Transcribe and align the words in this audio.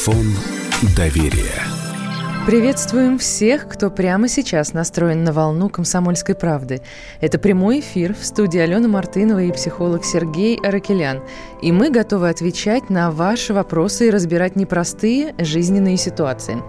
Телефон 0.00 0.34
доверия. 0.96 1.62
Приветствуем 2.46 3.18
всех, 3.18 3.68
кто 3.68 3.90
прямо 3.90 4.28
сейчас 4.28 4.72
настроен 4.72 5.24
на 5.24 5.34
волну 5.34 5.68
«Комсомольской 5.68 6.34
правды». 6.34 6.80
Это 7.20 7.38
прямой 7.38 7.80
эфир 7.80 8.14
в 8.14 8.24
студии 8.24 8.58
Алена 8.58 8.88
Мартынова 8.88 9.42
и 9.42 9.52
психолог 9.52 10.06
Сергей 10.06 10.56
Аракелян. 10.56 11.22
И 11.60 11.70
мы 11.70 11.90
готовы 11.90 12.30
отвечать 12.30 12.88
на 12.88 13.10
ваши 13.10 13.52
вопросы 13.52 14.08
и 14.08 14.10
разбирать 14.10 14.56
непростые 14.56 15.34
жизненные 15.36 15.98
ситуации. 15.98 16.62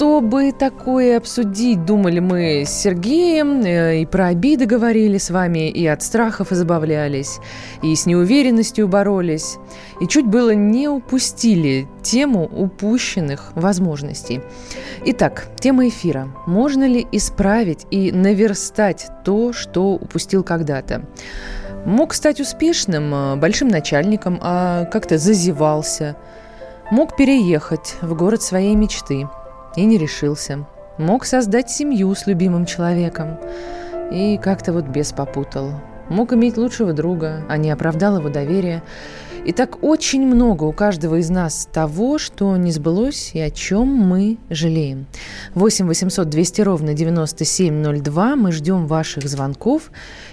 Чтобы 0.00 0.52
такое 0.52 1.18
обсудить, 1.18 1.84
думали 1.84 2.20
мы 2.20 2.64
с 2.64 2.70
Сергеем, 2.70 3.60
э, 3.60 4.00
и 4.00 4.06
про 4.06 4.28
обиды 4.28 4.64
говорили 4.64 5.18
с 5.18 5.28
вами, 5.28 5.68
и 5.68 5.86
от 5.86 6.02
страхов 6.02 6.52
избавлялись, 6.52 7.38
и 7.82 7.94
с 7.94 8.06
неуверенностью 8.06 8.88
боролись, 8.88 9.58
и 10.00 10.06
чуть 10.06 10.24
было 10.24 10.54
не 10.54 10.88
упустили 10.88 11.86
тему 12.00 12.44
упущенных 12.46 13.52
возможностей. 13.54 14.40
Итак, 15.04 15.48
тема 15.60 15.86
эфира. 15.86 16.28
Можно 16.46 16.88
ли 16.88 17.06
исправить 17.12 17.86
и 17.90 18.10
наверстать 18.10 19.08
то, 19.22 19.52
что 19.52 19.92
упустил 19.92 20.42
когда-то? 20.42 21.02
Мог 21.84 22.14
стать 22.14 22.40
успешным, 22.40 23.14
э, 23.14 23.36
большим 23.36 23.68
начальником, 23.68 24.38
а 24.40 24.86
как-то 24.86 25.18
зазевался. 25.18 26.16
Мог 26.90 27.16
переехать 27.16 27.96
в 28.00 28.14
город 28.14 28.40
своей 28.40 28.74
мечты– 28.74 29.28
и 29.76 29.84
не 29.84 29.98
решился. 29.98 30.66
Мог 30.98 31.24
создать 31.24 31.70
семью 31.70 32.14
с 32.14 32.26
любимым 32.26 32.66
человеком 32.66 33.38
и 34.10 34.38
как-то 34.42 34.72
вот 34.72 34.86
без 34.86 35.12
попутал. 35.12 35.72
Мог 36.08 36.32
иметь 36.32 36.56
лучшего 36.56 36.92
друга, 36.92 37.44
а 37.48 37.56
не 37.56 37.70
оправдал 37.70 38.18
его 38.18 38.28
доверие. 38.28 38.82
И 39.44 39.52
так 39.52 39.82
очень 39.82 40.26
много 40.26 40.64
у 40.64 40.72
каждого 40.72 41.16
из 41.16 41.30
нас 41.30 41.66
того, 41.72 42.18
что 42.18 42.56
не 42.56 42.72
сбылось 42.72 43.30
и 43.32 43.40
о 43.40 43.50
чем 43.50 43.88
мы 43.88 44.36
жалеем. 44.50 45.06
8 45.54 45.86
800 45.86 46.28
200 46.28 46.60
ровно 46.60 46.92
9702. 46.92 48.36
Мы 48.36 48.52
ждем 48.52 48.86
ваших 48.86 49.26
звонков 49.28 49.90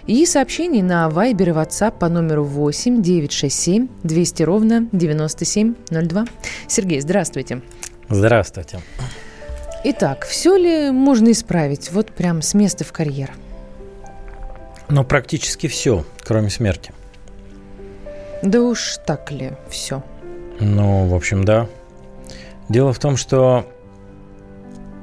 и 0.08 0.26
сообщений 0.26 0.82
на 0.82 1.08
Viber 1.08 1.50
и 1.50 1.52
WhatsApp 1.52 1.98
по 2.00 2.10
номеру 2.10 2.44
8 2.44 3.02
967 3.02 3.88
200 4.04 4.44
ровно 4.44 4.88
9702. 4.92 6.26
Сергей, 6.68 7.00
здравствуйте. 7.00 7.62
Здравствуйте. 8.10 8.80
Итак, 9.84 10.26
все 10.26 10.58
ли 10.58 10.92
можно 10.92 11.32
исправить 11.32 11.92
вот 11.92 12.12
прям 12.12 12.42
с 12.42 12.54
места 12.54 12.84
в 12.84 12.92
карьер? 12.92 13.32
Ну, 14.90 15.04
практически 15.04 15.68
все, 15.68 16.04
кроме 16.24 16.50
смерти. 16.50 16.94
Да 18.42 18.62
уж 18.62 18.98
так 19.06 19.32
ли 19.32 19.54
все? 19.70 20.04
Ну, 20.60 21.06
в 21.08 21.14
общем, 21.14 21.44
да. 21.44 21.68
Дело 22.70 22.92
в 22.92 23.00
том, 23.00 23.18
что 23.18 23.66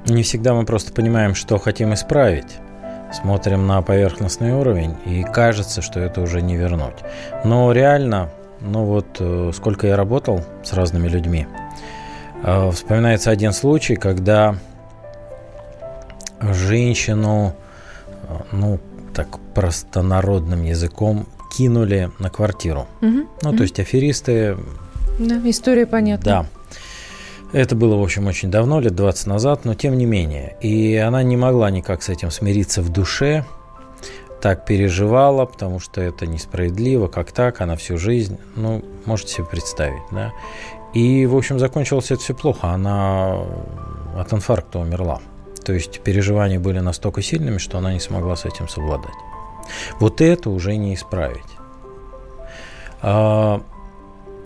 не 0.06 0.22
всегда 0.22 0.54
мы 0.54 0.64
просто 0.64 0.92
понимаем, 0.92 1.34
что 1.34 1.58
хотим 1.58 1.94
исправить. 1.94 2.58
Смотрим 3.12 3.66
на 3.66 3.80
поверхностный 3.80 4.52
уровень, 4.52 4.96
и 5.06 5.22
кажется, 5.22 5.82
что 5.82 6.00
это 6.00 6.20
уже 6.20 6.42
не 6.42 6.56
вернуть. 6.56 6.96
Но 7.44 7.70
реально, 7.70 8.30
ну 8.60 8.84
вот 8.84 9.06
э, 9.20 9.52
сколько 9.54 9.86
я 9.86 9.96
работал 9.96 10.42
с 10.64 10.72
разными 10.72 11.06
людьми– 11.06 11.46
вспоминается 12.72 13.30
один 13.30 13.52
случай, 13.52 13.96
когда 13.96 14.56
женщину, 16.40 17.54
э, 18.28 18.36
ну, 18.52 18.80
так 19.14 19.38
простонародным 19.54 20.62
языком, 20.62 21.26
кинули 21.56 22.10
на 22.18 22.30
квартиру. 22.30 22.86
Угу, 23.00 23.10
ну, 23.42 23.50
угу. 23.50 23.56
то 23.56 23.62
есть 23.62 23.78
аферисты... 23.80 24.56
Да, 25.18 25.40
история 25.44 25.86
понятна. 25.86 26.24
Да. 26.24 26.46
Это 27.58 27.76
было, 27.76 27.94
в 27.94 28.02
общем, 28.02 28.26
очень 28.26 28.50
давно, 28.50 28.80
лет 28.80 28.96
20 28.96 29.28
назад, 29.28 29.64
но 29.64 29.74
тем 29.74 29.96
не 29.96 30.06
менее. 30.06 30.56
И 30.60 30.96
она 30.96 31.22
не 31.22 31.36
могла 31.36 31.70
никак 31.70 32.02
с 32.02 32.08
этим 32.08 32.32
смириться 32.32 32.82
в 32.82 32.88
душе, 32.88 33.44
так 34.42 34.66
переживала, 34.66 35.46
потому 35.46 35.78
что 35.78 36.02
это 36.02 36.26
несправедливо, 36.26 37.06
как 37.06 37.32
так, 37.32 37.60
она 37.60 37.76
всю 37.76 37.96
жизнь, 37.96 38.38
ну, 38.56 38.84
можете 39.06 39.34
себе 39.34 39.46
представить, 39.46 40.02
да. 40.10 40.32
И, 40.94 41.26
в 41.26 41.36
общем, 41.36 41.58
закончилось 41.58 42.10
это 42.12 42.20
все 42.20 42.34
плохо. 42.34 42.68
Она 42.68 43.36
от 44.16 44.32
инфаркта 44.32 44.78
умерла. 44.78 45.20
То 45.64 45.72
есть 45.72 46.00
переживания 46.00 46.60
были 46.60 46.78
настолько 46.78 47.20
сильными, 47.20 47.58
что 47.58 47.78
она 47.78 47.92
не 47.92 48.00
смогла 48.00 48.36
с 48.36 48.44
этим 48.44 48.68
совладать. 48.68 49.14
Вот 49.98 50.20
это 50.20 50.50
уже 50.50 50.76
не 50.76 50.94
исправить. 50.94 51.42
А, 53.02 53.62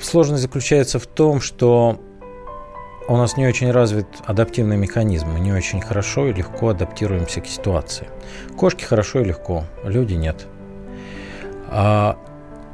сложность 0.00 0.42
заключается 0.42 0.98
в 0.98 1.06
том, 1.06 1.40
что 1.40 2.00
у 3.08 3.16
нас 3.16 3.36
не 3.36 3.46
очень 3.46 3.70
развит 3.70 4.06
адаптивный 4.24 4.76
механизм. 4.76 5.28
Мы 5.28 5.40
не 5.40 5.52
очень 5.52 5.80
хорошо 5.80 6.28
и 6.28 6.32
легко 6.32 6.68
адаптируемся 6.68 7.40
к 7.40 7.46
ситуации. 7.46 8.08
Кошки 8.56 8.84
хорошо 8.84 9.20
и 9.20 9.24
легко, 9.24 9.64
люди 9.84 10.14
нет. 10.14 10.46
А, 11.68 12.16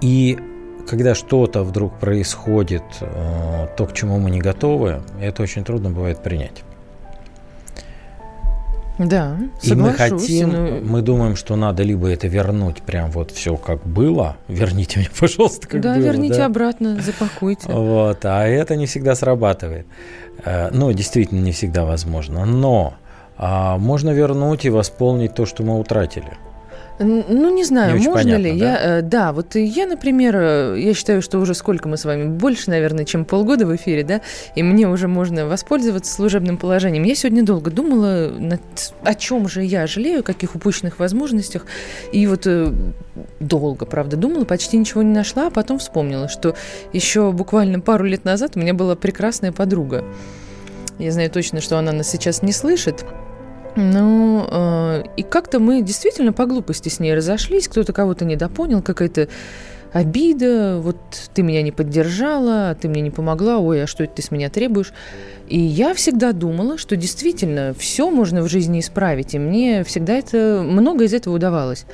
и 0.01 0.39
когда 0.89 1.15
что-то 1.15 1.63
вдруг 1.63 1.99
происходит, 1.99 2.83
э, 3.01 3.67
то, 3.77 3.87
к 3.87 3.93
чему 3.93 4.19
мы 4.19 4.31
не 4.31 4.41
готовы, 4.41 5.03
это 5.21 5.43
очень 5.43 5.65
трудно 5.65 5.91
бывает 5.91 6.23
принять. 6.23 6.63
Да, 8.99 9.37
И 9.63 9.75
мы 9.75 9.93
хотим, 9.93 10.53
ну... 10.53 10.81
мы 10.81 11.03
думаем, 11.03 11.35
что 11.35 11.57
надо 11.57 11.83
либо 11.83 12.09
это 12.09 12.29
вернуть 12.29 12.81
прям 12.83 13.11
вот 13.11 13.33
все 13.33 13.57
как 13.57 13.85
было, 13.85 14.37
верните 14.47 15.01
мне, 15.01 15.09
пожалуйста, 15.19 15.67
как 15.67 15.81
да, 15.81 15.95
было. 15.95 16.03
Верните 16.03 16.11
да, 16.11 16.13
верните 16.13 16.43
обратно, 16.43 17.01
запакуйте. 17.03 17.69
Вот, 17.69 18.25
а 18.25 18.47
это 18.47 18.77
не 18.77 18.87
всегда 18.87 19.17
срабатывает. 19.17 19.87
Э, 20.45 20.71
ну, 20.71 20.93
действительно, 20.93 21.41
не 21.41 21.51
всегда 21.51 21.85
возможно. 21.85 22.45
Но 22.45 22.95
а, 23.37 23.79
можно 23.79 24.11
вернуть 24.11 24.65
и 24.65 24.71
восполнить 24.71 25.35
то, 25.35 25.47
что 25.47 25.63
мы 25.63 25.79
утратили. 25.79 26.39
Ну, 26.99 27.53
не 27.53 27.65
знаю, 27.65 27.99
не 27.99 28.07
можно 28.07 28.23
понятно, 28.23 28.43
ли. 28.43 28.61
Да? 28.61 28.67
Я, 28.67 28.99
э, 28.99 29.03
да, 29.03 29.33
вот 29.33 29.57
я, 29.57 29.87
например, 29.87 30.37
э, 30.37 30.77
я 30.79 30.95
считаю, 30.95 31.23
что 31.23 31.41
уже 31.41 31.55
сколько 31.55 31.89
мы 31.89 31.97
с 31.97 32.05
вами, 32.05 32.29
больше, 32.29 32.71
наверное, 32.71 33.05
чем 33.05 33.25
полгода 33.25 33.67
в 33.67 33.75
эфире, 33.75 34.05
да, 34.05 34.21
и 34.55 34.63
мне 34.63 34.89
уже 34.89 35.09
можно 35.09 35.47
воспользоваться 35.47 36.13
служебным 36.13 36.57
положением. 36.57 37.03
Я 37.03 37.17
сегодня 37.17 37.43
долго 37.43 37.73
думала, 37.73 38.31
над, 38.39 38.61
о 39.03 39.15
чем 39.15 39.49
же 39.49 39.65
я 39.65 39.89
жалею, 39.89 40.21
о 40.21 40.23
каких 40.23 40.55
упущенных 40.55 41.01
возможностях, 41.01 41.67
и 42.13 42.29
вот 42.29 42.47
э, 42.47 42.73
долго, 43.41 43.87
правда, 43.87 44.17
думала, 44.17 44.45
почти 44.45 44.77
ничего 44.77 45.03
не 45.03 45.13
нашла, 45.13 45.49
а 45.49 45.51
потом 45.51 45.81
вспомнила, 45.81 46.29
что 46.29 46.55
еще 46.93 47.33
буквально 47.33 47.81
пару 47.81 48.05
лет 48.05 48.25
назад 48.25 48.53
у 48.55 48.61
меня 48.61 48.73
была 48.73 48.95
прекрасная 48.95 49.51
подруга. 49.51 50.05
Я 51.01 51.11
знаю 51.11 51.29
точно, 51.29 51.61
что 51.61 51.77
она 51.77 51.91
нас 51.91 52.09
сейчас 52.09 52.43
не 52.43 52.53
слышит. 52.53 53.05
Ну, 53.77 54.47
э, 54.51 55.05
и 55.17 55.23
как-то 55.23 55.59
мы 55.59 55.83
действительно 55.83 56.33
по 56.33 56.47
глупости 56.47 56.89
с 56.89 57.01
ней 57.01 57.15
разошлись, 57.15 57.69
кто-то 57.69 57.93
кого-то 57.93 58.25
недопонял, 58.25 58.83
какая-то 58.83 59.29
обида, 59.93 60.81
вот 60.81 60.97
ты 61.35 61.43
меня 61.43 61.63
не 61.63 61.71
поддержала, 61.71 62.77
ты 62.81 62.89
мне 62.89 63.01
не 63.01 63.11
помогла, 63.11 63.59
ой, 63.59 63.85
а 63.85 63.87
что 63.87 64.05
это 64.05 64.15
ты 64.15 64.23
с 64.23 64.31
меня 64.33 64.51
требуешь? 64.51 64.93
И 65.49 65.59
я 65.59 65.95
всегда 65.95 66.33
думала, 66.33 66.79
что 66.79 66.97
действительно 66.97 67.75
все 67.79 68.11
можно 68.11 68.43
в 68.43 68.49
жизни 68.49 68.81
исправить, 68.81 69.35
и 69.35 69.39
мне 69.39 69.85
всегда 69.85 70.15
это, 70.15 70.63
много 70.65 71.05
из 71.05 71.15
этого 71.15 71.37
удавалось. 71.37 71.87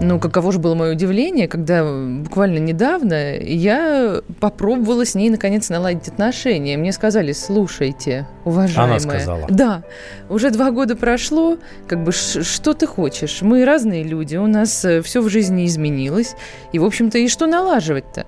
Ну, 0.00 0.20
каково 0.20 0.52
же 0.52 0.60
было 0.60 0.76
мое 0.76 0.92
удивление, 0.92 1.48
когда 1.48 1.84
буквально 1.84 2.58
недавно 2.58 3.36
я 3.36 4.20
попробовала 4.38 5.04
с 5.04 5.16
ней 5.16 5.28
наконец 5.28 5.68
наладить 5.70 6.06
отношения. 6.06 6.76
Мне 6.76 6.92
сказали, 6.92 7.32
слушайте, 7.32 8.28
уважаемая. 8.44 8.98
Она 8.98 9.00
сказала. 9.00 9.46
Да, 9.48 9.82
уже 10.28 10.50
два 10.50 10.70
года 10.70 10.94
прошло, 10.94 11.58
как 11.88 12.04
бы 12.04 12.12
что 12.12 12.74
ты 12.74 12.86
хочешь? 12.86 13.42
Мы 13.42 13.64
разные 13.64 14.04
люди, 14.04 14.36
у 14.36 14.46
нас 14.46 14.84
э, 14.84 15.02
все 15.02 15.20
в 15.20 15.28
жизни 15.28 15.66
изменилось. 15.66 16.36
И, 16.72 16.78
в 16.78 16.84
общем-то, 16.84 17.18
и 17.18 17.26
что 17.26 17.46
налаживать-то? 17.46 18.24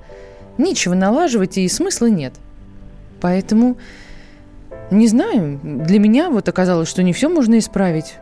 Нечего 0.59 0.95
налаживать, 0.95 1.57
и 1.57 1.69
смысла 1.69 2.07
нет. 2.07 2.35
Поэтому, 3.21 3.77
не 4.91 5.07
знаю, 5.07 5.61
для 5.63 6.01
меня 6.01 6.31
вот 6.31 6.49
оказалось, 6.49 6.89
что 6.89 7.05
не 7.05 7.13
все 7.13 7.29
можно 7.29 7.59
исправить. 7.59 8.17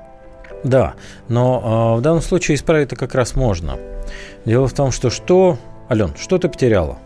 Да, 0.65 0.95
но 1.29 1.95
э, 1.97 1.99
в 1.99 2.03
данном 2.03 2.23
случае 2.23 2.57
исправить 2.57 2.89
это 2.89 2.97
как 2.97 3.15
раз 3.15 3.37
можно. 3.37 3.79
Дело 4.45 4.67
в 4.67 4.73
том, 4.73 4.91
что 4.91 5.11
что, 5.11 5.59
Ален, 5.91 6.13
что 6.19 6.39
ты 6.39 6.49
потеряла? 6.49 6.99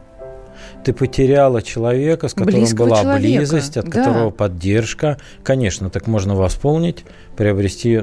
Ты 0.85 0.93
потеряла 0.93 1.63
человека, 1.63 2.29
с 2.29 2.35
которым 2.35 2.61
Близкого 2.61 2.87
была 2.87 3.03
человека. 3.03 3.39
близость, 3.39 3.77
от 3.77 3.85
да. 3.87 3.91
которого 3.91 4.31
поддержка. 4.31 5.19
Конечно, 5.45 5.91
так 5.91 6.07
можно 6.07 6.35
восполнить, 6.35 7.05
приобрести 7.37 8.03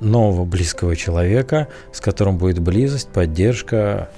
нового 0.00 0.44
близкого 0.44 0.96
человека, 0.96 1.68
с 1.92 2.00
которым 2.00 2.38
будет 2.38 2.58
близость, 2.60 3.08
поддержка, 3.08 4.08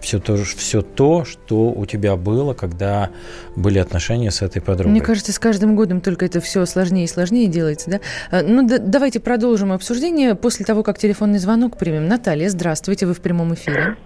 все 0.00 0.18
то, 0.18 0.36
все 0.36 0.82
то, 0.82 1.24
что 1.24 1.70
у 1.70 1.86
тебя 1.86 2.16
было, 2.16 2.54
когда 2.54 3.10
были 3.56 3.78
отношения 3.78 4.30
с 4.30 4.42
этой 4.42 4.62
подругой. 4.62 4.92
Мне 4.92 5.00
кажется, 5.00 5.32
с 5.32 5.38
каждым 5.38 5.76
годом 5.76 6.00
только 6.00 6.24
это 6.24 6.40
все 6.40 6.64
сложнее 6.66 7.04
и 7.04 7.08
сложнее 7.08 7.46
делается. 7.46 7.90
Да? 7.90 8.00
А, 8.30 8.42
ну, 8.42 8.66
да, 8.66 8.78
давайте 8.78 9.20
продолжим 9.20 9.72
обсуждение 9.72 10.34
после 10.34 10.64
того, 10.64 10.82
как 10.82 10.98
телефонный 10.98 11.38
звонок 11.38 11.76
примем. 11.78 12.06
Наталья, 12.08 12.48
здравствуйте, 12.48 13.06
вы 13.06 13.14
в 13.14 13.20
прямом 13.20 13.54
эфире. 13.54 13.96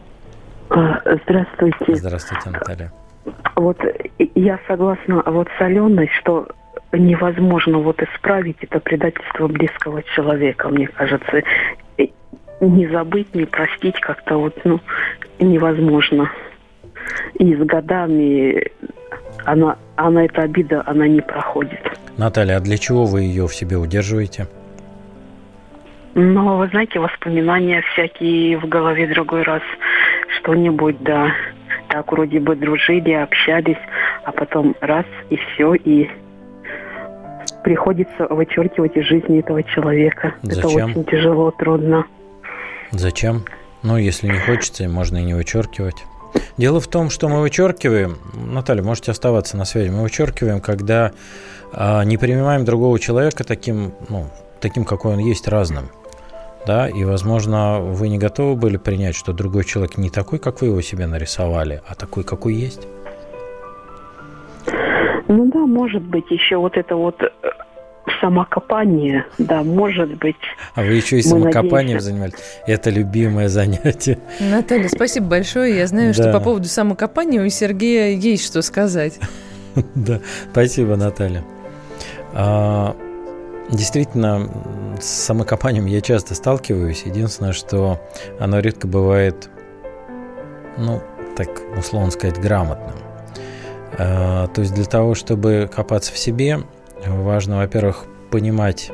А, 0.71 1.01
здравствуйте. 1.25 1.97
Здравствуйте, 1.97 2.51
Наталья. 2.51 2.93
вот 3.57 3.79
я 4.35 4.59
согласна 4.67 5.23
вот 5.27 5.49
с 5.59 5.61
Аленой, 5.61 6.09
что 6.21 6.49
невозможно 6.93 7.79
вот 7.79 8.03
исправить 8.03 8.59
это 8.61 8.81
предательство 8.81 9.49
близкого 9.49 10.03
человека, 10.15 10.69
мне 10.69 10.89
кажется. 10.89 11.43
Не 12.63 12.87
забыть, 12.87 13.35
не 13.35 13.45
простить 13.45 13.99
как-то 14.01 14.39
вот, 14.39 14.57
ну, 14.63 14.81
невозможно. 15.41 16.31
И 17.35 17.57
с 17.57 17.59
годами 17.59 18.71
она, 19.45 19.77
она 19.97 20.25
эта 20.25 20.43
обида, 20.43 20.85
она 20.87 21.09
не 21.09 21.21
проходит. 21.21 21.81
Наталья, 22.17 22.59
а 22.59 22.61
для 22.61 22.79
чего 22.79 23.05
вы 23.05 23.23
ее 23.23 23.49
в 23.49 23.55
себе 23.55 23.77
удерживаете? 23.77 24.47
Ну, 26.15 26.59
вы 26.59 26.69
знаете, 26.69 27.01
воспоминания 27.01 27.83
всякие 27.93 28.59
в 28.59 28.69
голове 28.69 29.09
другой 29.09 29.43
раз 29.43 29.63
что-нибудь, 30.39 31.03
да. 31.03 31.33
Так 31.89 32.13
вроде 32.13 32.39
бы 32.39 32.55
дружили, 32.55 33.11
общались, 33.11 33.83
а 34.23 34.31
потом 34.31 34.77
раз 34.81 35.07
и 35.31 35.37
все, 35.37 35.75
и 35.75 36.09
приходится 37.65 38.29
вычеркивать 38.29 38.97
из 38.97 39.05
жизни 39.05 39.41
этого 39.41 39.65
человека. 39.65 40.35
Зачем? 40.43 40.71
Это 40.71 40.85
очень 40.85 41.05
тяжело, 41.07 41.51
трудно. 41.51 42.07
Зачем? 42.93 43.45
Ну, 43.83 43.97
если 43.97 44.29
не 44.29 44.39
хочется, 44.39 44.89
можно 44.89 45.17
и 45.17 45.25
не 45.25 45.35
вычеркивать. 45.35 46.05
Дело 46.57 46.81
в 46.81 46.87
том, 46.87 47.11
что 47.11 47.29
мы 47.29 47.41
вычеркиваем, 47.41 48.19
Наталья, 48.35 48.83
можете 48.83 49.11
оставаться 49.11 49.57
на 49.57 49.65
связи, 49.65 49.91
мы 49.91 50.03
вычеркиваем, 50.03 50.61
когда 50.61 51.13
а, 51.73 52.05
не 52.05 52.19
принимаем 52.19 52.65
другого 52.65 52.99
человека 52.99 53.45
таким, 53.45 53.95
ну, 54.09 54.27
таким, 54.61 54.85
какой 54.85 55.15
он 55.15 55.19
есть, 55.19 55.49
разным. 55.49 55.89
Да, 56.67 56.89
и, 56.89 57.03
возможно, 57.03 57.81
вы 57.81 58.09
не 58.09 58.19
готовы 58.19 58.55
были 58.55 58.77
принять, 58.77 59.17
что 59.17 59.33
другой 59.33 59.65
человек 59.65 59.97
не 59.97 60.11
такой, 60.11 60.39
как 60.39 60.61
вы 60.61 60.69
его 60.69 60.81
себе 60.81 61.07
нарисовали, 61.07 61.83
а 61.89 61.95
такой, 61.97 62.23
какой 62.23 62.55
есть. 62.55 62.87
Ну 65.27 65.51
да, 65.51 65.67
может 65.67 66.03
быть, 66.03 66.31
еще 66.31 66.59
вот 66.59 66.77
это 66.77 66.95
вот 66.95 67.21
э, 67.23 67.31
самокопание, 68.21 69.27
да, 69.39 69.63
может 69.63 70.17
быть. 70.19 70.37
А 70.75 70.83
вы 70.83 70.95
еще 70.95 71.19
и 71.19 71.23
самокопанием 71.23 71.99
надеемся... 71.99 72.07
занимались. 72.07 72.35
Это 72.67 72.91
любимое 72.91 73.49
занятие. 73.49 74.19
Наталья, 74.41 74.89
спасибо 74.89 75.27
большое. 75.27 75.77
Я 75.77 75.87
знаю, 75.87 76.15
да. 76.15 76.23
что 76.23 76.33
по 76.33 76.41
поводу 76.41 76.67
самокопания 76.67 77.45
у 77.45 77.49
Сергея 77.49 78.17
есть 78.17 78.45
что 78.47 78.63
сказать. 78.63 79.19
Да, 79.95 80.21
спасибо, 80.51 80.97
Наталья. 80.97 81.43
А, 82.35 82.95
действительно, 83.71 84.51
с 85.01 85.07
самокопанием 85.07 85.87
я 85.87 86.03
часто 86.03 86.35
сталкиваюсь. 86.35 87.05
Единственное, 87.07 87.55
что 87.55 87.99
оно 88.39 88.59
редко 88.61 88.87
бывает, 88.87 89.49
ну, 90.77 91.01
так 91.39 91.49
условно 91.75 92.11
сказать, 92.11 92.39
грамотным. 92.39 92.97
А, 93.99 94.47
то 94.49 94.61
есть 94.61 94.75
для 94.75 94.85
того, 94.85 95.15
чтобы 95.15 95.71
копаться 95.75 96.13
в 96.13 96.19
себе, 96.19 96.61
важно, 97.07 97.59
во-первых, 97.59 98.05
понимать, 98.31 98.91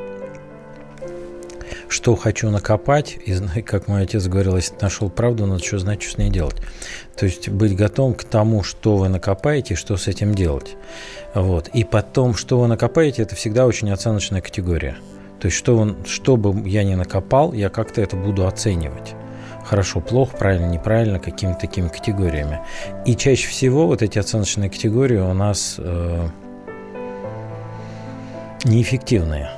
что 1.89 2.17
хочу 2.17 2.51
накопать, 2.51 3.19
и, 3.25 3.63
как 3.63 3.89
мой 3.89 4.03
отец 4.03 4.27
говорил, 4.27 4.57
если 4.57 4.75
нашел 4.81 5.09
правду, 5.11 5.47
надо 5.47 5.65
что 5.65 5.79
знать, 5.79 6.03
что 6.03 6.13
с 6.13 6.19
ней 6.19 6.31
делать. 6.31 6.57
То 7.17 7.27
есть 7.27 7.49
быть 7.49 7.77
готовым 7.77 8.15
к 8.15 8.25
тому, 8.25 8.63
что 8.63 8.97
вы 8.97 9.09
накопаете, 9.09 9.75
что 9.75 9.97
с 9.97 10.07
этим 10.07 10.35
делать. 10.35 10.77
Вот. 11.35 11.69
И 11.69 11.85
потом, 11.85 12.35
что 12.35 12.59
вы 12.59 12.69
накопаете, 12.69 13.23
это 13.23 13.35
всегда 13.35 13.67
очень 13.67 13.91
оценочная 13.91 14.41
категория. 14.41 14.97
То 15.41 15.47
есть, 15.47 15.57
что, 15.57 15.77
вы, 15.77 15.97
что 16.07 16.37
бы 16.37 16.69
я 16.69 16.85
ни 16.85 16.95
накопал, 16.95 17.53
я 17.53 17.69
как-то 17.69 18.01
это 18.01 18.17
буду 18.17 18.47
оценивать 18.47 19.15
хорошо, 19.69 20.01
плохо, 20.01 20.35
правильно, 20.37 20.67
неправильно, 20.67 21.19
какими-то 21.21 21.61
такими 21.61 21.89
категориями. 21.89 22.61
И 23.05 23.15
чаще 23.15 23.49
всего 23.49 23.87
вот 23.87 24.01
эти 24.01 24.19
оценочные 24.19 24.71
категории 24.71 25.19
у 25.19 25.35
нас 25.35 25.75
э, 25.79 26.29
неэффективные. 28.65 29.51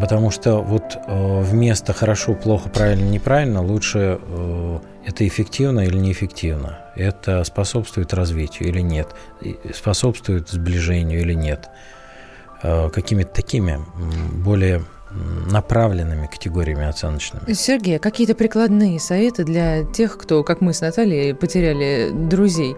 Потому 0.00 0.30
что 0.30 0.60
вот 0.60 0.96
э, 1.06 1.40
вместо 1.42 1.92
хорошо, 1.92 2.34
плохо, 2.34 2.68
правильно, 2.68 3.08
неправильно 3.08 3.62
лучше 3.62 4.18
э, 4.20 4.78
это 5.06 5.28
эффективно 5.28 5.80
или 5.80 5.96
неэффективно. 5.98 6.78
Это 6.96 7.44
способствует 7.44 8.12
развитию 8.12 8.68
или 8.70 8.80
нет. 8.80 9.14
Способствует 9.72 10.48
сближению 10.48 11.20
или 11.20 11.34
нет. 11.34 11.68
Э, 12.62 12.88
какими-то 12.90 13.30
такими 13.30 13.78
более 14.32 14.84
направленными 15.48 16.26
категориями 16.26 16.88
оценочными. 16.88 17.52
Сергей, 17.52 18.00
какие-то 18.00 18.34
прикладные 18.34 18.98
советы 18.98 19.44
для 19.44 19.84
тех, 19.84 20.18
кто, 20.18 20.42
как 20.42 20.60
мы 20.60 20.72
с 20.72 20.80
Натальей, 20.80 21.34
потеряли 21.34 22.10
друзей? 22.10 22.74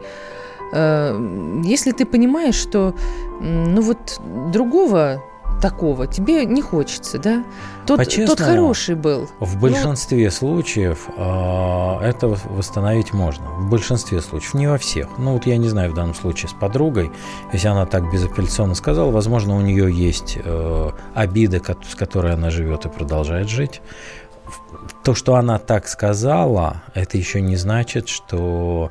Если 0.72 1.92
ты 1.92 2.04
понимаешь, 2.04 2.56
что 2.56 2.94
ну 3.40 3.80
вот 3.80 4.20
другого 4.52 5.22
такого 5.60 6.06
тебе 6.06 6.44
не 6.44 6.62
хочется, 6.62 7.18
да? 7.18 7.44
Тот, 7.86 8.00
тот 8.26 8.40
хороший 8.40 8.94
был. 8.94 9.28
В 9.40 9.58
большинстве 9.58 10.26
ну, 10.26 10.30
случаев 10.30 11.08
э, 11.16 11.98
это 12.02 12.28
восстановить 12.28 13.12
можно. 13.12 13.46
В 13.50 13.70
большинстве 13.70 14.20
случаев, 14.20 14.54
не 14.54 14.66
во 14.66 14.78
всех. 14.78 15.08
Ну 15.18 15.34
вот 15.34 15.46
я 15.46 15.56
не 15.56 15.68
знаю 15.68 15.92
в 15.92 15.94
данном 15.94 16.14
случае 16.14 16.48
с 16.48 16.52
подругой, 16.52 17.10
если 17.52 17.68
она 17.68 17.86
так 17.86 18.10
безапелляционно 18.12 18.74
сказала, 18.74 19.10
возможно, 19.10 19.56
у 19.56 19.60
нее 19.60 19.92
есть 19.92 20.38
э, 20.42 20.90
обида, 21.14 21.60
с 21.88 21.94
которой 21.94 22.34
она 22.34 22.50
живет 22.50 22.84
и 22.86 22.88
продолжает 22.88 23.48
жить. 23.48 23.80
То, 25.02 25.14
что 25.14 25.36
она 25.36 25.58
так 25.58 25.88
сказала, 25.88 26.82
это 26.94 27.16
еще 27.16 27.40
не 27.40 27.56
значит, 27.56 28.08
что 28.08 28.90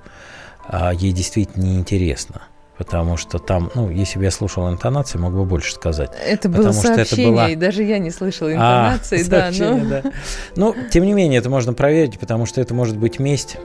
э, 0.68 0.92
ей 0.94 1.12
действительно 1.12 1.64
неинтересно. 1.64 2.44
Потому 2.78 3.16
что 3.16 3.40
там, 3.40 3.72
ну, 3.74 3.90
если 3.90 4.18
бы 4.20 4.26
я 4.26 4.32
слушал 4.32 4.70
интонации, 4.70 5.18
мог 5.18 5.34
бы 5.34 5.46
больше 5.46 5.74
сказать. 5.74 6.12
Это 6.26 6.50
было 6.50 6.74
сообщение, 6.74 7.06
что 7.06 7.16
это 7.16 7.30
была... 7.32 7.50
и 7.50 7.56
даже 7.56 7.84
я 7.84 8.00
не 8.00 8.12
слышала 8.12 8.50
а, 8.50 8.54
интонации, 8.54 9.26
а, 9.26 9.30
да, 9.30 9.74
но... 9.74 9.90
да. 9.90 10.12
Ну, 10.58 10.76
тем 10.92 11.06
не 11.06 11.14
менее, 11.14 11.40
это 11.40 11.50
можно 11.50 11.74
проверить, 11.74 12.20
потому 12.20 12.46
что 12.46 12.60
это 12.60 12.74
может 12.74 12.98
быть 12.98 13.18
месть. 13.18 13.58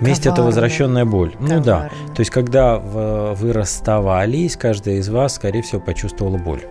Месть 0.00 0.26
это 0.26 0.42
возвращенная 0.42 1.04
боль. 1.04 1.32
Коварная. 1.32 1.58
Ну 1.58 1.64
да. 1.64 1.90
То 2.14 2.20
есть, 2.20 2.30
когда 2.30 2.78
вы 2.78 3.52
расставались, 3.52 4.56
каждая 4.56 4.96
из 4.96 5.08
вас, 5.08 5.34
скорее 5.34 5.62
всего, 5.62 5.80
почувствовала 5.80 6.38
боль. 6.38 6.62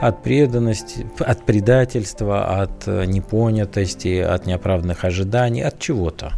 От 0.00 0.22
преданности, 0.22 1.06
от 1.18 1.42
предательства, 1.42 2.62
от 2.62 2.86
э, 2.86 3.04
непонятости, 3.06 4.20
от 4.20 4.46
неоправданных 4.46 5.04
ожиданий, 5.04 5.62
от 5.62 5.78
чего-то 5.80 6.32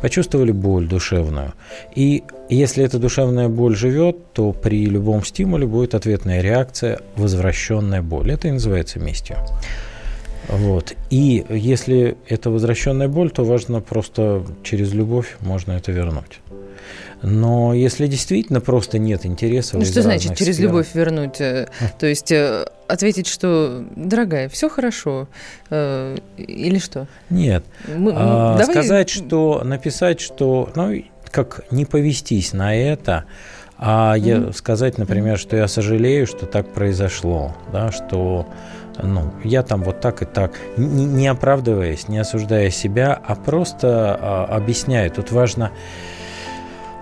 почувствовали 0.00 0.52
боль 0.52 0.86
душевную. 0.86 1.52
И 1.94 2.24
если 2.48 2.84
эта 2.84 2.98
душевная 2.98 3.48
боль 3.48 3.76
живет, 3.76 4.32
то 4.32 4.52
при 4.52 4.86
любом 4.86 5.24
стимуле 5.24 5.66
будет 5.66 5.94
ответная 5.94 6.42
реакция, 6.42 7.00
возвращенная 7.16 8.02
боль. 8.02 8.30
Это 8.32 8.48
и 8.48 8.52
называется 8.52 8.98
местью. 9.00 9.36
Вот. 10.48 10.94
И 11.10 11.44
если 11.50 12.16
это 12.28 12.50
возвращенная 12.50 13.08
боль, 13.08 13.30
то 13.30 13.44
важно 13.44 13.80
просто 13.80 14.42
через 14.62 14.92
любовь 14.92 15.36
можно 15.40 15.72
это 15.72 15.92
вернуть. 15.92 16.40
Но 17.28 17.74
если 17.74 18.06
действительно 18.06 18.60
просто 18.60 19.00
нет 19.00 19.26
интереса... 19.26 19.76
Ну, 19.76 19.84
что 19.84 20.00
значит 20.00 20.36
через 20.36 20.54
сфер... 20.54 20.68
любовь 20.68 20.86
вернуть? 20.94 21.40
Э, 21.40 21.66
то 21.98 22.06
есть 22.06 22.30
э, 22.30 22.64
ответить, 22.86 23.26
что, 23.26 23.84
дорогая, 23.96 24.48
все 24.48 24.68
хорошо, 24.68 25.26
э, 25.68 26.18
или 26.36 26.78
что? 26.78 27.08
Нет. 27.28 27.64
Мы, 27.88 28.12
а, 28.14 28.56
давай... 28.56 28.76
Сказать, 28.76 29.10
что, 29.10 29.62
написать, 29.64 30.20
что, 30.20 30.70
ну, 30.76 31.02
как 31.32 31.64
не 31.72 31.84
повестись 31.84 32.52
на 32.52 32.76
это, 32.76 33.24
а 33.76 34.16
mm-hmm. 34.16 34.46
я, 34.46 34.52
сказать, 34.52 34.96
например, 34.96 35.36
что 35.36 35.56
я 35.56 35.66
сожалею, 35.66 36.28
что 36.28 36.46
так 36.46 36.72
произошло, 36.72 37.56
да, 37.72 37.90
что 37.90 38.46
ну, 39.02 39.32
я 39.42 39.64
там 39.64 39.82
вот 39.82 40.00
так 40.00 40.22
и 40.22 40.26
так, 40.26 40.52
не, 40.76 41.04
не 41.04 41.26
оправдываясь, 41.26 42.06
не 42.06 42.18
осуждая 42.18 42.70
себя, 42.70 43.20
а 43.26 43.34
просто 43.34 44.16
а, 44.20 44.44
объясняю. 44.44 45.10
Тут 45.10 45.32
важно 45.32 45.72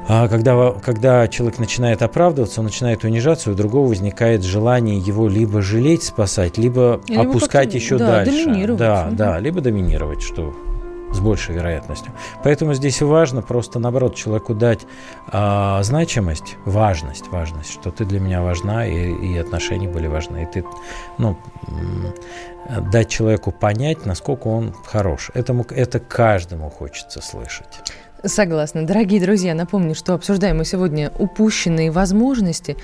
а 0.06 0.28
когда, 0.28 0.72
когда 0.72 1.28
человек 1.28 1.58
начинает 1.58 2.02
оправдываться, 2.02 2.60
он 2.60 2.66
начинает 2.66 3.04
унижаться, 3.04 3.50
у 3.50 3.54
другого 3.54 3.88
возникает 3.88 4.42
желание 4.42 4.98
его 4.98 5.28
либо 5.28 5.62
жалеть, 5.62 6.02
спасать, 6.02 6.58
либо, 6.58 7.00
либо 7.08 7.22
опускать 7.22 7.74
еще 7.74 7.96
да, 7.96 8.24
дальше. 8.24 8.44
Доминировать. 8.44 8.78
Да, 8.78 9.06
угу. 9.08 9.16
да, 9.16 9.38
либо 9.38 9.60
доминировать, 9.60 10.22
что 10.22 10.54
с 11.14 11.20
большей 11.20 11.54
вероятностью. 11.54 12.12
Поэтому 12.42 12.74
здесь 12.74 13.00
важно 13.00 13.40
просто, 13.40 13.78
наоборот, 13.78 14.16
человеку 14.16 14.52
дать 14.52 14.80
а, 15.28 15.82
значимость, 15.82 16.56
важность, 16.64 17.28
важность, 17.28 17.72
что 17.72 17.90
ты 17.90 18.04
для 18.04 18.20
меня 18.20 18.42
важна, 18.42 18.86
и, 18.86 19.12
и 19.12 19.38
отношения 19.38 19.88
были 19.88 20.08
важны. 20.08 20.42
И 20.42 20.46
ты, 20.46 20.64
ну, 21.18 21.38
дать 22.92 23.08
человеку 23.08 23.52
понять, 23.52 24.04
насколько 24.06 24.48
он 24.48 24.74
хорош. 24.84 25.30
Этому, 25.34 25.64
это 25.70 26.00
каждому 26.00 26.68
хочется 26.68 27.20
слышать. 27.20 27.92
Согласна. 28.26 28.86
Дорогие 28.86 29.20
друзья, 29.20 29.54
напомню, 29.54 29.94
что 29.94 30.14
обсуждаем 30.14 30.56
мы 30.56 30.64
сегодня 30.64 31.12
упущенные 31.18 31.90
возможности. 31.90 32.76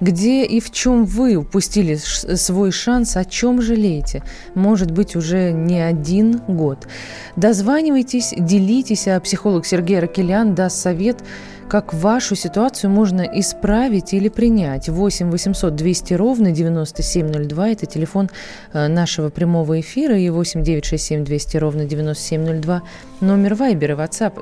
Где 0.00 0.44
и 0.44 0.60
в 0.60 0.70
чем 0.70 1.04
вы 1.04 1.34
упустили 1.34 1.96
свой 1.96 2.70
шанс, 2.70 3.16
о 3.16 3.24
чем 3.24 3.60
жалеете? 3.60 4.22
Может 4.54 4.92
быть, 4.92 5.16
уже 5.16 5.50
не 5.50 5.80
один 5.80 6.40
год. 6.46 6.86
Дозванивайтесь, 7.34 8.34
делитесь, 8.38 9.08
а 9.08 9.18
психолог 9.18 9.66
Сергей 9.66 9.98
Ракелян 9.98 10.54
даст 10.54 10.76
совет, 10.80 11.24
как 11.68 11.94
вашу 11.94 12.36
ситуацию 12.36 12.90
можно 12.90 13.22
исправить 13.22 14.14
или 14.14 14.28
принять. 14.28 14.88
8 14.88 15.30
800 15.30 15.74
200 15.74 16.14
ровно 16.14 16.50
9702– 16.50 17.68
это 17.70 17.86
телефон 17.86 18.30
э, 18.72 18.88
нашего 18.88 19.30
прямого 19.30 19.80
эфира, 19.80 20.18
и 20.18 20.30
8 20.30 20.62
967 20.62 21.24
200 21.24 21.56
ровно 21.56 21.84
9702– 21.84 22.82
номер 23.20 23.54
Вайбера 23.54 23.96
WhatsApp. 23.96 24.38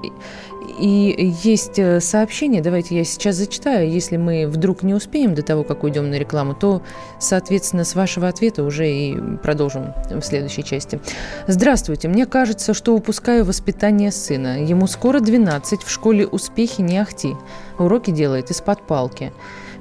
И 0.78 1.34
есть 1.42 1.78
э, 1.78 2.00
сообщение, 2.00 2.62
давайте 2.62 2.96
я 2.96 3.04
сейчас 3.04 3.36
зачитаю. 3.36 3.90
Если 3.90 4.16
мы 4.16 4.46
вдруг 4.46 4.82
не 4.82 4.94
успеем 4.94 5.34
до 5.34 5.42
того, 5.42 5.64
как 5.64 5.84
уйдем 5.84 6.10
на 6.10 6.16
рекламу, 6.16 6.54
то, 6.54 6.82
соответственно, 7.18 7.84
с 7.84 7.94
вашего 7.94 8.28
ответа 8.28 8.62
уже 8.62 8.90
и 8.90 9.36
продолжим 9.42 9.94
в 10.10 10.22
следующей 10.22 10.64
части. 10.64 11.00
Здравствуйте. 11.46 12.08
Мне 12.08 12.26
кажется, 12.26 12.74
что 12.74 12.94
упускаю 12.94 13.44
воспитание 13.44 14.12
сына. 14.12 14.64
Ему 14.64 14.86
скоро 14.86 15.20
12, 15.20 15.82
в 15.82 15.90
школе 15.90 16.26
успехи 16.26 16.80
не 16.80 16.98
ахти. 16.98 17.34
Уроки 17.78 18.10
делает 18.10 18.50
из-под 18.50 18.86
палки. 18.86 19.32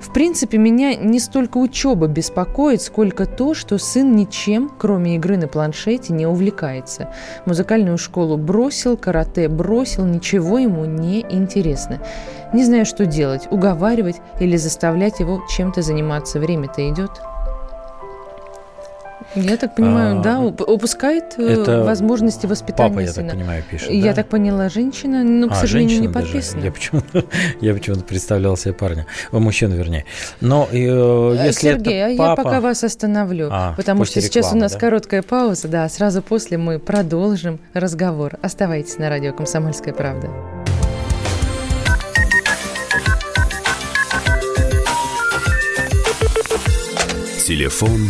В 0.01 0.11
принципе, 0.11 0.57
меня 0.57 0.95
не 0.95 1.19
столько 1.19 1.57
учеба 1.57 2.07
беспокоит, 2.07 2.81
сколько 2.81 3.27
то, 3.27 3.53
что 3.53 3.77
сын 3.77 4.15
ничем, 4.15 4.71
кроме 4.77 5.15
игры 5.15 5.37
на 5.37 5.47
планшете, 5.47 6.11
не 6.11 6.25
увлекается. 6.25 7.13
Музыкальную 7.45 7.99
школу 7.99 8.35
бросил, 8.35 8.97
карате 8.97 9.47
бросил, 9.47 10.05
ничего 10.05 10.57
ему 10.57 10.85
не 10.85 11.21
интересно. 11.29 12.01
Не 12.51 12.65
знаю, 12.65 12.85
что 12.85 13.05
делать, 13.05 13.47
уговаривать 13.51 14.17
или 14.39 14.57
заставлять 14.57 15.19
его 15.19 15.41
чем-то 15.47 15.83
заниматься. 15.83 16.39
Время-то 16.39 16.89
идет. 16.89 17.21
Я 19.35 19.55
так 19.55 19.75
понимаю, 19.75 20.19
а, 20.19 20.21
да, 20.21 20.39
упускает 20.41 21.35
э, 21.37 21.61
это 21.61 21.83
возможности 21.83 22.47
воспитания 22.47 23.07
папа, 23.07 23.13
сына. 23.13 23.25
я 23.25 23.29
так 23.29 23.39
понимаю, 23.39 23.63
пишет. 23.69 23.89
Я 23.89 24.03
да? 24.07 24.13
так 24.13 24.27
поняла, 24.27 24.67
женщина, 24.67 25.23
но, 25.23 25.47
к 25.47 25.53
а, 25.53 25.55
сожалению, 25.55 26.01
не 26.01 26.09
подписана. 26.09 26.61
Я 26.61 26.71
почему-то, 26.71 27.23
я 27.61 27.73
почему-то 27.73 28.03
представлял 28.03 28.57
себе 28.57 28.73
парня, 28.73 29.05
о, 29.31 29.39
мужчину, 29.39 29.75
вернее. 29.75 30.05
Но 30.41 30.67
э, 30.69 30.75
э 30.75 31.45
если 31.45 31.69
Сергей, 31.69 32.13
это 32.13 32.17
папа... 32.17 32.33
а 32.33 32.37
я 32.37 32.43
пока 32.43 32.61
вас 32.61 32.83
остановлю, 32.83 33.47
а, 33.51 33.73
потому 33.77 34.03
что 34.03 34.19
сейчас 34.19 34.47
рекламы, 34.47 34.57
у 34.57 34.61
нас 34.61 34.73
да? 34.73 34.79
короткая 34.79 35.21
пауза, 35.21 35.67
да, 35.69 35.87
сразу 35.87 36.21
после 36.21 36.57
мы 36.57 36.77
продолжим 36.79 37.59
разговор. 37.73 38.37
Оставайтесь 38.41 38.97
на 38.97 39.09
радио 39.09 39.31
«Комсомольская 39.31 39.93
правда». 39.93 40.29
Телефон 47.45 48.09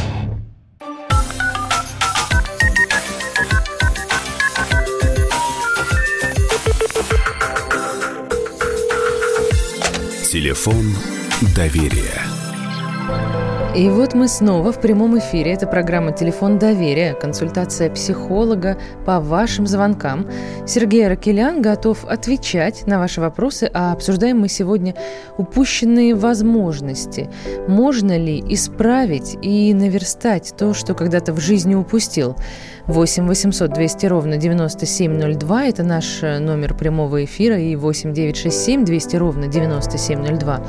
Телефон 10.51 10.83
доверия. 11.55 12.19
И 13.73 13.87
вот 13.87 14.13
мы 14.13 14.27
снова 14.27 14.73
в 14.73 14.81
прямом 14.81 15.17
эфире. 15.17 15.53
Это 15.53 15.65
программа 15.65 16.11
«Телефон 16.11 16.59
доверия», 16.59 17.13
консультация 17.13 17.89
психолога 17.89 18.77
по 19.05 19.21
вашим 19.21 19.65
звонкам. 19.65 20.29
Сергей 20.67 21.07
Ракелян 21.07 21.61
готов 21.61 22.03
отвечать 22.03 22.85
на 22.85 22.99
ваши 22.99 23.21
вопросы, 23.21 23.71
а 23.73 23.93
обсуждаем 23.93 24.39
мы 24.39 24.49
сегодня 24.49 24.93
упущенные 25.37 26.15
возможности. 26.15 27.29
Можно 27.69 28.17
ли 28.17 28.43
исправить 28.49 29.37
и 29.41 29.73
наверстать 29.73 30.53
то, 30.57 30.73
что 30.73 30.93
когда-то 30.93 31.31
в 31.31 31.39
жизни 31.39 31.73
упустил? 31.75 32.35
8 32.87 33.27
800 33.27 33.73
200 33.73 34.05
ровно 34.07 34.37
9702– 34.37 35.65
это 35.67 35.83
наш 35.83 36.23
э, 36.23 36.39
номер 36.39 36.73
прямого 36.73 37.23
эфира, 37.23 37.57
и 37.59 37.75
8 37.75 38.13
967 38.13 38.85
200 38.85 39.15
ровно 39.15 39.47
9702. 39.47 40.63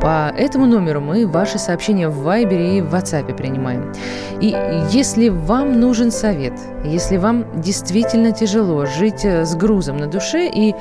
По 0.00 0.32
этому 0.36 0.66
номеру 0.66 1.00
мы 1.00 1.26
ваши 1.26 1.58
сообщения 1.58 2.08
в 2.08 2.18
Вайбере 2.22 2.78
и 2.78 2.80
в 2.82 2.94
WhatsApp 2.94 3.34
принимаем. 3.36 3.92
И 4.40 4.54
если 4.90 5.30
вам 5.30 5.80
нужен 5.80 6.10
совет, 6.10 6.52
если 6.84 7.16
вам 7.16 7.60
действительно 7.60 8.32
тяжело 8.32 8.84
жить 8.84 9.24
э, 9.24 9.44
с 9.44 9.54
грузом 9.54 9.96
на 9.96 10.06
душе 10.06 10.48
и 10.48 10.74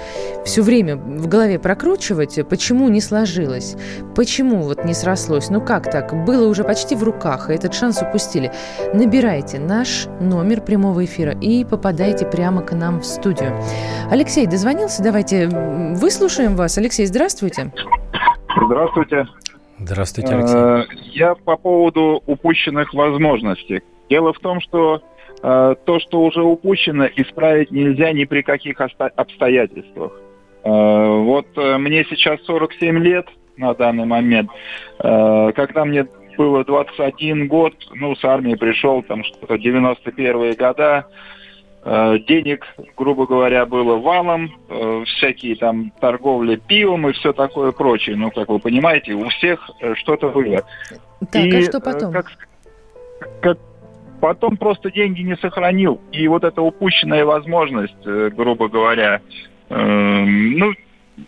все 0.46 0.62
время 0.62 0.98
в 0.98 1.28
голове 1.28 1.60
прокручивать, 1.60 2.40
почему 2.50 2.90
не 2.90 3.00
сложилось, 3.00 3.76
почему 4.16 4.64
вот 4.64 4.84
не 4.86 4.94
срослось, 4.94 5.50
ну 5.50 5.62
как 5.62 5.90
так, 5.90 6.26
было 6.26 6.48
уже 6.48 6.64
почти 6.64 6.96
в 6.96 7.04
руках, 7.04 7.50
и 7.50 7.54
этот 7.54 7.74
шанс 7.74 8.02
упустили, 8.02 8.52
набирайте 8.94 9.60
наш 9.60 10.08
номер 10.20 10.62
прямого 10.74 11.06
эфира 11.06 11.34
и 11.40 11.64
попадайте 11.64 12.26
прямо 12.26 12.64
к 12.64 12.72
нам 12.74 13.02
в 13.02 13.06
студию. 13.06 13.54
Алексей 14.10 14.48
дозвонился, 14.48 15.04
давайте 15.04 15.48
выслушаем 15.48 16.56
вас. 16.56 16.80
Алексей, 16.80 17.06
здравствуйте. 17.06 17.72
Здравствуйте. 18.66 19.28
Здравствуйте, 19.78 20.34
Алексей. 20.34 20.56
Э, 20.58 20.84
я 21.12 21.36
по 21.36 21.58
поводу 21.58 22.24
упущенных 22.26 22.92
возможностей. 22.96 23.84
Дело 24.10 24.34
в 24.34 24.40
том, 24.40 24.62
что 24.62 25.04
э, 25.44 25.76
то, 25.86 26.00
что 26.00 26.24
уже 26.24 26.42
упущено, 26.42 27.06
исправить 27.06 27.70
нельзя 27.70 28.12
ни 28.12 28.24
при 28.24 28.42
каких 28.42 28.82
обстоятельствах. 28.82 30.12
Э, 30.64 30.70
вот 30.70 31.46
мне 31.56 32.04
сейчас 32.10 32.42
47 32.46 32.98
лет 32.98 33.28
на 33.58 33.76
данный 33.76 34.06
момент. 34.06 34.50
Когда 34.98 35.86
мне 35.86 36.08
было 36.38 36.64
21 36.64 37.48
год, 37.48 37.74
ну, 37.94 38.16
с 38.16 38.24
армии 38.24 38.56
пришел, 38.56 39.02
там 39.04 39.24
что-то 39.24 39.56
91-е 39.56 40.54
года, 40.54 41.08
Э, 41.86 42.18
денег, 42.18 42.66
грубо 42.96 43.28
говоря, 43.28 43.66
было 43.66 43.98
валом, 43.98 44.50
э, 44.70 45.04
всякие 45.06 45.58
там 45.58 45.92
торговли 46.00 46.56
пивом 46.56 47.10
и 47.10 47.12
все 47.12 47.34
такое 47.34 47.74
прочее. 47.74 48.16
Ну, 48.16 48.32
как 48.32 48.48
вы 48.48 48.60
понимаете, 48.60 49.14
у 49.14 49.28
всех 49.28 49.70
э, 49.82 49.94
что-то 49.96 50.30
было. 50.30 50.62
Так, 51.32 51.44
и, 51.44 51.58
а 51.58 51.62
что 51.62 51.82
потом? 51.82 52.14
Как, 52.14 52.32
как, 53.42 53.58
потом 54.22 54.56
просто 54.56 54.92
деньги 54.92 55.24
не 55.24 55.36
сохранил. 55.36 56.00
И 56.14 56.26
вот 56.30 56.46
эта 56.46 56.62
упущенная 56.62 57.26
возможность, 57.26 58.06
грубо 58.06 58.70
говоря, 58.70 59.20
э, 59.70 59.76
ну, 59.76 60.72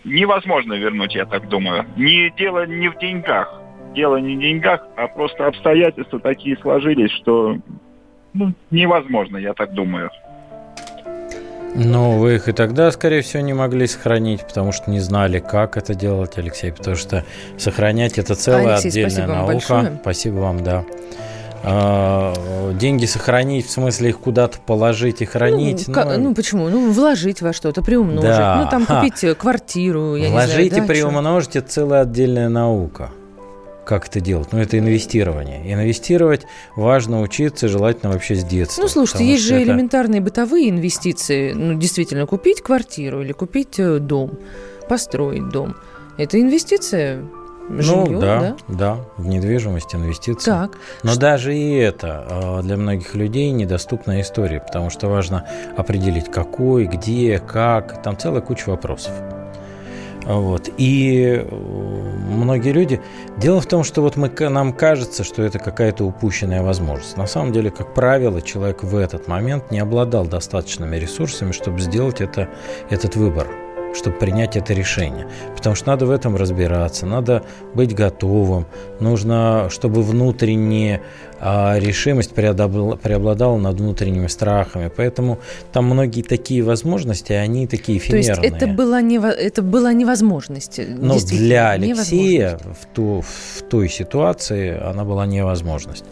невозможно 0.06 0.74
вернуть, 0.74 1.16
я 1.16 1.26
так 1.26 1.50
думаю. 1.50 1.86
Не 1.98 2.30
дело 2.38 2.66
не 2.66 2.88
в 2.88 2.98
деньгах. 2.98 3.62
Дело 3.96 4.18
не 4.18 4.36
в 4.36 4.40
деньгах, 4.40 4.86
а 4.98 5.08
просто 5.08 5.48
обстоятельства 5.48 6.20
такие 6.20 6.58
сложились, 6.58 7.12
что 7.12 7.58
ну, 8.34 8.54
невозможно, 8.70 9.38
я 9.38 9.54
так 9.54 9.74
думаю. 9.74 10.12
Ну, 11.74 12.20
вы 12.20 12.36
их 12.36 12.48
и 12.48 12.52
тогда, 12.52 12.92
скорее 12.92 13.22
всего, 13.22 13.42
не 13.44 13.54
могли 13.54 13.88
сохранить, 13.88 14.46
потому 14.46 14.72
что 14.72 14.90
не 14.90 15.00
знали, 15.00 15.40
как 15.40 15.78
это 15.78 15.94
делать, 15.94 16.38
Алексей, 16.38 16.72
потому 16.72 16.96
что 16.96 17.26
сохранять 17.58 18.18
это 18.18 18.36
целая 18.36 18.76
Алексей, 18.76 18.90
отдельная 18.90 19.28
спасибо 19.28 19.34
наука. 19.34 19.74
Вам 19.74 20.00
спасибо 20.02 20.36
вам, 20.36 20.64
да. 20.64 20.86
А, 21.64 22.34
деньги 22.74 23.06
сохранить, 23.06 23.66
в 23.66 23.72
смысле 23.72 24.10
их 24.10 24.20
куда-то 24.20 24.60
положить 24.60 25.22
и 25.22 25.26
хранить. 25.26 25.88
Ну, 25.88 25.96
ну, 25.96 26.18
ну 26.18 26.36
почему? 26.36 26.70
Ну, 26.70 26.92
вложить 26.92 27.42
во 27.42 27.54
что-то, 27.54 27.82
приумножить. 27.82 28.30
Да. 28.30 28.62
Ну, 28.64 28.70
там 28.70 28.86
купить 28.86 29.22
Ха. 29.22 29.34
квартиру, 29.36 30.16
я 30.16 30.30
Вложить 30.30 30.58
не 30.58 30.70
знаю, 30.70 30.84
и 30.84 30.88
приумножить– 30.88 31.56
это 31.58 31.68
целая 31.68 32.02
отдельная 32.02 32.50
наука 32.50 33.12
как 33.86 34.08
это 34.08 34.20
делать? 34.20 34.50
Ну, 34.52 34.60
это 34.60 34.78
инвестирование. 34.78 35.62
Инвестировать 35.72 36.46
важно 36.76 37.22
учиться, 37.22 37.68
желательно 37.68 38.12
вообще 38.12 38.36
с 38.36 38.44
детства. 38.44 38.82
Ну, 38.82 38.88
слушайте, 38.88 39.26
есть 39.26 39.44
же 39.44 39.56
это... 39.56 39.64
элементарные 39.64 40.22
бытовые 40.22 40.70
инвестиции. 40.70 41.54
Ну, 41.54 41.76
действительно, 41.76 42.26
купить 42.26 42.62
квартиру 42.62 43.22
или 43.22 43.32
купить 43.32 43.80
э, 43.80 44.00
дом, 44.00 44.38
построить 44.90 45.50
дом. 45.50 45.76
Это 46.18 46.40
инвестиция 46.42 47.24
Жилье, 47.68 48.06
ну 48.12 48.22
да, 48.22 48.40
да, 48.40 48.56
да, 48.68 48.98
в 49.18 49.26
недвижимость 49.26 49.96
инвестиции. 49.96 50.52
Так. 50.52 50.78
Но 51.02 51.12
что... 51.12 51.20
даже 51.20 51.56
и 51.56 51.74
это 51.74 52.26
э, 52.30 52.62
для 52.62 52.78
многих 52.78 53.16
людей 53.16 53.50
недоступная 53.50 54.22
история, 54.22 54.60
потому 54.60 54.92
что 54.92 55.08
важно 55.08 55.48
определить, 55.76 56.30
какой, 56.30 56.86
где, 56.86 57.40
как, 57.40 58.04
там 58.04 58.18
целая 58.18 58.42
куча 58.42 58.70
вопросов. 58.70 59.14
Вот. 60.26 60.70
И 60.78 61.44
э, 61.44 61.56
многие 61.56 62.72
люди... 62.72 63.02
Дело 63.38 63.62
в 63.62 63.66
том, 63.66 63.84
что 63.84 64.02
вот 64.02 64.16
мы, 64.16 64.30
нам 64.50 64.74
кажется, 64.74 65.24
что 65.24 65.44
это 65.44 65.60
какая-то 65.60 66.06
упущенная 66.06 66.64
возможность. 66.64 67.18
На 67.18 67.28
самом 67.28 67.52
деле, 67.52 67.70
как 67.70 67.94
правило, 67.94 68.42
человек 68.42 68.84
в 68.84 68.96
этот 68.96 69.28
момент 69.28 69.72
не 69.72 69.80
обладал 69.80 70.26
достаточными 70.26 70.96
ресурсами, 70.98 71.52
чтобы 71.52 71.80
сделать 71.80 72.22
это, 72.22 72.50
этот 72.90 73.16
выбор 73.16 73.65
чтобы 73.96 74.18
принять 74.18 74.56
это 74.56 74.74
решение. 74.74 75.28
Потому 75.56 75.76
что 75.76 75.88
надо 75.88 76.06
в 76.06 76.12
этом 76.12 76.36
разбираться, 76.36 77.06
надо 77.06 77.44
быть 77.74 77.94
готовым, 77.94 78.66
нужно, 79.00 79.68
чтобы 79.70 80.04
внутренняя 80.04 81.02
а, 81.40 81.78
решимость 81.80 82.34
преобладала 82.34 83.58
над 83.58 83.80
внутренними 83.80 84.28
страхами. 84.28 84.92
Поэтому 84.96 85.40
там 85.72 85.86
многие 85.86 86.22
такие 86.22 86.62
возможности, 86.64 87.34
они 87.34 87.68
такие 87.68 87.98
эфемерные. 87.98 88.36
То 88.36 88.42
есть 88.42 88.56
это 88.56 88.68
была, 88.68 89.02
не, 89.02 89.18
это 89.18 89.62
была 89.62 89.94
невозможность. 89.94 90.80
Но 90.88 91.18
для 91.20 91.72
Алексея 91.72 92.58
в, 92.58 92.86
ту, 92.94 93.22
в 93.22 93.62
той 93.64 93.90
ситуации 93.90 94.78
она 94.80 95.04
была 95.04 95.26
невозможность 95.26 96.06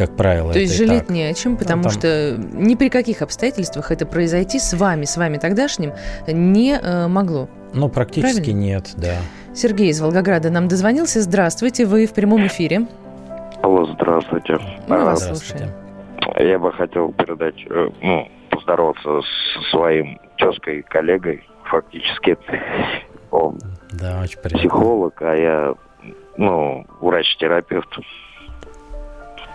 как 0.00 0.16
правило. 0.16 0.50
То 0.50 0.58
есть 0.58 0.78
жалеть 0.78 1.08
так. 1.08 1.10
не 1.10 1.24
о 1.24 1.34
чем, 1.34 1.58
потому 1.58 1.82
ну, 1.82 1.90
там... 1.90 1.98
что 1.98 2.36
ни 2.54 2.74
при 2.74 2.88
каких 2.88 3.20
обстоятельствах 3.20 3.90
это 3.90 4.06
произойти 4.06 4.58
с 4.58 4.72
вами, 4.72 5.04
с 5.04 5.18
вами 5.18 5.36
тогдашним 5.36 5.92
не 6.26 6.72
э, 6.72 7.06
могло. 7.06 7.50
Ну, 7.74 7.90
практически 7.90 8.36
Правильно? 8.36 8.58
нет, 8.58 8.94
да. 8.96 9.16
Сергей 9.54 9.90
из 9.90 10.00
Волгограда 10.00 10.48
нам 10.48 10.68
дозвонился. 10.68 11.20
Здравствуйте, 11.20 11.84
вы 11.84 12.06
в 12.06 12.14
прямом 12.14 12.46
эфире. 12.46 12.86
Алло, 13.62 13.84
здравствуйте. 13.92 14.58
Мы 14.88 15.04
вас 15.04 15.26
слушаем. 15.26 15.70
Я 16.38 16.58
бы 16.58 16.72
хотел 16.72 17.12
передать, 17.12 17.62
э, 17.68 17.90
ну, 18.00 18.26
поздороваться 18.48 19.20
со 19.20 19.70
своим 19.70 20.18
тезкой 20.38 20.80
коллегой, 20.80 21.46
фактически. 21.64 22.38
Он 23.30 23.58
да, 23.92 24.22
очень 24.22 24.38
приятно. 24.38 24.58
психолог, 24.60 25.20
а 25.20 25.34
я, 25.34 25.74
ну, 26.38 26.86
врач-терапевт 27.02 27.98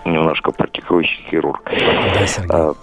немножко 0.06 0.52
практикующий 0.52 1.24
хирург. 1.30 1.62
Да, 1.66 2.28
Сергей. 2.28 2.50
А, 2.52 2.74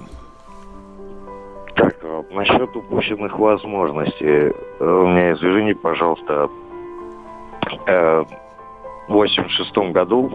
так, 1.74 1.96
а, 2.02 2.24
насчет 2.32 2.76
упущенных 2.76 3.38
возможностей. 3.38 4.52
Э, 4.80 4.84
у 4.84 5.06
меня, 5.06 5.32
извини, 5.32 5.74
пожалуйста, 5.74 6.48
э, 7.86 8.24
в 9.08 9.12
86 9.12 9.92
году 9.92 10.32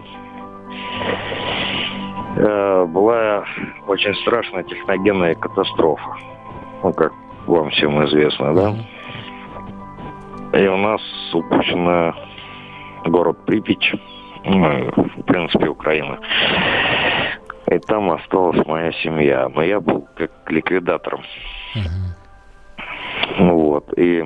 э, 2.36 2.84
была 2.86 3.44
очень 3.86 4.14
страшная 4.22 4.62
техногенная 4.64 5.34
катастрофа. 5.34 6.16
Ну, 6.82 6.92
как 6.92 7.12
вам 7.46 7.70
всем 7.70 8.04
известно, 8.06 8.54
да? 8.54 8.74
И 10.58 10.66
у 10.66 10.76
нас 10.78 11.00
упущена 11.34 12.14
город 13.04 13.44
Припять 13.44 13.92
ну, 14.44 14.90
в 14.94 15.22
принципе, 15.24 15.68
Украина. 15.68 16.18
И 17.70 17.78
там 17.80 18.10
осталась 18.10 18.64
моя 18.66 18.92
семья. 18.92 19.48
Но 19.54 19.62
я 19.62 19.80
был 19.80 20.06
как 20.16 20.30
ликвидатором. 20.50 21.22
Угу. 21.74 23.44
Вот. 23.44 23.98
И... 23.98 24.24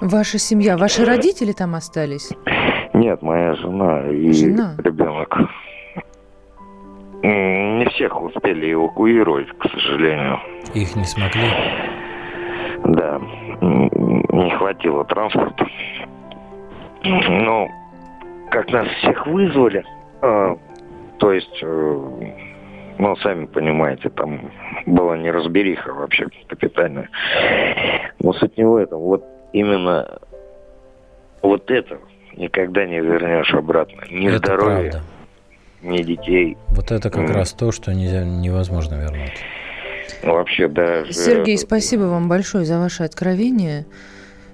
Ваша 0.00 0.38
семья, 0.38 0.76
ваши 0.76 1.04
родители 1.04 1.52
там 1.52 1.74
остались? 1.74 2.30
Нет, 2.94 3.22
моя 3.22 3.54
жена 3.54 4.08
и 4.08 4.32
жена? 4.32 4.74
ребенок. 4.78 5.38
Не 7.22 7.84
всех 7.90 8.20
успели 8.22 8.72
эвакуировать, 8.72 9.48
к 9.58 9.68
сожалению. 9.70 10.38
Их 10.74 10.96
не 10.96 11.04
смогли? 11.04 11.48
Да, 12.84 13.20
не 13.60 14.50
хватило 14.56 15.04
транспорта. 15.04 15.66
Ну, 17.04 17.68
как 18.50 18.70
нас 18.70 18.88
всех 18.98 19.26
вызвали, 19.26 19.84
э, 20.22 20.56
то 21.20 21.32
есть, 21.32 21.58
э, 21.62 22.32
ну, 22.98 23.16
сами 23.16 23.44
понимаете, 23.44 24.08
там 24.08 24.50
была 24.86 25.18
неразбериха 25.18 25.92
вообще 25.92 26.26
капитальная. 26.48 27.10
Но 28.20 28.32
суть 28.32 28.56
не 28.56 28.64
в 28.64 28.76
этом. 28.76 29.00
Вот 29.00 29.24
именно 29.52 30.18
вот 31.42 31.70
это 31.70 31.98
никогда 32.36 32.86
не 32.86 33.00
вернешь 33.00 33.52
обратно. 33.52 34.02
Ни 34.10 34.28
это 34.28 34.38
здоровья, 34.38 34.90
правда. 34.92 35.02
ни 35.82 36.02
детей. 36.02 36.56
Вот 36.70 36.90
это 36.90 37.10
как 37.10 37.28
mm. 37.28 37.32
раз 37.34 37.52
то, 37.52 37.70
что 37.70 37.92
нельзя, 37.92 38.24
невозможно 38.24 38.94
вернуть. 38.94 39.36
Вообще, 40.22 40.68
даже... 40.68 41.12
Сергей, 41.12 41.58
спасибо 41.58 42.04
вам 42.04 42.30
большое 42.30 42.64
за 42.64 42.78
ваше 42.78 43.02
откровение. 43.02 43.84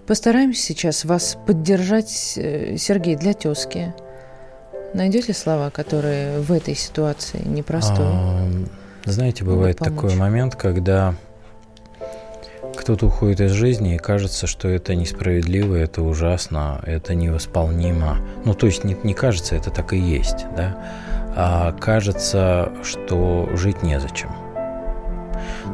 Постараемся 0.09 0.62
сейчас 0.62 1.05
вас 1.05 1.38
поддержать, 1.46 2.35
э, 2.37 2.76
Сергей, 2.76 3.14
для 3.14 3.35
тезки. 3.35 3.94
Найдете 4.94 5.35
слова, 5.35 5.70
которые 5.70 6.40
в 6.40 6.53
этой 6.53 6.75
ситуации 6.75 7.42
непростой? 7.44 8.07
А, 8.07 8.49
знаете, 9.05 9.44
бывает 9.44 9.79
такой 9.79 10.14
момент, 10.14 10.57
когда 10.57 11.14
кто-то 12.77 13.07
уходит 13.07 13.40
из 13.40 13.53
жизни, 13.53 13.94
и 13.94 13.99
кажется, 13.99 14.46
что 14.46 14.68
это 14.68 14.94
несправедливо, 14.94 15.77
это 15.77 16.03
ужасно, 16.03 16.81
это 16.85 17.14
невосполнимо. 17.14 18.18
Ну, 18.44 18.55
то 18.55 18.66
есть 18.66 18.85
не, 18.85 18.96
не 19.03 19.14
кажется, 19.14 19.57
это 19.57 19.70
так 19.70 19.92
и 19.92 19.99
есть, 19.99 20.46
да? 20.57 20.79
А 21.35 21.72
кажется, 21.72 22.72
что 22.83 23.49
жить 23.55 23.83
незачем. 23.83 24.31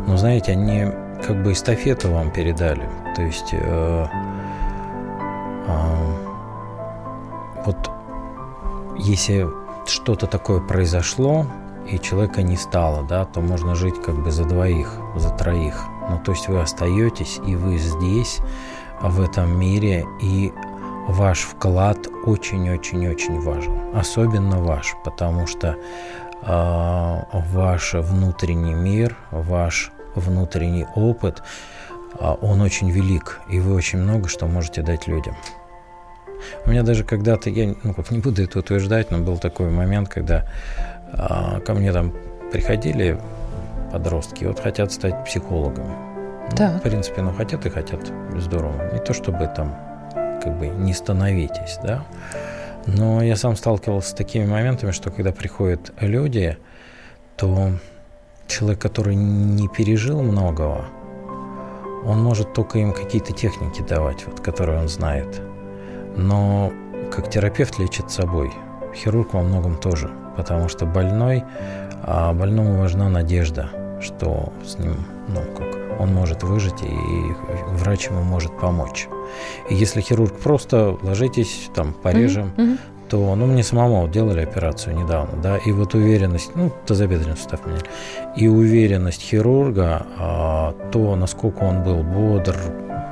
Но 0.07 0.17
знаете, 0.17 0.53
они 0.53 0.87
как 1.25 1.43
бы 1.43 1.53
эстафету 1.53 2.11
вам 2.11 2.33
передали. 2.33 2.89
То 3.15 3.23
есть 3.23 3.51
э, 3.53 4.07
э, 5.69 6.13
вот 7.65 7.92
если 8.99 9.49
что-то 9.87 10.27
такое 10.27 10.61
произошло 10.61 11.47
и 11.89 11.99
человека 11.99 12.43
не 12.43 12.57
стало, 12.57 13.03
да, 13.07 13.25
то 13.25 13.41
можно 13.41 13.75
жить 13.75 14.01
как 14.03 14.15
бы 14.23 14.31
за 14.31 14.45
двоих, 14.45 14.97
за 15.17 15.31
троих. 15.31 15.85
Ну, 16.09 16.21
то 16.21 16.33
есть 16.33 16.49
вы 16.49 16.61
остаетесь, 16.61 17.41
и 17.47 17.57
вы 17.57 17.79
здесь, 17.79 18.39
в 19.01 19.21
этом 19.21 19.59
мире, 19.59 20.07
и 20.21 20.53
ваш 21.09 21.41
вклад 21.41 21.99
очень-очень-очень 22.25 23.41
важен. 23.41 23.97
Особенно 23.97 24.63
ваш, 24.63 24.95
потому 25.05 25.47
что 25.47 25.77
э, 26.43 27.23
ваш 27.33 27.95
внутренний 27.95 28.75
мир, 28.75 29.17
ваш 29.33 29.91
внутренний 30.15 30.87
опыт, 30.95 31.43
а, 32.19 32.35
он 32.35 32.61
очень 32.61 32.91
велик, 32.91 33.41
и 33.49 33.59
вы 33.59 33.75
очень 33.75 33.99
много 33.99 34.29
что 34.29 34.47
можете 34.47 34.83
дать 34.83 35.07
людям. 35.07 35.35
У 36.67 36.71
меня 36.71 36.83
даже 36.83 37.05
когда-то, 37.05 37.51
я 37.51 37.75
ну, 37.83 37.95
как 37.95 38.11
не 38.11 38.19
буду 38.19 38.43
это 38.43 38.59
утверждать, 38.59 39.11
но 39.11 39.19
был 39.19 39.39
такой 39.39 39.71
момент, 39.71 40.09
когда 40.09 40.47
а, 41.13 41.61
ко 41.61 41.75
мне 41.75 41.93
там 41.93 42.13
приходили 42.51 43.19
подростки, 43.91 44.45
вот 44.45 44.61
хотят 44.61 44.93
стать 44.93 45.25
психологами. 45.25 45.95
Да. 46.57 46.73
Ну, 46.73 46.79
в 46.79 46.83
принципе, 46.83 47.23
ну 47.23 47.33
хотят 47.33 47.65
и 47.67 47.71
хотят, 47.71 48.01
здорово. 48.37 48.93
Не 48.93 49.01
то 49.01 49.13
чтобы 49.15 49.51
там 49.55 49.77
как 50.43 50.59
бы 50.59 50.67
не 50.67 50.93
становитесь, 50.93 51.79
да. 51.83 52.05
Но 52.87 53.23
я 53.23 53.37
сам 53.37 53.57
сталкивался 53.57 54.11
с 54.11 54.15
такими 54.15 54.45
моментами, 54.45 54.91
что 54.91 55.11
когда 55.11 55.33
приходят 55.33 55.93
люди, 56.01 56.59
то 57.37 57.71
человек, 58.49 58.81
который 58.81 59.15
не 59.15 59.69
пережил 59.69 60.23
многого, 60.23 60.87
он 62.05 62.23
может 62.23 62.53
только 62.53 62.79
им 62.81 62.93
какие-то 62.93 63.33
техники 63.33 63.83
давать, 63.83 64.27
вот, 64.27 64.41
которые 64.41 64.81
он 64.81 64.89
знает. 64.89 65.41
Но 66.17 66.73
как 67.11 67.31
терапевт 67.31 67.79
лечит 67.79 68.11
собой. 68.11 68.53
Хирург 68.95 69.35
во 69.35 69.43
многом 69.43 69.77
тоже, 69.77 70.11
потому 70.37 70.69
что 70.69 70.87
больной, 70.87 71.45
а 72.03 72.33
больному 72.33 72.79
важна 72.79 73.09
надежда, 73.09 73.71
что 74.01 74.53
с 74.65 74.79
ним, 74.79 74.97
ну, 75.29 75.41
как 75.57 76.01
он 76.01 76.13
может 76.13 76.43
выжить, 76.43 76.83
и 76.83 76.95
врач 77.73 78.09
ему 78.09 78.23
может 78.23 78.59
помочь. 78.59 79.09
И 79.71 79.75
если 79.75 80.01
хирург 80.01 80.39
просто 80.39 80.99
ложитесь, 81.03 81.71
там, 81.75 81.93
порежем, 81.95 82.53
mm-hmm 82.57 82.79
то, 83.13 83.35
ну, 83.35 83.45
мне 83.45 83.63
самому 83.63 84.09
делали 84.09 84.41
операцию 84.41 84.97
недавно, 84.97 85.39
да, 85.43 85.59
и 85.59 85.71
вот 85.71 85.93
уверенность, 85.93 86.53
ну, 86.55 86.73
тазобедренный 86.87 87.37
сустав 87.37 87.67
меняли, 87.67 87.85
и 88.39 88.49
уверенность 88.49 89.21
хирурга, 89.21 90.07
а, 90.19 90.75
то, 90.91 91.15
насколько 91.15 91.63
он 91.63 91.83
был 91.83 92.03
бодр, 92.03 92.57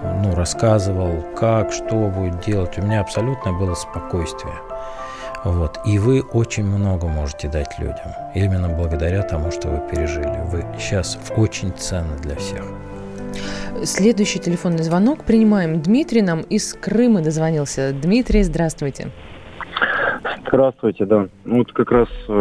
ну, 0.03 0.35
рассказывал, 0.35 1.23
как, 1.37 1.73
что 1.73 2.09
будет 2.09 2.41
делать, 2.41 2.79
у 2.79 2.83
меня 2.83 3.01
абсолютно 3.01 3.53
было 3.53 3.75
спокойствие. 3.75 4.55
Вот. 5.45 5.79
И 5.87 5.99
вы 5.99 6.23
очень 6.23 6.65
много 6.65 7.07
можете 7.07 7.49
дать 7.49 7.79
людям. 7.79 8.13
Именно 8.35 8.69
благодаря 8.69 9.23
тому, 9.23 9.51
что 9.51 9.69
вы 9.69 9.81
пережили. 9.91 10.39
Вы 10.51 10.65
сейчас 10.79 11.19
очень 11.37 11.73
ценны 11.73 12.19
для 12.19 12.37
всех. 12.37 12.65
Следующий 13.85 14.39
телефонный 14.39 14.83
звонок 14.83 15.25
принимаем. 15.25 15.81
Дмитрий 15.81 16.23
нам 16.23 16.41
из 16.43 16.75
Крыма 16.75 17.23
дозвонился. 17.23 17.93
Дмитрий, 17.93 18.43
здравствуйте. 18.43 19.09
Здравствуйте, 20.47 21.07
да. 21.07 21.29
Ну, 21.45 21.59
вот 21.59 21.73
как 21.73 21.91
раз 21.93 22.09
э, 22.29 22.33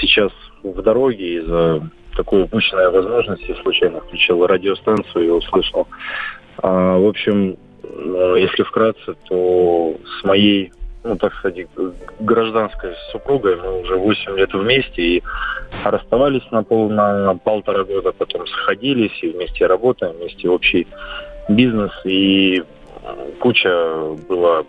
сейчас 0.00 0.30
в 0.62 0.82
дороге 0.82 1.38
из-за 1.38 1.90
такой 2.14 2.42
упущенной 2.42 2.90
возможности 2.90 3.56
случайно 3.62 4.00
включил 4.00 4.46
радиостанцию 4.46 5.26
и 5.26 5.30
услышал. 5.30 5.88
А, 6.58 6.98
в 6.98 7.06
общем, 7.06 7.56
э, 7.82 8.34
если 8.38 8.62
вкратце, 8.62 9.14
то 9.28 9.94
с 10.20 10.24
моей, 10.24 10.72
ну, 11.04 11.16
так 11.16 11.34
сказать, 11.34 11.66
гражданской 12.20 12.94
супругой 13.12 13.56
мы 13.56 13.80
уже 13.80 13.96
8 13.96 14.36
лет 14.36 14.52
вместе, 14.52 15.02
и 15.02 15.22
расставались 15.84 16.48
на, 16.50 16.62
пол, 16.62 16.90
на, 16.90 17.24
на 17.24 17.36
полтора 17.36 17.84
года, 17.84 18.12
потом 18.12 18.46
сходились 18.46 19.16
и 19.22 19.30
вместе 19.30 19.66
работаем, 19.66 20.16
вместе 20.16 20.48
общий 20.48 20.86
бизнес. 21.48 21.92
И 22.04 22.62
куча 23.40 24.14
было 24.28 24.64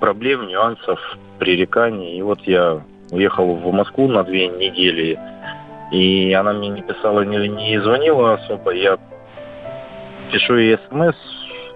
проблем, 0.00 0.48
нюансов, 0.48 0.98
пререканий. 1.38 2.16
И 2.16 2.22
вот 2.22 2.40
я 2.42 2.82
уехал 3.10 3.54
в 3.54 3.72
Москву 3.72 4.08
на 4.08 4.24
две 4.24 4.48
недели, 4.48 5.18
и 5.92 6.32
она 6.32 6.52
мне 6.52 6.70
не 6.70 6.82
писала, 6.82 7.22
не, 7.22 7.48
не 7.48 7.80
звонила 7.80 8.34
особо. 8.34 8.72
Я 8.72 8.98
пишу 10.32 10.56
ей 10.56 10.78
смс, 10.88 11.16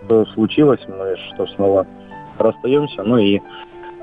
что 0.04 0.26
случилось, 0.34 0.80
мы 0.88 1.16
что 1.34 1.46
снова 1.48 1.86
расстаемся. 2.38 3.02
Ну 3.02 3.18
и 3.18 3.40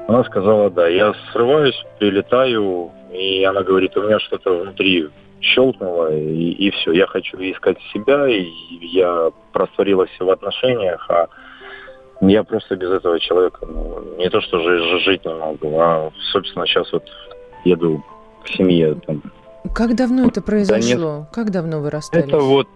она 0.07 0.23
сказала, 0.25 0.69
да, 0.69 0.87
я 0.87 1.13
срываюсь, 1.31 1.81
прилетаю, 1.99 2.91
и 3.11 3.43
она 3.43 3.63
говорит, 3.63 3.97
у 3.97 4.03
меня 4.03 4.19
что-то 4.19 4.61
внутри 4.61 5.09
щелкнуло, 5.41 6.15
и, 6.15 6.51
и 6.51 6.71
все, 6.71 6.91
я 6.91 7.07
хочу 7.07 7.37
искать 7.37 7.77
себя, 7.93 8.27
и 8.27 8.47
я 8.81 9.31
растворилась 9.53 10.11
в 10.19 10.29
отношениях, 10.29 11.05
а 11.09 11.27
я 12.21 12.43
просто 12.43 12.75
без 12.75 12.91
этого 12.91 13.19
человека, 13.19 13.65
ну, 13.65 14.15
не 14.17 14.29
то 14.29 14.41
что 14.41 14.59
жить 14.99 15.25
не 15.25 15.33
могу, 15.33 15.79
а, 15.79 16.11
собственно, 16.31 16.65
сейчас 16.65 16.91
вот 16.91 17.03
еду 17.63 18.03
к 18.43 18.47
семье. 18.49 18.95
Там. 19.05 19.21
Как 19.73 19.95
давно 19.95 20.27
это 20.27 20.41
произошло? 20.41 21.19
Да 21.19 21.27
как 21.33 21.51
давно 21.51 21.81
вы 21.81 21.89
расстались? 21.89 22.27
Это 22.27 22.39
вот 22.39 22.67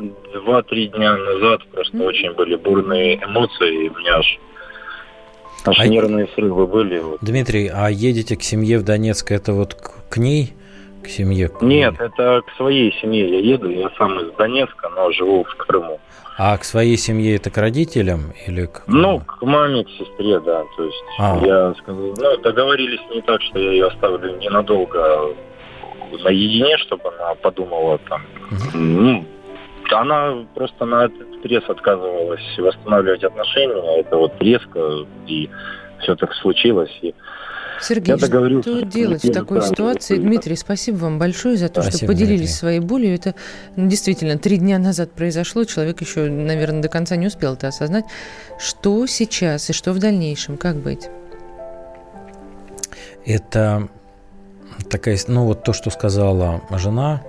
два-три 0.00 0.88
дня 0.88 1.16
назад 1.16 1.60
просто 1.72 1.96
mm-hmm. 1.96 2.06
очень 2.06 2.32
были 2.34 2.56
бурные 2.56 3.16
эмоции, 3.24 3.86
и 3.86 3.88
у 3.88 3.94
меня 3.94 4.18
аж 4.18 4.38
Аж 5.66 5.80
а... 5.80 5.86
нервные 5.86 6.28
срывы 6.34 6.66
были. 6.66 6.98
Вот. 6.98 7.18
Дмитрий, 7.22 7.70
а 7.72 7.88
едете 7.88 8.36
к 8.36 8.42
семье 8.42 8.78
в 8.78 8.84
Донецк, 8.84 9.30
это 9.30 9.52
вот 9.52 9.74
к, 9.74 10.08
к 10.10 10.16
ней? 10.18 10.52
К 11.02 11.08
семье? 11.08 11.48
К... 11.48 11.62
Нет, 11.62 11.94
это 11.98 12.42
к 12.46 12.56
своей 12.56 12.92
семье 13.00 13.28
я 13.28 13.54
еду. 13.54 13.70
Я 13.70 13.90
сам 13.96 14.18
из 14.20 14.32
Донецка, 14.36 14.90
но 14.90 15.10
живу 15.12 15.44
в 15.44 15.56
Крыму. 15.56 16.00
А 16.36 16.58
к 16.58 16.64
своей 16.64 16.96
семье 16.96 17.36
это 17.36 17.50
к 17.50 17.56
родителям 17.58 18.32
или 18.46 18.66
к... 18.66 18.82
Ну, 18.88 19.20
к 19.20 19.40
маме, 19.42 19.84
к 19.84 19.90
сестре, 19.90 20.40
да. 20.40 20.64
То 20.76 20.84
есть 20.84 21.04
а. 21.18 21.40
я 21.44 21.74
сказал, 21.74 22.12
ну, 22.16 22.36
договорились 22.42 23.00
не 23.14 23.22
так, 23.22 23.40
что 23.42 23.58
я 23.58 23.70
ее 23.70 23.86
оставлю 23.86 24.36
ненадолго 24.38 25.34
наедине, 26.24 26.76
чтобы 26.78 27.08
она 27.18 27.34
подумала 27.36 27.98
там, 28.08 28.22
угу. 28.50 28.78
ну, 28.78 29.24
она 30.00 30.46
просто 30.54 30.84
на 30.84 31.06
этот 31.06 31.42
пресс 31.42 31.64
отказывалась 31.68 32.58
восстанавливать 32.58 33.24
отношения. 33.24 34.00
Это 34.00 34.16
вот 34.16 34.32
резко, 34.40 35.06
и 35.26 35.50
все 36.00 36.14
так 36.16 36.32
случилось. 36.34 36.96
И 37.02 37.14
Сергей, 37.80 38.16
что 38.16 38.82
делать 38.82 39.24
в 39.24 39.32
такой 39.32 39.62
ситуации? 39.62 40.16
Дмитрий, 40.16 40.56
спасибо 40.56 40.96
вам 40.96 41.18
большое 41.18 41.56
за 41.56 41.68
то, 41.68 41.82
спасибо, 41.82 41.98
что 41.98 42.06
поделились 42.06 42.38
Дмитрий. 42.38 42.54
своей 42.54 42.80
болью. 42.80 43.14
Это 43.14 43.34
ну, 43.76 43.88
действительно 43.88 44.38
три 44.38 44.58
дня 44.58 44.78
назад 44.78 45.12
произошло. 45.12 45.64
Человек 45.64 46.00
еще, 46.00 46.30
наверное, 46.30 46.82
до 46.82 46.88
конца 46.88 47.16
не 47.16 47.26
успел 47.26 47.54
это 47.54 47.68
осознать. 47.68 48.04
Что 48.58 49.06
сейчас 49.06 49.70
и 49.70 49.72
что 49.72 49.92
в 49.92 49.98
дальнейшем? 49.98 50.56
Как 50.56 50.76
быть? 50.76 51.08
Это 53.26 53.88
такая, 54.90 55.18
ну 55.28 55.44
вот 55.44 55.64
то, 55.64 55.72
что 55.72 55.90
сказала 55.90 56.62
жена, 56.70 57.22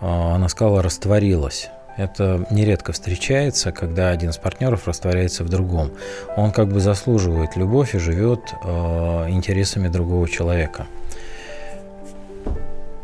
а, 0.00 0.34
она 0.34 0.48
сказала, 0.48 0.82
растворилась. 0.82 1.70
Это 1.96 2.44
нередко 2.50 2.92
встречается, 2.92 3.70
когда 3.70 4.10
один 4.10 4.30
из 4.30 4.36
партнеров 4.36 4.88
растворяется 4.88 5.44
в 5.44 5.48
другом. 5.48 5.92
Он 6.36 6.50
как 6.50 6.68
бы 6.68 6.80
заслуживает 6.80 7.56
любовь 7.56 7.94
и 7.94 7.98
живет 7.98 8.40
э, 8.64 8.68
интересами 9.30 9.88
другого 9.88 10.28
человека. 10.28 10.86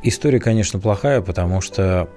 История, 0.03 0.41
конечно, 0.41 0.81
плохая, 0.81 1.21
потому 1.21 1.61
что 1.61 2.09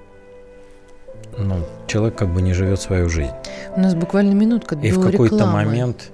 ну, 1.38 1.58
человек 1.86 2.16
как 2.16 2.30
бы 2.30 2.42
не 2.42 2.54
живет 2.54 2.82
свою 2.82 3.08
жизнь. 3.10 3.34
У 3.76 3.80
нас 3.80 3.94
буквально 3.94 4.34
минутка 4.34 4.76
И 4.76 4.92
в 4.92 5.02
какой-то 5.02 5.46
момент 5.46 6.10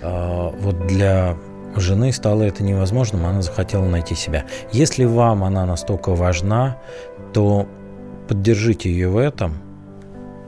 э, 0.00 0.50
вот 0.58 0.86
для 0.86 1.36
жены 1.76 2.12
стало 2.12 2.44
это 2.44 2.62
невозможным, 2.62 3.26
она 3.26 3.42
захотела 3.42 3.84
найти 3.84 4.14
себя. 4.14 4.46
Если 4.72 5.04
вам 5.04 5.44
она 5.44 5.66
настолько 5.66 6.14
важна, 6.14 6.78
то 7.34 7.68
поддержите 8.26 8.90
ее 8.90 9.10
в 9.10 9.18
этом– 9.18 9.58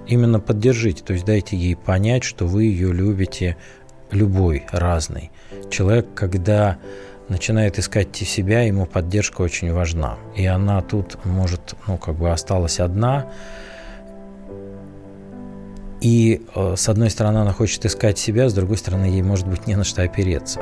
именно 0.06 0.40
поддержите, 0.40 1.02
то 1.02 1.12
есть 1.12 1.24
дайте 1.24 1.56
ей 1.56 1.76
понять, 1.76 2.24
что 2.24 2.46
вы 2.46 2.64
ее 2.64 2.92
любите 2.92 3.56
любой, 4.10 4.66
разный. 4.72 5.30
Человек, 5.70 6.06
когда 6.14 6.78
начинает 7.28 7.78
искать 7.78 8.14
себя, 8.16 8.62
ему 8.62 8.86
поддержка 8.86 9.42
очень 9.42 9.72
важна. 9.72 10.18
И 10.34 10.44
она 10.46 10.82
тут, 10.82 11.24
может, 11.24 11.76
ну, 11.86 11.96
как 11.96 12.16
бы 12.16 12.30
осталась 12.30 12.80
одна. 12.80 13.26
И 16.00 16.42
э, 16.54 16.74
с 16.76 16.88
одной 16.88 17.10
стороны, 17.10 17.38
она 17.38 17.52
хочет 17.52 17.84
искать 17.86 18.18
себя, 18.18 18.48
с 18.48 18.54
другой 18.54 18.78
стороны, 18.78 19.04
ей 19.04 19.22
может 19.22 19.46
быть 19.46 19.66
не 19.66 19.76
на 19.76 19.84
что 19.84 20.02
опереться. 20.02 20.60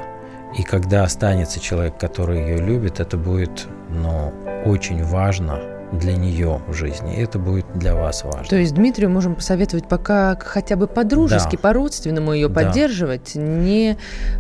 И 0.59 0.63
когда 0.63 1.05
останется 1.05 1.61
человек, 1.61 1.97
который 1.99 2.41
ее 2.41 2.59
любит, 2.59 3.01
это 3.01 3.17
будет, 3.17 3.67
ну, 3.91 4.33
очень 4.67 5.03
важно 5.05 5.78
для 5.93 6.17
нее 6.17 6.61
в 6.67 6.73
жизни. 6.73 7.17
И 7.17 7.23
это 7.23 7.39
будет 7.39 7.67
для 7.75 7.95
вас 7.95 8.25
важно. 8.25 8.45
То 8.45 8.57
есть 8.57 8.75
Дмитрию 8.75 9.11
можем 9.11 9.35
посоветовать 9.35 9.89
пока 9.89 10.37
хотя 10.37 10.77
бы 10.77 10.87
по-дружески, 10.87 11.57
да. 11.57 11.63
по-родственному 11.63 12.33
ее 12.33 12.49
да. 12.49 12.63
поддерживать, 12.63 13.35
не 13.35 13.97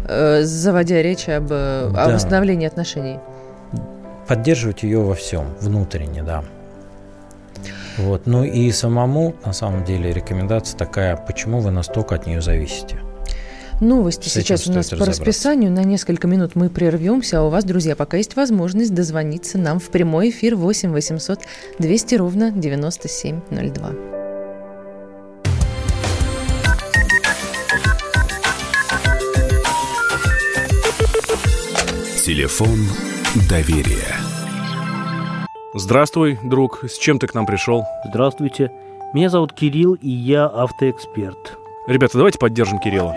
э, 0.07 0.43
заводя 0.43 1.03
речь 1.03 1.29
об, 1.29 1.49
да. 1.49 2.05
о 2.05 2.11
восстановлении 2.11 2.67
отношений. 2.67 3.19
Поддерживать 4.27 4.83
ее 4.83 5.01
во 5.01 5.15
всем, 5.15 5.47
внутренне, 5.61 6.23
да. 6.23 6.45
Вот. 7.97 8.27
Ну 8.27 8.45
и 8.45 8.71
самому, 8.71 9.35
на 9.45 9.53
самом 9.53 9.85
деле, 9.85 10.13
рекомендация 10.13 10.79
такая, 10.79 11.17
почему 11.17 11.61
вы 11.61 11.71
настолько 11.71 12.15
от 12.15 12.27
нее 12.27 12.41
зависите. 12.41 13.01
Новости 13.81 14.29
сейчас 14.29 14.67
у 14.67 14.73
нас 14.73 14.91
по 14.91 15.05
расписанию. 15.05 15.71
На 15.71 15.85
несколько 15.85 16.27
минут 16.27 16.57
мы 16.57 16.69
прервемся, 16.69 17.38
а 17.38 17.43
у 17.43 17.49
вас, 17.49 17.64
друзья, 17.64 17.95
пока 17.95 18.17
есть 18.17 18.35
возможность 18.35 18.93
дозвониться 18.93 19.57
нам 19.57 19.79
в 19.79 19.91
прямой 19.91 20.31
эфир 20.31 20.57
8 20.57 20.91
800 20.91 21.41
200 21.79 22.14
ровно 22.17 22.51
9702. 22.51 23.91
Телефон 32.25 32.79
доверия. 33.49 34.17
Здравствуй, 35.75 36.38
друг. 36.43 36.85
С 36.85 36.99
чем 36.99 37.21
ты 37.21 37.29
к 37.29 37.35
нам 37.35 37.47
пришел? 37.47 37.85
Здравствуйте. 38.09 38.73
Меня 39.14 39.31
зовут 39.31 39.53
Кирилл, 39.53 39.95
и 39.95 40.11
я 40.11 40.47
автоэксперт. 40.47 41.57
Ребята, 41.87 42.19
давайте 42.19 42.38
поддержим 42.38 42.81
Кирилла. 42.81 43.17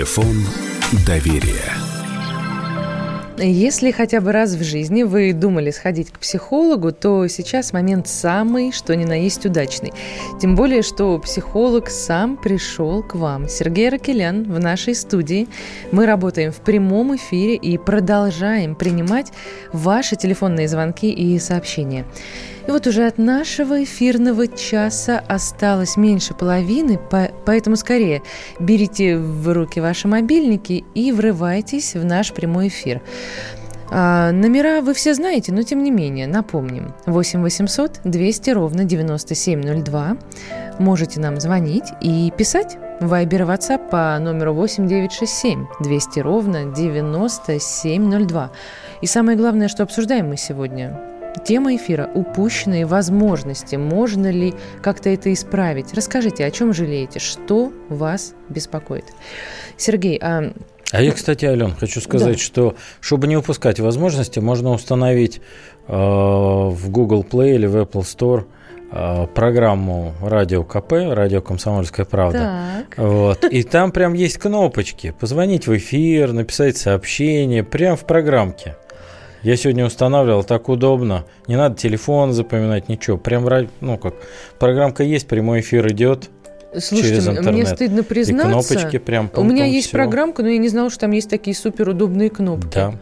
Телефон 0.00 0.46
доверия. 1.06 1.74
Если 3.36 3.90
хотя 3.90 4.22
бы 4.22 4.32
раз 4.32 4.54
в 4.54 4.62
жизни 4.62 5.02
вы 5.02 5.34
думали 5.34 5.70
сходить 5.70 6.10
к 6.10 6.18
психологу, 6.18 6.90
то 6.90 7.26
сейчас 7.28 7.74
момент 7.74 8.08
самый, 8.08 8.72
что 8.72 8.96
ни 8.96 9.04
на 9.04 9.22
есть 9.22 9.44
удачный. 9.44 9.92
Тем 10.40 10.56
более, 10.56 10.80
что 10.80 11.18
психолог 11.18 11.90
сам 11.90 12.38
пришел 12.38 13.02
к 13.02 13.14
вам. 13.14 13.46
Сергей 13.46 13.90
Ракелян 13.90 14.44
в 14.44 14.58
нашей 14.58 14.94
студии. 14.94 15.48
Мы 15.92 16.06
работаем 16.06 16.50
в 16.50 16.62
прямом 16.62 17.16
эфире 17.16 17.56
и 17.56 17.76
продолжаем 17.76 18.76
принимать 18.76 19.32
ваши 19.70 20.16
телефонные 20.16 20.66
звонки 20.66 21.10
и 21.10 21.38
сообщения. 21.38 22.06
И 22.66 22.70
вот 22.70 22.86
уже 22.86 23.06
от 23.06 23.18
нашего 23.18 23.82
эфирного 23.82 24.46
часа 24.46 25.22
осталось 25.26 25.96
меньше 25.96 26.34
половины, 26.34 26.98
поэтому 27.44 27.76
скорее 27.76 28.22
берите 28.58 29.18
в 29.18 29.52
руки 29.52 29.80
ваши 29.80 30.08
мобильники 30.08 30.84
и 30.94 31.12
врывайтесь 31.12 31.94
в 31.94 32.04
наш 32.04 32.32
прямой 32.32 32.68
эфир. 32.68 33.02
А, 33.92 34.30
номера 34.30 34.82
вы 34.82 34.94
все 34.94 35.14
знаете, 35.14 35.52
но 35.52 35.62
тем 35.62 35.82
не 35.82 35.90
менее, 35.90 36.28
напомним. 36.28 36.94
8 37.06 37.42
800 37.42 38.00
200 38.04 38.50
ровно 38.50 38.84
9702. 38.84 40.16
Можете 40.78 41.20
нам 41.20 41.40
звонить 41.40 41.86
и 42.00 42.32
писать 42.36 42.78
Вайбер 43.00 43.42
WhatsApp 43.42 43.90
по 43.90 44.16
номеру 44.20 44.54
8967 44.54 45.66
200 45.80 46.20
ровно 46.20 46.64
9702. 46.66 48.52
И 49.00 49.06
самое 49.06 49.36
главное, 49.36 49.68
что 49.68 49.82
обсуждаем 49.82 50.28
мы 50.28 50.36
сегодня. 50.36 51.09
Тема 51.44 51.76
эфира– 51.76 52.10
упущенные 52.14 52.86
возможности. 52.86 53.76
Можно 53.76 54.30
ли 54.30 54.54
как-то 54.82 55.08
это 55.08 55.32
исправить? 55.32 55.94
Расскажите, 55.94 56.44
о 56.44 56.50
чем 56.50 56.72
жалеете? 56.72 57.18
Что 57.18 57.72
вас 57.88 58.34
беспокоит? 58.48 59.04
Сергей, 59.76 60.18
а 60.18 60.52
а 60.92 61.02
я, 61.02 61.12
кстати, 61.12 61.44
Ален, 61.44 61.76
хочу 61.76 62.00
сказать, 62.00 62.38
да. 62.38 62.42
что 62.42 62.74
чтобы 63.00 63.28
не 63.28 63.36
упускать 63.36 63.78
возможности, 63.78 64.40
можно 64.40 64.70
установить 64.72 65.40
э, 65.86 65.92
в 65.92 66.90
Google 66.90 67.22
Play 67.22 67.54
или 67.54 67.66
в 67.66 67.76
Apple 67.76 68.02
Store– 68.02 68.46
Э, 68.92 69.28
программу 69.32 70.14
Радио 70.20 70.64
КП, 70.64 70.92
Радио 70.92 71.40
Комсомольская 71.40 72.04
правда. 72.04 72.84
Так. 72.88 72.98
Вот. 72.98 73.44
И 73.44 73.62
там 73.62 73.92
прям 73.92 74.14
есть 74.14 74.38
кнопочки. 74.38 75.14
Позвонить 75.18 75.68
в 75.68 75.76
эфир, 75.76 76.32
написать 76.32 76.76
сообщение, 76.76 77.62
прям 77.62 77.96
в 77.96 78.04
программке. 78.04 78.76
Я 79.42 79.56
сегодня 79.56 79.86
устанавливал, 79.86 80.44
так 80.44 80.68
удобно. 80.68 81.24
Не 81.46 81.56
надо 81.56 81.76
телефон 81.76 82.32
запоминать, 82.32 82.88
ничего. 82.88 83.16
Прям, 83.16 83.48
ну 83.80 83.98
как, 83.98 84.14
программка 84.58 85.02
есть, 85.02 85.26
прямой 85.26 85.60
эфир 85.60 85.88
идет. 85.88 86.30
Слушайте, 86.72 87.08
через 87.08 87.28
интернет. 87.28 87.52
мне 87.52 87.66
стыдно 87.66 88.02
признаться. 88.04 88.48
И 88.48 88.52
кнопочки 88.52 88.98
прям. 88.98 89.30
У 89.34 89.42
меня 89.42 89.64
есть 89.64 89.88
все. 89.88 89.96
программка, 89.96 90.42
но 90.42 90.50
я 90.50 90.58
не 90.58 90.68
знала, 90.68 90.90
что 90.90 91.00
там 91.00 91.10
есть 91.12 91.28
такие 91.28 91.56
суперудобные 91.56 92.30
кнопки. 92.30 92.74
Да. 92.74 92.94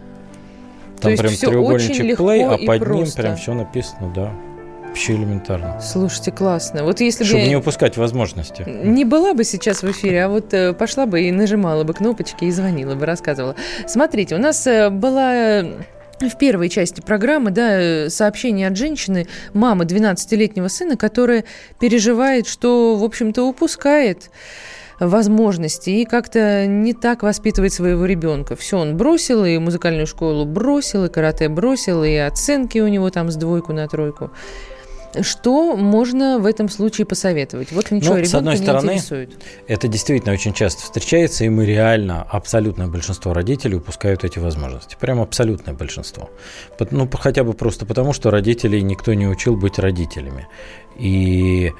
Там 1.00 1.14
То 1.14 1.22
прям 1.22 1.34
треугольничек 1.34 2.18
play, 2.18 2.42
а 2.42 2.66
под 2.66 2.78
просто. 2.78 3.04
ним 3.04 3.12
прям 3.14 3.36
все 3.36 3.54
написано, 3.54 4.12
да. 4.14 4.32
Вообще 4.86 5.12
элементарно. 5.12 5.80
Слушайте, 5.80 6.32
классно. 6.32 6.82
Вот 6.82 7.00
если 7.00 7.24
Чтобы 7.24 7.42
бы 7.42 7.48
не 7.48 7.56
упускать 7.56 7.96
возможности. 7.98 8.64
Не 8.66 9.04
была 9.04 9.34
бы 9.34 9.44
сейчас 9.44 9.82
в 9.82 9.90
эфире, 9.90 10.24
а 10.24 10.28
вот 10.28 10.54
э, 10.54 10.72
пошла 10.72 11.04
бы 11.04 11.20
и 11.20 11.30
нажимала 11.30 11.84
бы 11.84 11.92
кнопочки 11.92 12.46
и 12.46 12.50
звонила 12.50 12.94
бы, 12.94 13.04
рассказывала. 13.04 13.54
Смотрите, 13.86 14.34
у 14.34 14.38
нас 14.38 14.66
э, 14.66 14.88
была 14.88 15.34
э, 15.34 15.72
в 16.20 16.38
первой 16.38 16.68
части 16.68 17.00
программы 17.00 17.50
да, 17.50 18.10
сообщение 18.10 18.68
от 18.68 18.76
женщины, 18.76 19.26
мамы 19.54 19.84
12-летнего 19.84 20.68
сына, 20.68 20.96
которая 20.96 21.44
переживает, 21.78 22.46
что, 22.46 22.96
в 22.96 23.04
общем-то, 23.04 23.44
упускает 23.44 24.30
возможности 25.00 25.90
и 25.90 26.04
как-то 26.04 26.66
не 26.66 26.92
так 26.92 27.22
воспитывает 27.22 27.72
своего 27.72 28.04
ребенка. 28.04 28.56
Все, 28.56 28.78
он 28.78 28.96
бросил, 28.96 29.44
и 29.44 29.58
музыкальную 29.58 30.06
школу 30.06 30.44
бросил, 30.44 31.04
и 31.04 31.08
карате 31.08 31.48
бросил, 31.48 32.02
и 32.02 32.14
оценки 32.16 32.78
у 32.78 32.88
него 32.88 33.10
там 33.10 33.30
с 33.30 33.36
двойку 33.36 33.72
на 33.72 33.86
тройку. 33.86 34.32
Что 35.22 35.76
можно 35.76 36.38
в 36.38 36.46
этом 36.46 36.68
случае 36.68 37.06
посоветовать? 37.06 37.72
Вот 37.72 37.90
ничего 37.90 38.16
ну, 38.16 38.24
с 38.24 38.34
одной 38.34 38.56
не 38.56 38.62
стороны, 38.62 38.90
интересует. 38.92 39.30
Это 39.66 39.88
действительно 39.88 40.32
очень 40.32 40.52
часто 40.52 40.82
встречается, 40.82 41.44
и 41.44 41.48
мы 41.48 41.64
реально, 41.64 42.22
абсолютное 42.22 42.88
большинство 42.88 43.32
родителей 43.32 43.76
упускают 43.76 44.24
эти 44.24 44.38
возможности. 44.38 44.96
Прям 45.00 45.20
абсолютное 45.20 45.74
большинство. 45.74 46.30
Ну, 46.90 47.08
хотя 47.12 47.44
бы 47.44 47.54
просто 47.54 47.86
потому, 47.86 48.12
что 48.12 48.30
родителей 48.30 48.82
никто 48.82 49.14
не 49.14 49.26
учил 49.26 49.56
быть 49.56 49.78
родителями. 49.78 50.46
И 50.98 51.72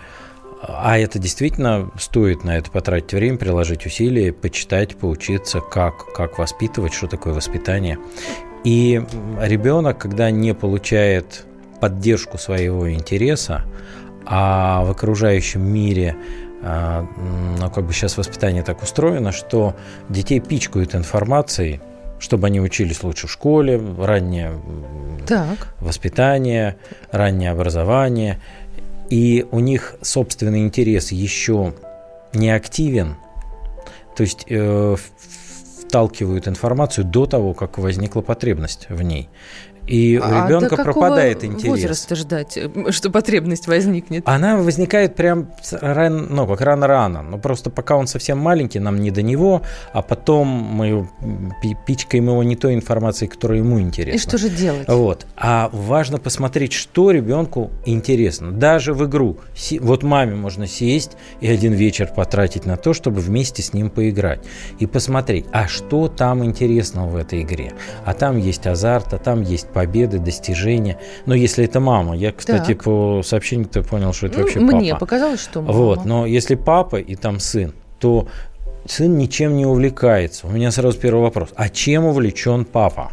а 0.61 0.99
это 0.99 1.19
действительно 1.19 1.91
стоит 1.99 2.43
на 2.43 2.59
это 2.59 2.71
потратить 2.71 3.13
время, 3.13 3.39
приложить 3.39 3.87
усилия, 3.87 4.33
почитать, 4.33 4.97
поучиться, 4.97 5.61
как, 5.61 6.13
как 6.13 6.39
воспитывать, 6.39 6.93
что 6.95 7.07
такое 7.07 7.33
воспитание. 7.33 7.99
И 8.65 9.01
ребенок, 9.41 9.99
когда 9.99 10.31
не 10.31 10.55
получает 10.55 11.45
поддержку 11.81 12.39
своего 12.39 12.91
интереса, 12.91 13.65
а 14.27 14.85
в 14.85 14.91
окружающем 14.91 15.63
мире 15.63 16.17
а, 16.63 17.07
ну, 17.59 17.71
как 17.71 17.87
бы 17.87 17.93
сейчас 17.93 18.17
воспитание 18.17 18.63
так 18.63 18.83
устроено, 18.83 19.33
что 19.33 19.77
детей 20.09 20.41
пичкают 20.41 20.95
информацией, 20.95 21.81
чтобы 22.19 22.49
они 22.49 22.61
учились 22.61 23.03
лучше 23.03 23.29
в 23.29 23.31
школе, 23.31 23.81
раннее 23.99 24.53
так. 25.27 25.75
воспитание, 25.81 26.77
раннее 27.13 27.53
образование, 27.53 28.41
и 29.09 29.47
у 29.51 29.61
них 29.61 29.95
собственный 30.03 30.61
интерес 30.61 31.13
еще 31.13 31.75
не 32.33 32.51
активен, 32.51 33.17
то 34.17 34.23
есть 34.23 34.45
э, 34.49 34.97
вталкивают 35.87 36.49
информацию 36.49 37.05
до 37.05 37.27
того, 37.27 37.55
как 37.55 37.79
возникла 37.79 38.21
потребность 38.21 38.87
в 38.89 39.01
ней. 39.03 39.29
И 39.89 40.19
у 40.19 40.23
а 40.23 40.47
ребенка 40.47 40.77
пропадает 40.77 41.45
интерес. 41.45 41.65
возраста 41.65 42.15
ждать, 42.15 42.57
э, 42.57 42.91
что 42.91 43.11
потребность 43.11 43.67
возникнет? 43.67 44.29
Она 44.29 44.57
возникает 44.57 45.15
прям 45.15 45.49
рано, 45.81 46.27
ну, 46.29 46.47
как 46.47 46.61
рано-рано. 46.61 47.23
Но 47.23 47.39
просто 47.39 47.71
пока 47.71 47.97
он 47.97 48.07
совсем 48.07 48.39
маленький, 48.39 48.81
нам 48.81 49.01
не 49.01 49.11
до 49.11 49.23
него, 49.23 49.63
а 49.93 50.03
потом 50.03 50.47
мы 50.47 51.09
пичкаем 51.87 52.27
его 52.29 52.43
не 52.43 52.57
той 52.57 52.75
информацией, 52.75 53.31
которая 53.31 53.59
ему 53.59 53.81
интересна. 53.81 54.17
И 54.17 54.21
что 54.21 54.37
же 54.37 54.51
делать? 54.51 54.87
Вот. 54.89 55.27
А 55.37 55.71
важно 55.73 56.19
посмотреть, 56.19 56.75
что 56.75 57.11
ребенку 57.11 57.71
интересно. 57.87 58.53
Даже 58.53 58.93
в 58.93 59.07
игру. 59.07 59.39
Вот 59.81 60.03
маме 60.03 60.35
можно 60.35 60.67
сесть 60.67 61.13
и 61.41 61.49
один 61.49 61.73
вечер 61.73 62.11
потратить 62.15 62.67
на 62.67 62.77
то, 62.77 62.93
чтобы 62.93 63.21
вместе 63.21 63.63
с 63.63 63.73
ним 63.73 63.89
поиграть. 63.89 64.41
И 64.79 64.87
посмотреть, 64.87 65.47
а 65.53 65.67
что 65.67 66.09
там 66.09 66.45
интересного 66.45 67.09
в 67.09 67.17
этой 67.17 67.43
игре. 67.43 67.73
А 68.05 68.13
там 68.13 68.37
есть 68.37 68.67
азарт, 68.67 69.15
а 69.15 69.19
там 69.19 69.43
есть 69.43 69.69
победы, 69.79 70.19
достижения. 70.19 70.99
Но 71.25 71.37
если 71.37 71.65
это 71.65 71.79
мама, 71.79 72.17
я, 72.17 72.33
кстати, 72.33 72.75
так. 72.75 72.83
по 72.83 73.23
сообщению-то 73.25 73.85
понял, 73.85 74.13
что 74.13 74.27
это 74.27 74.39
ну, 74.39 74.43
вообще 74.43 74.59
мне 74.59 74.67
папа. 74.67 74.81
Мне 74.81 74.97
показалось, 74.97 75.41
что 75.41 75.61
мама. 75.63 75.73
Вот, 75.73 76.05
но 76.05 76.27
если 76.27 76.57
папа 76.57 76.97
и 76.97 77.15
там 77.15 77.39
сын, 77.39 77.73
то 78.01 78.27
сын 78.87 79.17
ничем 79.17 79.57
не 79.57 79.67
увлекается. 79.67 80.49
У 80.49 80.51
меня 80.51 80.73
сразу 80.73 80.99
первый 80.99 81.23
вопрос. 81.23 81.51
А 81.55 81.69
чем 81.69 82.07
увлечен 82.07 82.65
папа? 82.65 83.13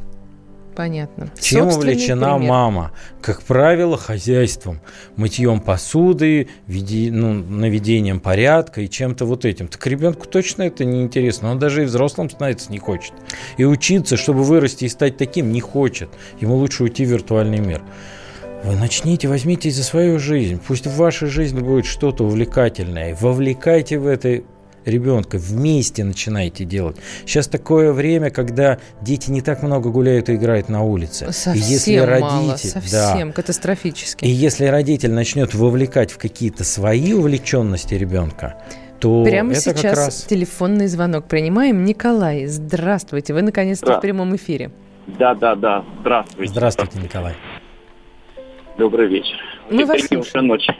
Понятно. 0.75 1.29
Чем 1.39 1.67
увлечена 1.67 2.35
пример. 2.35 2.49
мама? 2.49 2.91
Как 3.21 3.41
правило, 3.43 3.97
хозяйством, 3.97 4.81
мытьем 5.15 5.59
посуды, 5.61 6.49
веди, 6.67 7.09
ну, 7.11 7.33
наведением 7.33 8.19
порядка 8.19 8.81
и 8.81 8.89
чем-то 8.89 9.25
вот 9.25 9.45
этим. 9.45 9.67
Так 9.67 9.85
ребенку 9.87 10.27
точно 10.27 10.63
это 10.63 10.83
не 10.83 11.01
интересно. 11.01 11.51
Он 11.51 11.59
даже 11.59 11.83
и 11.83 11.85
взрослым 11.85 12.29
становиться 12.29 12.71
не 12.71 12.79
хочет. 12.79 13.13
И 13.57 13.63
учиться, 13.63 14.17
чтобы 14.17 14.43
вырасти 14.43 14.85
и 14.85 14.89
стать 14.89 15.17
таким, 15.17 15.51
не 15.51 15.61
хочет. 15.61 16.09
Ему 16.41 16.55
лучше 16.55 16.83
уйти 16.83 17.05
в 17.05 17.09
виртуальный 17.09 17.59
мир. 17.59 17.81
Вы 18.63 18.75
начните, 18.75 19.27
возьмитесь 19.27 19.75
за 19.75 19.83
свою 19.83 20.17
жизнь. 20.17 20.59
Пусть 20.65 20.87
в 20.87 20.95
вашей 20.97 21.27
жизни 21.27 21.59
будет 21.59 21.85
что-то 21.85 22.23
увлекательное. 22.23 23.15
Вовлекайте 23.15 23.99
в 23.99 24.07
это 24.07 24.41
ребенка, 24.85 25.37
вместе 25.37 26.03
начинаете 26.03 26.65
делать. 26.65 26.97
Сейчас 27.25 27.47
такое 27.47 27.91
время, 27.91 28.29
когда 28.29 28.79
дети 29.01 29.31
не 29.31 29.41
так 29.41 29.63
много 29.63 29.89
гуляют 29.89 30.29
и 30.29 30.35
играют 30.35 30.69
на 30.69 30.83
улице. 30.83 31.31
Совсем 31.31 31.53
и 31.53 31.57
если 31.59 31.99
мало, 31.99 32.07
родитель, 32.07 32.69
совсем 32.69 33.27
да, 33.29 33.33
катастрофически. 33.33 34.25
И 34.25 34.29
если 34.29 34.65
родитель 34.65 35.11
начнет 35.11 35.53
вовлекать 35.53 36.11
в 36.11 36.17
какие-то 36.17 36.63
свои 36.63 37.13
увлеченности 37.13 37.95
ребенка, 37.95 38.61
то 38.99 39.23
Прямо 39.23 39.51
это 39.51 39.61
сейчас 39.61 39.81
как 39.81 39.95
раз... 39.95 40.23
телефонный 40.23 40.87
звонок 40.87 41.27
принимаем. 41.27 41.83
Николай, 41.83 42.45
здравствуйте, 42.45 43.33
вы 43.33 43.41
наконец-то 43.41 43.87
да. 43.87 43.97
в 43.97 44.01
прямом 44.01 44.35
эфире. 44.35 44.71
Да, 45.07 45.35
да, 45.35 45.55
да, 45.55 45.85
здравствуйте. 45.99 46.51
Здравствуйте, 46.51 46.99
Николай. 46.99 47.35
Добрый 48.77 49.07
вечер. 49.07 49.37
Мы 49.69 49.85
вас 49.85 50.01
слушаем. 50.01 50.47
ночи. 50.47 50.73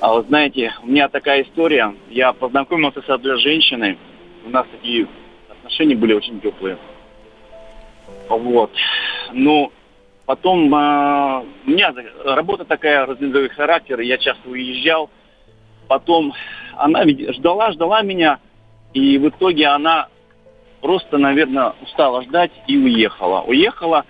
А 0.00 0.12
вот 0.12 0.26
знаете, 0.28 0.72
у 0.82 0.86
меня 0.86 1.08
такая 1.08 1.42
история. 1.42 1.94
Я 2.08 2.32
познакомился 2.32 3.02
с 3.02 3.08
одной 3.08 3.40
женщиной. 3.40 3.98
У 4.44 4.50
нас 4.50 4.66
такие 4.70 5.08
отношения 5.48 5.96
были 5.96 6.14
очень 6.14 6.40
теплые. 6.40 6.78
Вот. 8.28 8.70
Ну, 9.32 9.72
потом 10.24 10.72
э, 10.72 11.44
у 11.66 11.70
меня 11.70 11.92
работа 12.24 12.64
такая, 12.64 13.06
разновидный 13.06 13.48
характер, 13.48 14.00
я 14.00 14.18
часто 14.18 14.48
уезжал. 14.48 15.10
Потом 15.88 16.32
она 16.76 17.02
ждала, 17.32 17.72
ждала 17.72 18.02
меня, 18.02 18.38
и 18.92 19.18
в 19.18 19.28
итоге 19.28 19.66
она 19.66 20.08
просто, 20.80 21.18
наверное, 21.18 21.72
устала 21.82 22.22
ждать 22.22 22.52
и 22.68 22.76
уехала. 22.76 23.42
Уехала, 23.42 24.04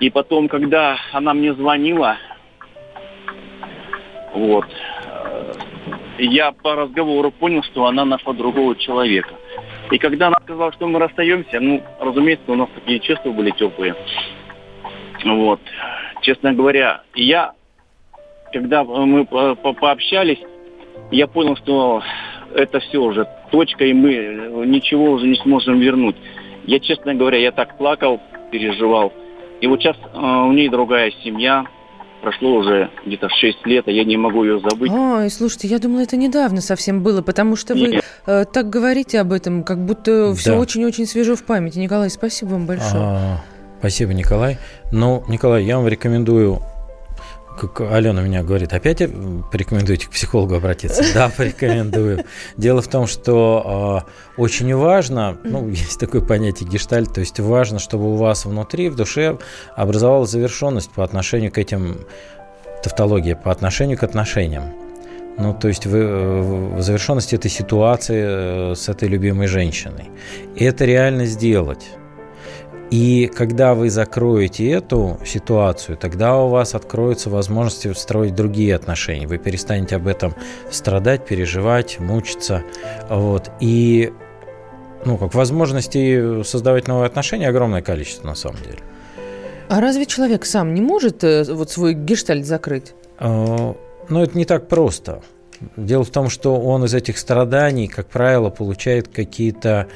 и 0.00 0.08
потом, 0.08 0.48
когда 0.48 0.96
она 1.12 1.34
мне 1.34 1.52
звонила, 1.52 2.16
вот, 4.32 4.66
я 6.18 6.52
по 6.52 6.74
разговору 6.74 7.30
понял, 7.30 7.62
что 7.62 7.86
она 7.86 8.04
нашла 8.04 8.32
другого 8.32 8.76
человека. 8.76 9.34
И 9.90 9.98
когда 9.98 10.28
она 10.28 10.38
сказала, 10.42 10.72
что 10.72 10.86
мы 10.86 10.98
расстаемся, 10.98 11.60
ну, 11.60 11.82
разумеется, 12.00 12.50
у 12.50 12.54
нас 12.54 12.68
такие 12.74 13.00
чувства 13.00 13.30
были 13.30 13.50
теплые. 13.50 13.94
Вот. 15.24 15.60
Честно 16.22 16.52
говоря, 16.52 17.02
я, 17.14 17.52
когда 18.52 18.84
мы 18.84 19.24
по 19.26 19.54
пообщались, 19.54 20.40
я 21.10 21.26
понял, 21.26 21.56
что 21.56 22.02
это 22.54 22.80
все 22.80 22.98
уже 22.98 23.26
точка, 23.50 23.84
и 23.84 23.92
мы 23.92 24.64
ничего 24.66 25.12
уже 25.12 25.26
не 25.26 25.36
сможем 25.36 25.80
вернуть. 25.80 26.16
Я, 26.66 26.80
честно 26.80 27.14
говоря, 27.14 27.38
я 27.38 27.52
так 27.52 27.76
плакал, 27.76 28.20
переживал. 28.50 29.12
И 29.60 29.66
вот 29.66 29.80
сейчас 29.80 29.96
э, 29.96 30.18
у 30.18 30.52
нее 30.52 30.70
другая 30.70 31.10
семья, 31.22 31.64
прошло 32.24 32.56
уже 32.56 32.90
где-то 33.04 33.28
6 33.28 33.66
лет, 33.66 33.86
а 33.86 33.90
я 33.90 34.04
не 34.04 34.16
могу 34.16 34.44
ее 34.44 34.58
забыть. 34.60 34.90
Ой, 34.90 35.30
слушайте, 35.30 35.68
я 35.68 35.78
думала, 35.78 36.00
это 36.00 36.16
недавно 36.16 36.60
совсем 36.62 37.02
было, 37.02 37.20
потому 37.20 37.54
что 37.54 37.74
вы 37.74 38.00
э, 38.26 38.44
так 38.50 38.70
говорите 38.70 39.20
об 39.20 39.32
этом, 39.32 39.62
как 39.62 39.84
будто 39.84 40.28
да. 40.28 40.34
все 40.34 40.56
очень-очень 40.56 41.06
свежо 41.06 41.36
в 41.36 41.44
памяти. 41.44 41.78
Николай, 41.78 42.08
спасибо 42.08 42.50
вам 42.50 42.66
большое. 42.66 43.02
А, 43.02 43.40
спасибо, 43.78 44.14
Николай. 44.14 44.56
Ну, 44.90 45.22
Николай, 45.28 45.64
я 45.64 45.76
вам 45.76 45.86
рекомендую 45.86 46.60
как 47.58 47.80
Алена 47.80 48.22
меня 48.22 48.42
говорит, 48.42 48.72
опять 48.72 48.98
порекомендуете 49.50 50.06
к 50.06 50.10
психологу 50.10 50.56
обратиться? 50.56 51.02
Да, 51.14 51.30
порекомендую. 51.34 52.24
Дело 52.56 52.82
в 52.82 52.88
том, 52.88 53.06
что 53.06 54.04
э, 54.06 54.40
очень 54.40 54.74
важно, 54.74 55.38
ну, 55.44 55.68
есть 55.68 55.98
такое 56.00 56.20
понятие 56.20 56.68
гештальт, 56.68 57.12
то 57.12 57.20
есть 57.20 57.38
важно, 57.40 57.78
чтобы 57.78 58.12
у 58.12 58.16
вас 58.16 58.44
внутри, 58.44 58.88
в 58.88 58.96
душе 58.96 59.38
образовалась 59.76 60.30
завершенность 60.30 60.90
по 60.90 61.04
отношению 61.04 61.52
к 61.52 61.58
этим, 61.58 61.98
тавтология, 62.82 63.36
по 63.36 63.52
отношению 63.52 63.98
к 63.98 64.02
отношениям. 64.02 64.72
Ну, 65.36 65.52
то 65.52 65.68
есть 65.68 65.86
вы, 65.86 66.76
в 66.76 66.82
завершенности 66.82 67.34
этой 67.34 67.50
ситуации 67.50 68.72
э, 68.72 68.74
с 68.74 68.88
этой 68.88 69.08
любимой 69.08 69.46
женщиной. 69.48 70.10
И 70.54 70.64
это 70.64 70.84
реально 70.84 71.26
сделать. 71.26 71.84
И 72.94 73.26
когда 73.26 73.74
вы 73.74 73.90
закроете 73.90 74.70
эту 74.70 75.18
ситуацию, 75.26 75.96
тогда 75.96 76.38
у 76.38 76.48
вас 76.48 76.76
откроются 76.76 77.28
возможности 77.28 77.92
строить 77.92 78.36
другие 78.36 78.72
отношения. 78.76 79.26
Вы 79.26 79.38
перестанете 79.38 79.96
об 79.96 80.06
этом 80.06 80.32
страдать, 80.70 81.26
переживать, 81.26 81.98
мучиться. 81.98 82.62
Вот. 83.10 83.50
И 83.58 84.12
ну, 85.04 85.18
как 85.18 85.34
возможностей 85.34 86.44
создавать 86.44 86.86
новые 86.86 87.08
отношения 87.08 87.48
огромное 87.48 87.82
количество 87.82 88.28
на 88.28 88.36
самом 88.36 88.62
деле. 88.62 88.78
А 89.68 89.80
разве 89.80 90.06
человек 90.06 90.46
сам 90.46 90.72
не 90.72 90.80
может 90.80 91.24
э, 91.24 91.52
вот 91.52 91.72
свой 91.72 91.94
гештальт 91.94 92.46
закрыть? 92.46 92.94
А, 93.18 93.74
ну, 94.08 94.22
это 94.22 94.38
не 94.38 94.44
так 94.44 94.68
просто. 94.68 95.20
Дело 95.76 96.04
в 96.04 96.10
том, 96.10 96.30
что 96.30 96.60
он 96.60 96.84
из 96.84 96.94
этих 96.94 97.18
страданий, 97.18 97.88
как 97.88 98.06
правило, 98.06 98.50
получает 98.50 99.08
какие-то 99.08 99.88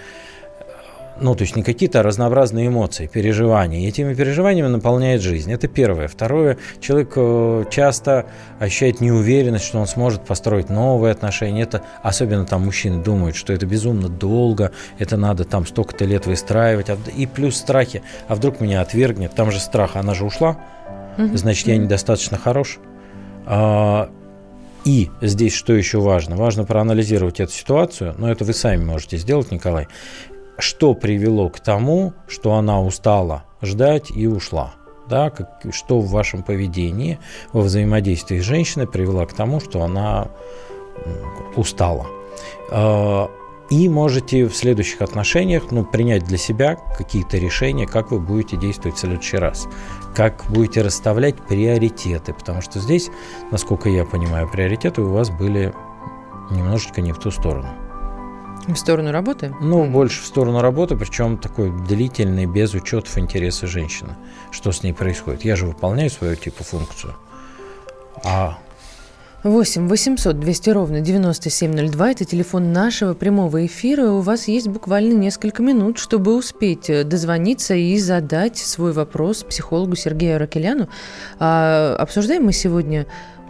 ну, 1.20 1.35
то 1.35 1.42
есть 1.42 1.57
не 1.57 1.62
какие-то 1.62 2.02
разнообразные 2.02 2.68
эмоции, 2.68 3.07
переживания. 3.07 3.81
И 3.81 3.88
этими 3.88 4.14
переживаниями 4.14 4.68
наполняет 4.68 5.22
жизнь. 5.22 5.52
Это 5.52 5.68
первое. 5.68 6.09
Второе, 6.09 6.59
человек 6.81 7.12
э, 7.16 7.64
часто 7.70 8.26
ощущает 8.59 9.00
неуверенность, 9.00 9.64
что 9.64 9.78
он 9.78 9.87
сможет 9.87 10.24
построить 10.24 10.68
новые 10.68 11.12
отношения. 11.12 11.62
Это 11.62 11.83
особенно 12.02 12.44
там 12.44 12.64
мужчины 12.64 13.02
думают, 13.02 13.37
что 13.37 13.52
это 13.52 13.66
безумно 13.66 14.09
долго, 14.09 14.72
это 14.98 15.16
надо 15.16 15.44
там 15.44 15.66
столько-то 15.66 16.04
лет 16.04 16.26
выстраивать. 16.26 16.90
А 16.90 16.98
и 17.16 17.26
плюс 17.26 17.57
страхи. 17.57 18.02
А 18.28 18.35
вдруг 18.35 18.61
меня 18.61 18.81
отвергнет? 18.81 19.35
Там 19.35 19.50
же 19.50 19.61
страх, 19.61 19.96
она 19.96 20.14
же 20.14 20.24
ушла, 20.24 20.59
значит, 21.16 21.66
я 21.66 21.76
недостаточно 21.76 22.38
хорош. 22.38 22.78
А, 23.46 24.11
и 24.85 25.11
здесь 25.20 25.54
что 25.54 25.72
еще 25.72 26.00
важно? 26.00 26.37
Важно 26.37 26.64
проанализировать 26.64 27.40
эту 27.40 27.52
ситуацию, 27.52 28.14
но 28.18 28.31
это 28.31 28.44
вы 28.44 28.52
сами 28.52 28.85
можете 28.85 29.16
сделать, 29.16 29.50
Николай 29.50 29.88
что 30.58 30.94
привело 30.94 31.48
к 31.48 31.60
тому, 31.60 32.12
что 32.26 32.54
она 32.54 32.82
устала 32.82 33.44
ждать 33.62 34.10
и 34.10 34.26
ушла. 34.26 34.74
Да, 35.08 35.30
как, 35.30 35.62
что 35.72 36.00
в 36.00 36.10
вашем 36.10 36.42
поведении, 36.42 37.18
во 37.54 37.62
взаимодействии 37.62 38.40
с 38.40 38.44
женщиной 38.44 38.86
привело 38.86 39.24
к 39.24 39.32
тому, 39.32 39.58
что 39.58 39.82
она 39.82 40.28
устала. 41.56 42.06
А, 42.70 43.30
и 43.70 43.88
можете 43.88 44.46
в 44.46 44.54
следующих 44.54 45.00
отношениях 45.00 45.70
ну, 45.70 45.84
принять 45.84 46.24
для 46.24 46.36
себя 46.36 46.76
какие-то 46.96 47.38
решения, 47.38 47.86
как 47.86 48.10
вы 48.10 48.20
будете 48.20 48.56
действовать 48.56 48.96
в 48.96 49.00
следующий 49.00 49.38
раз, 49.38 49.66
как 50.14 50.44
будете 50.50 50.82
расставлять 50.82 51.36
приоритеты, 51.36 52.34
потому 52.34 52.60
что 52.60 52.78
здесь, 52.78 53.10
насколько 53.50 53.88
я 53.88 54.04
понимаю, 54.04 54.48
приоритеты 54.50 55.02
у 55.02 55.10
вас 55.10 55.30
были 55.30 55.72
немножечко 56.50 57.00
не 57.00 57.12
в 57.12 57.18
ту 57.18 57.30
сторону. 57.30 57.88
В 58.68 58.76
сторону 58.76 59.12
работы? 59.12 59.54
Ну, 59.62 59.87
больше 59.87 60.22
в 60.22 60.26
сторону 60.26 60.61
работы, 60.61 60.94
причем 60.94 61.38
такой 61.38 61.72
длительный, 61.88 62.44
без 62.44 62.74
учетов 62.74 63.16
интереса 63.16 63.66
женщины. 63.66 64.14
Что 64.50 64.72
с 64.72 64.83
ней 64.83 64.92
происходит? 64.92 65.42
Я 65.42 65.57
же 65.57 65.66
выполняю 65.66 66.11
свою 66.11 66.37
типа 66.37 66.64
функцию. 66.64 67.14
А 68.24 68.59
8 69.44 69.88
800 69.88 70.38
200 70.40 70.70
ровно 70.70 71.00
9702– 71.00 72.11
это 72.12 72.24
телефон 72.24 72.72
нашего 72.72 73.14
прямого 73.14 73.64
эфира. 73.64 74.11
У 74.11 74.20
вас 74.20 74.48
есть 74.48 74.68
буквально 74.68 75.14
несколько 75.14 75.62
минут, 75.62 75.98
чтобы 75.98 76.37
успеть 76.37 76.90
э, 76.90 77.04
дозвониться 77.04 77.74
и 77.74 77.96
задать 77.98 78.59
свой 78.59 78.92
вопрос 78.92 79.44
психологу 79.44 79.94
Сергею 79.94 80.37
Аракеляну. 80.37 80.88
А, 81.38 81.96
обсуждаем 81.98 82.44
мы 82.44 82.52
сегодня 82.52 83.07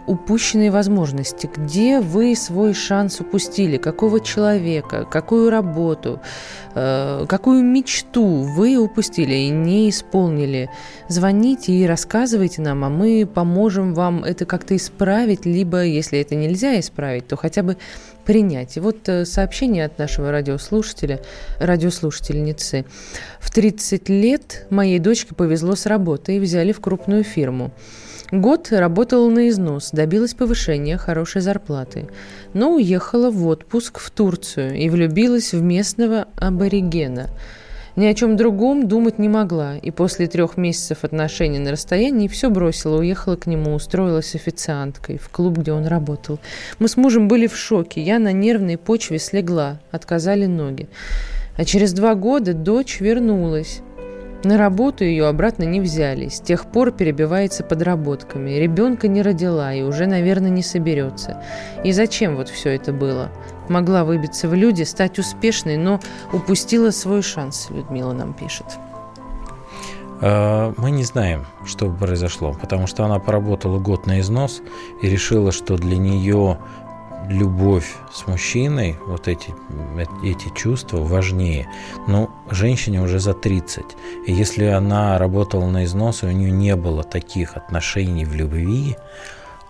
упущенные 0.09 0.71
возможности, 0.71 1.47
где 1.55 1.99
вы 1.99 2.35
свой 2.35 2.73
шанс 2.73 3.19
упустили, 3.19 3.77
какого 3.77 4.19
человека, 4.19 5.05
какую 5.05 5.51
работу, 5.51 6.19
э, 6.73 7.25
какую 7.29 7.63
мечту 7.63 8.41
вы 8.41 8.77
упустили 8.77 9.35
и 9.35 9.49
не 9.49 9.91
исполнили. 9.91 10.71
Звоните 11.09 11.73
и 11.73 11.85
рассказывайте 11.85 12.63
нам, 12.63 12.83
а 12.83 12.89
мы 12.89 13.29
поможем 13.31 13.93
вам 13.93 14.23
это 14.23 14.45
как-то 14.45 14.75
исправить, 14.75 15.45
либо, 15.45 15.83
если 15.83 16.19
это 16.19 16.33
нельзя 16.33 16.79
исправить, 16.79 17.27
то 17.27 17.37
хотя 17.37 17.61
бы 17.61 17.77
принять. 18.25 18.77
И 18.77 18.79
вот 18.79 19.07
э, 19.07 19.25
сообщение 19.25 19.85
от 19.85 19.99
нашего 19.99 20.31
радиослушателя, 20.31 21.21
радиослушательницы. 21.59 22.85
В 23.39 23.51
30 23.51 24.09
лет 24.09 24.65
моей 24.71 24.97
дочке 24.97 25.35
повезло 25.35 25.75
с 25.75 25.85
работой 25.85 26.37
и 26.37 26.39
взяли 26.39 26.71
в 26.71 26.79
крупную 26.79 27.23
фирму. 27.23 27.71
Год 28.31 28.71
работала 28.71 29.27
на 29.29 29.49
износ, 29.49 29.89
добилась 29.91 30.35
повышения, 30.35 30.97
хорошей 30.97 31.41
зарплаты. 31.41 32.07
Но 32.53 32.75
уехала 32.75 33.31
в 33.31 33.47
отпуск 33.47 33.97
в 33.97 34.11
Турцию 34.11 34.75
и 34.75 34.87
влюбилась 34.89 35.53
в 35.53 35.63
местного 35.63 36.27
аборигена. 36.35 37.27
Ни 37.95 38.05
о 38.05 38.13
чем 38.13 38.37
другом 38.37 38.87
думать 38.87 39.17
не 39.17 39.27
могла, 39.27 39.77
и 39.77 39.89
после 39.89 40.27
трех 40.27 40.57
месяцев 40.57 40.99
отношений 41.03 41.57
на 41.57 41.71
расстоянии 41.71 42.27
все 42.27 42.51
бросила, 42.51 42.99
уехала 42.99 43.35
к 43.35 43.47
нему, 43.47 43.73
устроилась 43.73 44.35
официанткой 44.35 45.17
в 45.17 45.29
клуб, 45.29 45.57
где 45.57 45.73
он 45.73 45.87
работал. 45.87 46.39
Мы 46.77 46.87
с 46.87 46.97
мужем 46.97 47.27
были 47.27 47.47
в 47.47 47.57
шоке, 47.57 48.01
я 48.01 48.19
на 48.19 48.31
нервной 48.31 48.77
почве 48.77 49.17
слегла, 49.17 49.79
отказали 49.91 50.45
ноги. 50.45 50.87
А 51.57 51.65
через 51.65 51.93
два 51.93 52.13
года 52.13 52.53
дочь 52.53 53.01
вернулась. 53.01 53.81
На 54.43 54.57
работу 54.57 55.03
ее 55.03 55.27
обратно 55.27 55.63
не 55.63 55.81
взяли. 55.81 56.29
С 56.29 56.39
тех 56.39 56.65
пор 56.65 56.91
перебивается 56.91 57.63
подработками. 57.63 58.51
Ребенка 58.51 59.09
не 59.09 59.21
родила 59.21 59.73
и 59.73 59.81
уже, 59.81 60.05
наверное, 60.05 60.49
не 60.49 60.63
соберется. 60.63 61.43
И 61.83 61.91
зачем 61.91 62.37
вот 62.37 62.47
все 62.47 62.69
это 62.69 62.93
было? 62.93 63.29
Могла 63.67 64.05
выбиться 64.05 64.47
в 64.47 64.53
люди, 64.53 64.83
стать 64.83 65.19
успешной, 65.19 65.75
но 65.75 65.99
упустила 66.31 66.91
свой 66.91 67.21
шанс, 67.21 67.69
Людмила 67.69 68.13
нам 68.13 68.33
пишет. 68.33 68.65
А, 70.21 70.73
мы 70.77 70.91
не 70.91 71.03
знаем, 71.03 71.45
что 71.65 71.89
произошло, 71.89 72.53
потому 72.53 72.87
что 72.87 73.03
она 73.03 73.19
поработала 73.19 73.77
год 73.77 74.05
на 74.05 74.21
износ 74.21 74.61
и 75.01 75.09
решила, 75.09 75.51
что 75.51 75.75
для 75.75 75.97
нее 75.97 76.59
любовь 77.29 77.95
с 78.11 78.27
мужчиной, 78.27 78.97
вот 79.05 79.27
эти, 79.27 79.53
эти 80.23 80.49
чувства 80.55 80.97
важнее. 80.97 81.69
Но 82.07 82.29
женщине 82.49 83.01
уже 83.01 83.19
за 83.19 83.33
30. 83.33 83.85
И 84.27 84.33
если 84.33 84.65
она 84.65 85.17
работала 85.17 85.67
на 85.67 85.85
износ, 85.85 86.23
и 86.23 86.25
у 86.25 86.31
нее 86.31 86.51
не 86.51 86.75
было 86.75 87.03
таких 87.03 87.55
отношений 87.55 88.25
в 88.25 88.33
любви, 88.33 88.97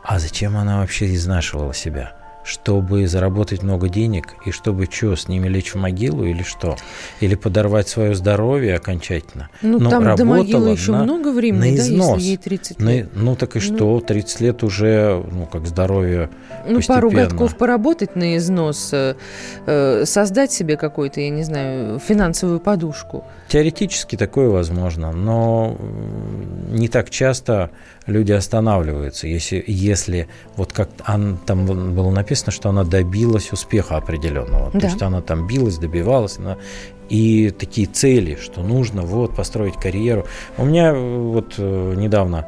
а 0.04 0.20
зачем 0.20 0.58
она 0.58 0.80
вообще 0.80 1.14
изнашивала 1.14 1.74
себя? 1.74 2.19
Чтобы 2.50 3.08
заработать 3.08 3.62
много 3.62 3.90
денег 3.90 4.36
и 4.44 4.52
чтобы 4.52 4.88
что, 4.90 5.16
с 5.16 5.28
ними 5.28 5.48
лечь 5.48 5.74
в 5.74 5.78
могилу 5.78 6.26
или 6.26 6.42
что? 6.42 6.76
Или 7.20 7.36
подорвать 7.36 7.88
свое 7.88 8.16
здоровье 8.16 8.76
окончательно? 8.76 9.50
Ну, 9.62 9.80
Но 9.80 9.90
там 9.90 10.16
до 10.16 10.26
могилы 10.26 10.72
еще 10.72 10.92
на, 10.92 11.04
много 11.04 11.32
времени, 11.32 11.72
на 11.72 11.76
износ. 11.76 12.08
да, 12.08 12.16
если 12.16 12.28
ей 12.30 12.38
30 12.38 12.82
лет. 12.82 13.14
На, 13.14 13.22
ну, 13.22 13.36
так 13.36 13.56
и 13.56 13.60
ну, 13.60 13.76
что, 13.76 14.00
30 14.00 14.42
лет 14.42 14.64
уже, 14.64 15.24
ну, 15.32 15.46
как 15.46 15.68
здоровье 15.68 16.32
Ну, 16.68 16.78
постепенно. 16.78 17.02
пару 17.02 17.12
годков 17.12 17.56
поработать 17.56 18.16
на 18.16 18.36
износ, 18.36 18.90
э, 18.94 19.16
э, 19.68 20.06
создать 20.06 20.52
себе 20.52 20.76
какую-то, 20.76 21.22
я 21.22 21.30
не 21.30 21.44
знаю, 21.44 22.00
финансовую 22.00 22.60
подушку. 22.60 23.26
Теоретически 23.48 24.16
такое 24.16 24.50
возможно, 24.50 25.12
но 25.12 25.78
не 26.72 26.88
так 26.88 27.12
часто 27.12 27.70
люди 28.08 28.32
останавливаются, 28.32 29.28
если, 29.28 29.64
если 29.68 30.28
вот 30.56 30.74
как 30.74 30.90
там 31.06 31.66
было 31.66 32.10
написано, 32.10 32.39
что 32.48 32.70
она 32.70 32.84
добилась 32.84 33.52
успеха 33.52 33.98
определенного. 33.98 34.72
Да. 34.72 34.80
То 34.80 34.86
есть 34.88 35.02
она 35.02 35.22
там 35.22 35.48
билась, 35.48 35.78
добивалась, 35.78 36.38
она, 36.38 36.58
и 37.10 37.50
такие 37.50 37.88
цели, 37.88 38.38
что 38.42 38.62
нужно 38.62 39.02
вот 39.02 39.36
построить 39.36 39.76
карьеру. 39.76 40.26
У 40.58 40.66
меня 40.66 40.94
вот 40.94 41.56
э, 41.58 41.94
недавно 41.98 42.48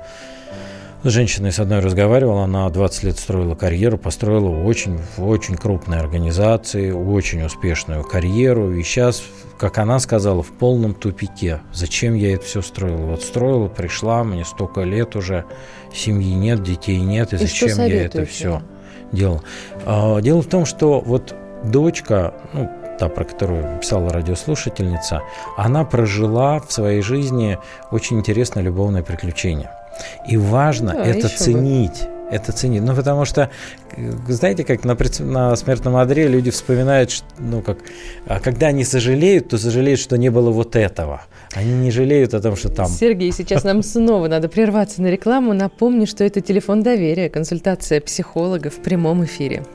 С 1.04 1.10
женщиной 1.10 1.52
с 1.52 1.60
одной 1.60 1.80
разговаривал, 1.80 2.38
она 2.38 2.70
20 2.70 3.04
лет 3.04 3.18
строила 3.18 3.56
карьеру, 3.56 3.98
построила 3.98 4.50
очень, 4.50 5.00
очень 5.18 5.56
крупной 5.56 6.00
организации, 6.00 6.92
очень 6.92 7.44
успешную 7.44 8.04
карьеру. 8.04 8.72
И 8.72 8.84
сейчас, 8.84 9.24
как 9.58 9.80
она 9.80 9.98
сказала, 9.98 10.44
в 10.44 10.52
полном 10.52 10.94
тупике. 10.94 11.62
Зачем 11.74 12.14
я 12.14 12.36
это 12.36 12.46
все 12.46 12.62
строила? 12.62 13.08
Вот 13.08 13.24
строила, 13.24 13.68
пришла, 13.68 14.24
мне 14.24 14.46
столько 14.46 14.82
лет 14.82 15.16
уже, 15.16 15.46
семьи 15.92 16.36
нет, 16.36 16.62
детей 16.62 17.00
нет, 17.00 17.34
и, 17.34 17.38
и 17.38 17.40
зачем 17.40 17.80
я 17.80 18.06
это 18.06 18.26
все 18.26 18.62
делал? 19.12 19.42
А, 19.86 20.20
дело 20.22 20.42
в 20.42 20.48
том, 20.48 20.66
что 20.66 21.00
вот 21.00 21.36
дочка, 21.64 22.34
ну, 22.54 22.70
та, 23.00 23.10
про 23.10 23.24
которую 23.24 23.80
писала 23.80 24.10
радиослушательница, 24.10 25.22
она 25.58 25.84
прожила 25.84 26.60
в 26.60 26.72
своей 26.72 27.02
жизни 27.02 27.58
очень 27.92 28.20
интересное 28.20 28.64
любовное 28.64 29.04
приключение. 29.04 29.72
И 30.28 30.38
важно 30.38 30.94
да, 30.94 31.06
это 31.06 31.30
ценить. 31.30 32.04
Бы. 32.04 32.21
Это 32.32 32.54
ценить. 32.54 32.82
Ну, 32.82 32.96
потому 32.96 33.26
что, 33.26 33.50
знаете, 34.30 34.64
как 34.64 34.86
на, 34.86 34.98
на 35.20 35.56
смертном 35.58 35.98
одре 35.98 36.30
люди 36.30 36.50
вспоминают, 36.50 37.12
что, 37.12 37.26
ну, 37.40 37.62
как, 37.62 37.80
а 38.26 38.40
когда 38.40 38.68
они 38.68 38.86
сожалеют, 38.86 39.50
то 39.50 39.58
сожалеют, 39.58 40.00
что 40.00 40.18
не 40.18 40.30
было 40.30 40.50
вот 40.50 40.78
этого. 40.78 41.24
Они 41.54 41.74
не 41.74 41.92
жалеют 41.92 42.34
о 42.34 42.40
том, 42.40 42.56
что 42.56 42.70
там. 42.70 42.88
Сергей, 42.88 43.34
сейчас 43.34 43.66
нам 43.66 43.84
снова 43.84 44.30
надо 44.30 44.48
прерваться 44.48 45.02
на 45.02 45.08
рекламу. 45.08 45.52
Напомню, 45.54 46.08
что 46.08 46.24
это 46.24 46.40
телефон 46.40 46.84
доверия, 46.84 47.30
консультация 47.30 48.00
психолога 48.00 48.70
в 48.70 48.82
прямом 48.82 49.26
эфире. 49.26 49.66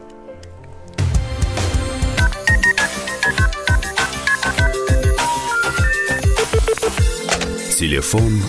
Телефон 7.78 8.40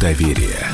доверия. 0.00 0.73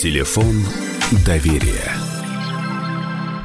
Телефон 0.00 0.64
доверия. 1.26 1.92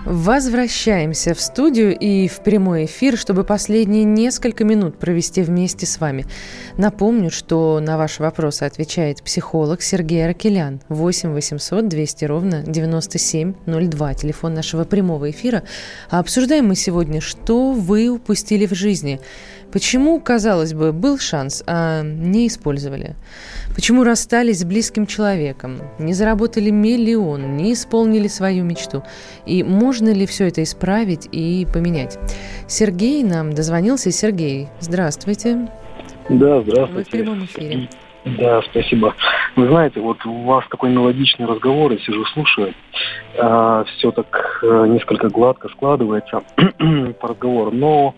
Возвращаемся 0.06 1.34
в 1.34 1.42
студию 1.42 1.94
и 1.98 2.30
в 2.30 2.40
прямой 2.46 2.86
эфир, 2.86 3.18
чтобы 3.18 3.44
последние 3.44 4.06
несколько 4.06 4.64
минут 4.64 4.98
провести 4.98 5.42
вместе 5.42 5.86
с 5.86 6.00
вами. 6.00 6.26
Напомню, 6.78 7.30
что 7.30 7.82
на 7.82 7.98
ваши 7.98 8.24
вопросы 8.24 8.64
отвечает 8.64 9.22
психолог 9.22 9.82
Сергей 9.82 10.24
Аракелян. 10.24 10.80
8 10.88 11.34
800 11.34 11.90
200 11.90 12.24
ровно 12.24 12.64
9702. 12.66 14.14
Телефон 14.14 14.54
нашего 14.54 14.86
прямого 14.86 15.32
эфира. 15.32 15.64
А 16.10 16.20
обсуждаем 16.20 16.68
мы 16.68 16.76
сегодня, 16.76 17.20
что 17.20 17.74
вы 17.74 18.08
упустили 18.08 18.66
в 18.66 18.74
жизни– 18.74 19.20
Почему, 19.76 20.22
казалось 20.22 20.74
бы, 20.74 20.94
был 20.94 21.20
шанс, 21.20 21.62
а 21.68 22.02
не 22.02 22.48
использовали? 22.48 23.18
Почему 23.76 24.06
расстались 24.06 24.62
с 24.62 24.64
близким 24.64 25.06
человеком, 25.06 25.82
не 26.00 26.14
заработали 26.14 26.70
миллион, 26.70 27.58
не 27.58 27.74
исполнили 27.74 28.30
свою 28.30 28.64
мечту? 28.64 29.04
И 29.46 29.64
можно 29.64 30.10
ли 30.14 30.26
все 30.26 30.48
это 30.48 30.64
исправить 30.64 31.28
и 31.34 31.68
поменять? 31.72 32.18
Сергей 32.68 33.22
нам 33.22 33.54
дозвонился. 33.54 34.12
Сергей, 34.12 34.70
здравствуйте. 34.80 35.70
Да, 36.30 36.62
здравствуйте. 36.62 36.94
Вы 36.94 37.04
в 37.04 37.10
прямом 37.10 37.46
эфире. 37.46 37.90
Да, 38.26 38.60
спасибо. 38.64 39.14
Вы 39.56 39.68
знаете, 39.68 40.00
вот 40.00 40.26
у 40.26 40.46
вас 40.46 40.66
такой 40.70 40.90
мелодичный 40.90 41.46
разговор, 41.46 41.92
я 41.92 42.00
сижу, 42.00 42.26
слушаю. 42.26 42.74
А, 43.38 43.84
все 43.84 44.12
так 44.12 44.60
а, 44.64 44.86
несколько 44.86 45.30
гладко 45.30 45.70
складывается 45.70 46.42
по 47.20 47.28
разговору. 47.28 47.70
Но 47.72 48.16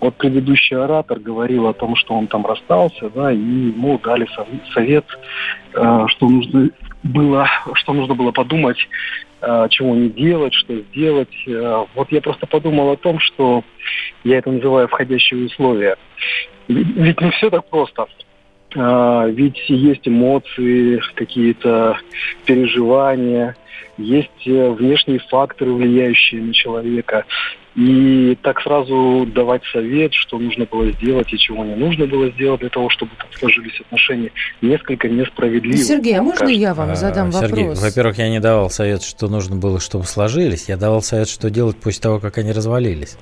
вот 0.00 0.14
предыдущий 0.16 0.78
оратор 0.78 1.18
говорил 1.18 1.66
о 1.66 1.74
том, 1.74 1.94
что 1.96 2.14
он 2.14 2.26
там 2.26 2.46
расстался, 2.46 3.10
да, 3.10 3.30
и 3.32 3.36
ему 3.36 4.00
дали 4.02 4.26
совет, 4.72 5.04
а, 5.74 6.08
что 6.08 6.30
нужно 6.30 6.70
было, 7.02 7.46
что 7.74 7.92
нужно 7.92 8.14
было 8.14 8.32
подумать, 8.32 8.78
а, 9.42 9.68
чего 9.68 9.94
не 9.94 10.08
делать, 10.08 10.54
что 10.54 10.74
сделать. 10.74 11.34
А, 11.48 11.84
вот 11.94 12.10
я 12.10 12.22
просто 12.22 12.46
подумал 12.46 12.92
о 12.92 12.96
том, 12.96 13.18
что 13.18 13.62
я 14.24 14.38
это 14.38 14.50
называю 14.50 14.88
входящие 14.88 15.44
условия. 15.44 15.96
Ведь 16.66 17.20
не 17.20 17.30
все 17.32 17.50
так 17.50 17.68
просто. 17.68 18.06
А, 18.76 19.26
ведь 19.26 19.68
есть 19.68 20.06
эмоции, 20.06 21.00
какие-то 21.14 21.98
переживания, 22.44 23.56
есть 23.98 24.46
э, 24.46 24.70
внешние 24.70 25.18
факторы, 25.18 25.72
влияющие 25.72 26.40
на 26.40 26.54
человека. 26.54 27.24
И 27.76 28.36
так 28.42 28.60
сразу 28.62 29.26
давать 29.32 29.62
совет, 29.72 30.12
что 30.12 30.38
нужно 30.38 30.66
было 30.66 30.90
сделать 30.92 31.32
и 31.32 31.38
чего 31.38 31.64
не 31.64 31.76
нужно 31.76 32.06
было 32.06 32.28
сделать 32.30 32.60
для 32.60 32.68
того, 32.68 32.90
чтобы 32.90 33.12
там 33.16 33.28
сложились 33.38 33.80
отношения, 33.80 34.32
несколько 34.60 35.08
несправедливо. 35.08 35.76
Сергей, 35.76 36.18
а 36.18 36.22
можно 36.22 36.46
кажется. 36.46 36.60
я 36.60 36.74
вам 36.74 36.96
задам 36.96 37.28
а, 37.28 37.30
вопрос? 37.30 37.50
Сергей, 37.50 37.74
во-первых, 37.74 38.18
я 38.18 38.28
не 38.28 38.40
давал 38.40 38.70
совет, 38.70 39.02
что 39.02 39.28
нужно 39.28 39.56
было, 39.56 39.78
чтобы 39.78 40.04
сложились. 40.04 40.68
Я 40.68 40.76
давал 40.76 41.02
совет, 41.02 41.28
что 41.28 41.48
делать 41.48 41.76
после 41.76 42.02
того, 42.02 42.18
как 42.18 42.38
они 42.38 42.50
развалились. 42.50 43.16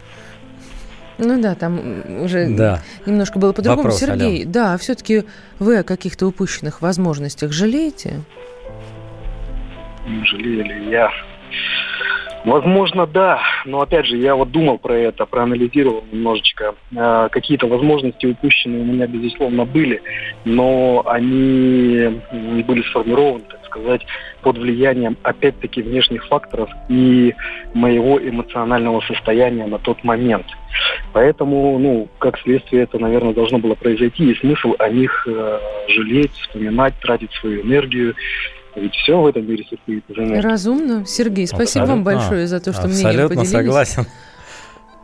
Ну 1.19 1.41
да, 1.41 1.55
там 1.55 2.23
уже 2.23 2.49
да. 2.49 2.81
немножко 3.05 3.39
было 3.39 3.53
по-другому. 3.53 3.83
Вопрос, 3.83 4.01
Сергей, 4.01 4.41
Ален. 4.41 4.53
да, 4.53 4.77
все-таки 4.79 5.25
вы 5.59 5.79
о 5.79 5.83
каких-то 5.83 6.27
упущенных 6.27 6.81
возможностях 6.81 7.53
жалеете? 7.53 8.21
Жалею 10.25 10.64
ли 10.64 10.91
я? 10.91 11.11
Возможно, 12.45 13.07
да. 13.07 13.41
Но 13.66 13.81
опять 13.81 14.07
же, 14.07 14.16
я 14.16 14.35
вот 14.35 14.51
думал 14.51 14.79
про 14.79 14.95
это, 14.95 15.27
проанализировал 15.27 16.05
немножечко. 16.11 16.75
Э, 16.97 17.29
какие-то 17.31 17.66
возможности 17.66 18.27
упущенные 18.27 18.83
у 18.83 18.85
меня, 18.85 19.07
безусловно, 19.07 19.64
были, 19.64 20.01
но 20.45 21.03
они 21.07 22.21
не 22.33 22.62
были 22.62 22.83
сформированы, 22.83 23.45
так 23.51 23.64
сказать, 23.66 24.07
под 24.49 24.57
влиянием, 24.57 25.18
опять-таки, 25.24 25.82
внешних 25.82 26.26
факторов 26.26 26.70
и 26.88 27.34
моего 27.74 28.18
эмоционального 28.18 29.03
состояния 29.03 29.66
на 29.66 29.78
тот 29.78 30.03
момент. 30.05 30.46
Поэтому, 31.12 31.78
ну, 31.78 32.09
как 32.18 32.38
следствие, 32.38 32.84
это, 32.84 32.99
наверное, 32.99 33.34
должно 33.34 33.59
было 33.59 33.74
произойти, 33.74 34.30
и 34.30 34.34
смысл 34.36 34.74
о 34.78 34.88
них 34.88 35.28
э, 35.28 35.59
жалеть, 35.88 36.32
вспоминать, 36.32 36.94
тратить 37.03 37.30
свою 37.32 37.61
энергию 37.61 38.14
ведь 38.74 38.94
все 38.94 39.20
в 39.20 39.26
этом 39.26 39.46
мире 39.46 39.64
состоит 39.68 40.05
из 40.09 40.16
энергии. 40.16 40.40
Разумно. 40.40 41.05
Сергей, 41.05 41.46
спасибо 41.46 41.84
абсолютно, 41.84 41.94
вам 41.94 42.05
большое 42.05 42.46
за 42.46 42.61
то, 42.61 42.72
что 42.72 42.88
мнением 42.88 43.28
поделились. 43.28 43.51
согласен. 43.51 44.07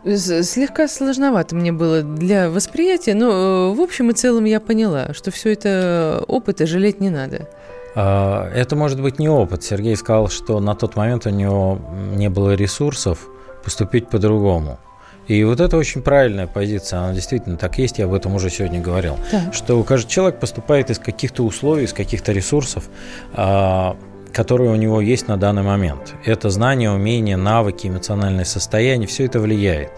Слегка 0.04 0.88
сложновато 0.88 1.54
мне 1.54 1.72
было 1.72 2.02
для 2.02 2.48
восприятия, 2.48 3.14
но 3.14 3.72
э, 3.72 3.74
в 3.74 3.80
общем 3.80 4.10
и 4.10 4.14
целом 4.14 4.44
я 4.44 4.60
поняла, 4.60 5.12
что 5.12 5.30
все 5.30 5.52
это 5.52 6.24
опыт 6.28 6.62
и 6.62 6.66
жалеть 6.66 7.00
не 7.00 7.10
надо. 7.10 7.48
А, 7.94 8.50
это 8.52 8.76
может 8.76 9.00
быть 9.00 9.18
не 9.18 9.28
опыт. 9.28 9.62
Сергей 9.62 9.96
сказал, 9.96 10.28
что 10.28 10.60
на 10.60 10.74
тот 10.74 10.96
момент 10.96 11.26
у 11.26 11.30
него 11.30 11.78
не 12.14 12.28
было 12.28 12.54
ресурсов 12.54 13.28
поступить 13.62 14.08
по-другому. 14.08 14.78
И 15.26 15.42
вот 15.44 15.60
это 15.60 15.76
очень 15.78 16.02
правильная 16.02 16.46
позиция, 16.46 16.98
она 16.98 17.14
действительно 17.14 17.56
так 17.56 17.78
есть, 17.78 17.98
я 17.98 18.04
об 18.04 18.12
этом 18.12 18.34
уже 18.34 18.50
сегодня 18.50 18.80
говорил, 18.80 19.16
да. 19.32 19.50
что 19.52 19.82
каждый 19.82 20.10
человек 20.10 20.38
поступает 20.38 20.90
из 20.90 20.98
каких-то 20.98 21.44
условий, 21.44 21.84
из 21.84 21.94
каких-то 21.94 22.32
ресурсов, 22.32 22.84
а, 23.32 23.96
которые 24.34 24.70
у 24.70 24.76
него 24.76 25.00
есть 25.00 25.26
на 25.26 25.38
данный 25.38 25.62
момент. 25.62 26.14
Это 26.26 26.50
знания, 26.50 26.90
умения, 26.90 27.38
навыки, 27.38 27.86
эмоциональное 27.86 28.44
состояние, 28.44 29.08
все 29.08 29.24
это 29.24 29.40
влияет. 29.40 29.92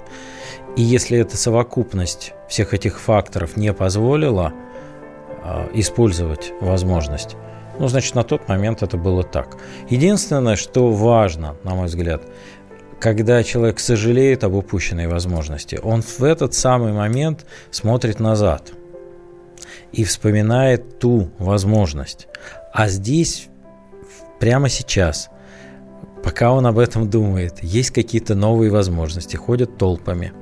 И 0.77 0.83
если 0.83 1.19
эта 1.19 1.37
совокупность 1.37 2.33
всех 2.49 2.73
этих 2.73 3.01
факторов 3.01 3.57
не 3.57 3.73
позволила 3.73 4.53
а, 5.43 5.69
использовать 5.75 6.53
возможность, 6.61 7.35
ну, 7.79 7.89
значит, 7.89 8.15
на 8.15 8.23
тот 8.23 8.49
момент 8.49 8.83
это 8.83 8.97
было 8.97 9.23
так. 9.23 9.57
Единственное, 9.89 10.57
что 10.57 10.91
важно, 10.93 11.57
на 11.65 11.75
мой 11.75 11.87
взгляд, 11.87 12.23
когда 13.01 13.43
человек 13.43 13.79
сожалеет 13.79 14.45
об 14.45 14.55
упущенной 14.55 15.07
возможности, 15.07 15.79
он 15.83 16.03
в 16.03 16.23
этот 16.23 16.55
самый 16.55 16.93
момент 16.93 17.47
смотрит 17.71 18.21
назад 18.21 18.73
и 19.93 20.05
вспоминает 20.05 20.99
ту 20.99 21.31
возможность. 21.39 22.29
А 22.73 22.89
здесь, 22.89 23.49
прямо 24.41 24.69
сейчас, 24.69 25.29
пока 26.23 26.53
он 26.53 26.67
об 26.67 26.79
этом 26.79 27.09
думает, 27.09 27.63
есть 27.63 27.91
какие-то 27.91 28.35
новые 28.35 28.71
возможности, 28.71 29.37
ходят 29.37 29.79
толпами. 29.79 30.33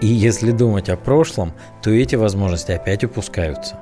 И 0.00 0.06
если 0.06 0.50
думать 0.50 0.88
о 0.88 0.96
прошлом, 0.96 1.52
то 1.82 1.90
эти 1.90 2.16
возможности 2.16 2.72
опять 2.72 3.04
упускаются. 3.04 3.78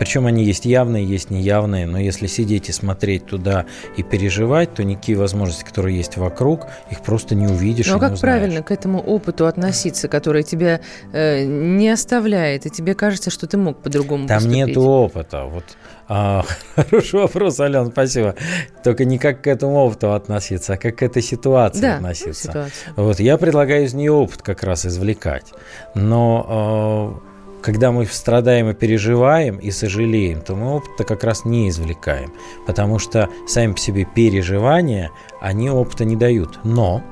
Причем 0.00 0.24
они 0.24 0.44
есть 0.44 0.64
явные, 0.64 1.04
есть 1.04 1.28
неявные, 1.28 1.86
но 1.86 1.98
если 1.98 2.26
сидеть 2.26 2.70
и 2.70 2.72
смотреть 2.72 3.26
туда 3.26 3.66
и 3.98 4.02
переживать, 4.02 4.72
то 4.72 4.82
никакие 4.82 5.18
возможности, 5.18 5.62
которые 5.62 5.94
есть 5.94 6.16
вокруг, 6.16 6.68
их 6.90 7.02
просто 7.02 7.34
не 7.34 7.46
увидишь. 7.46 7.86
Ну 7.86 7.96
а 7.96 8.00
как 8.00 8.18
правильно 8.18 8.62
к 8.62 8.70
этому 8.70 8.98
опыту 8.98 9.46
относиться, 9.46 10.08
который 10.08 10.42
тебя 10.42 10.80
э, 11.12 11.44
не 11.44 11.90
оставляет, 11.90 12.64
и 12.64 12.70
тебе 12.70 12.94
кажется, 12.94 13.28
что 13.28 13.46
ты 13.46 13.58
мог 13.58 13.82
по-другому 13.82 14.26
Там 14.26 14.38
поступить? 14.38 14.68
нет 14.68 14.76
опыта. 14.78 15.44
Вот 15.44 15.64
а, 16.08 16.44
хороший 16.76 17.20
вопрос, 17.20 17.60
Ален, 17.60 17.92
спасибо. 17.92 18.34
Только 18.82 19.04
не 19.04 19.18
как 19.18 19.42
к 19.42 19.46
этому 19.46 19.84
опыту 19.84 20.14
относиться, 20.14 20.72
а 20.72 20.76
как 20.78 20.96
к 20.96 21.02
этой 21.02 21.20
ситуации 21.20 21.82
да, 21.82 21.96
относиться. 21.96 22.48
Ситуация. 22.48 22.94
Вот 22.96 23.20
я 23.20 23.36
предлагаю 23.36 23.84
из 23.84 23.92
нее 23.92 24.12
опыт 24.12 24.40
как 24.40 24.62
раз 24.62 24.86
извлекать. 24.86 25.52
Но 25.94 27.20
э, 27.22 27.29
когда 27.62 27.92
мы 27.92 28.06
страдаем 28.06 28.70
и 28.70 28.74
переживаем 28.74 29.58
и 29.58 29.70
сожалеем, 29.70 30.40
то 30.40 30.54
мы 30.54 30.76
опыта 30.76 31.04
как 31.04 31.24
раз 31.24 31.44
не 31.44 31.68
извлекаем, 31.68 32.32
потому 32.66 32.98
что 32.98 33.28
сами 33.46 33.72
по 33.72 33.78
себе 33.78 34.04
переживания 34.04 35.10
они 35.40 35.70
опыта 35.70 36.04
не 36.04 36.16
дают. 36.16 36.60
Но 36.64 37.02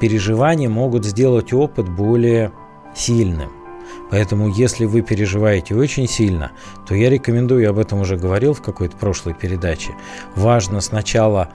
переживания 0.00 0.68
могут 0.68 1.04
сделать 1.04 1.52
опыт 1.52 1.88
более 1.88 2.52
сильным. 2.94 3.50
Поэтому, 4.10 4.48
если 4.48 4.84
вы 4.84 5.00
переживаете 5.00 5.74
очень 5.74 6.06
сильно, 6.06 6.52
то 6.86 6.94
я 6.94 7.08
рекомендую, 7.08 7.62
я 7.62 7.70
об 7.70 7.78
этом 7.78 8.00
уже 8.00 8.16
говорил 8.16 8.52
в 8.52 8.60
какой-то 8.60 8.96
прошлой 8.96 9.32
передаче, 9.32 9.92
важно 10.36 10.80
сначала 10.80 11.48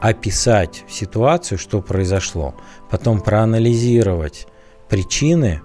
описать 0.00 0.84
ситуацию, 0.88 1.58
что 1.58 1.82
произошло, 1.82 2.54
потом 2.88 3.20
проанализировать 3.20 4.46
причины, 4.88 5.60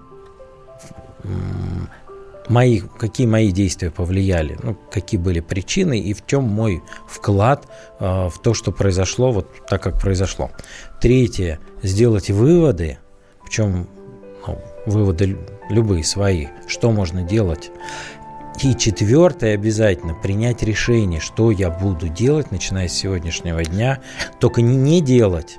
мои, 2.50 2.80
какие 2.80 3.28
мои 3.28 3.52
действия 3.52 3.92
повлияли, 3.92 4.58
ну, 4.62 4.78
какие 4.92 5.20
были 5.20 5.40
причины 5.40 6.00
и 6.00 6.14
в 6.14 6.26
чем 6.26 6.44
мой 6.44 6.84
вклад 7.08 7.68
э, 8.00 8.30
в 8.30 8.40
то, 8.42 8.54
что 8.54 8.72
произошло, 8.72 9.32
вот 9.32 9.48
так, 9.68 9.82
как 9.82 10.00
произошло. 10.00 10.52
Третье, 11.02 11.60
сделать 11.82 12.30
выводы, 12.30 12.98
причем 13.44 13.88
ну, 14.48 14.60
выводы 14.86 15.38
любые 15.70 16.04
свои, 16.04 16.48
что 16.68 16.92
можно 16.92 17.22
делать. 17.22 17.72
И 18.62 18.76
четвертое 18.76 19.56
обязательно 19.56 20.14
принять 20.14 20.62
решение, 20.62 21.20
что 21.20 21.50
я 21.50 21.72
буду 21.72 22.08
делать, 22.08 22.52
начиная 22.52 22.88
с 22.88 22.94
сегодняшнего 22.94 23.64
дня. 23.64 24.00
Только 24.40 24.62
не 24.62 25.02
делать. 25.02 25.58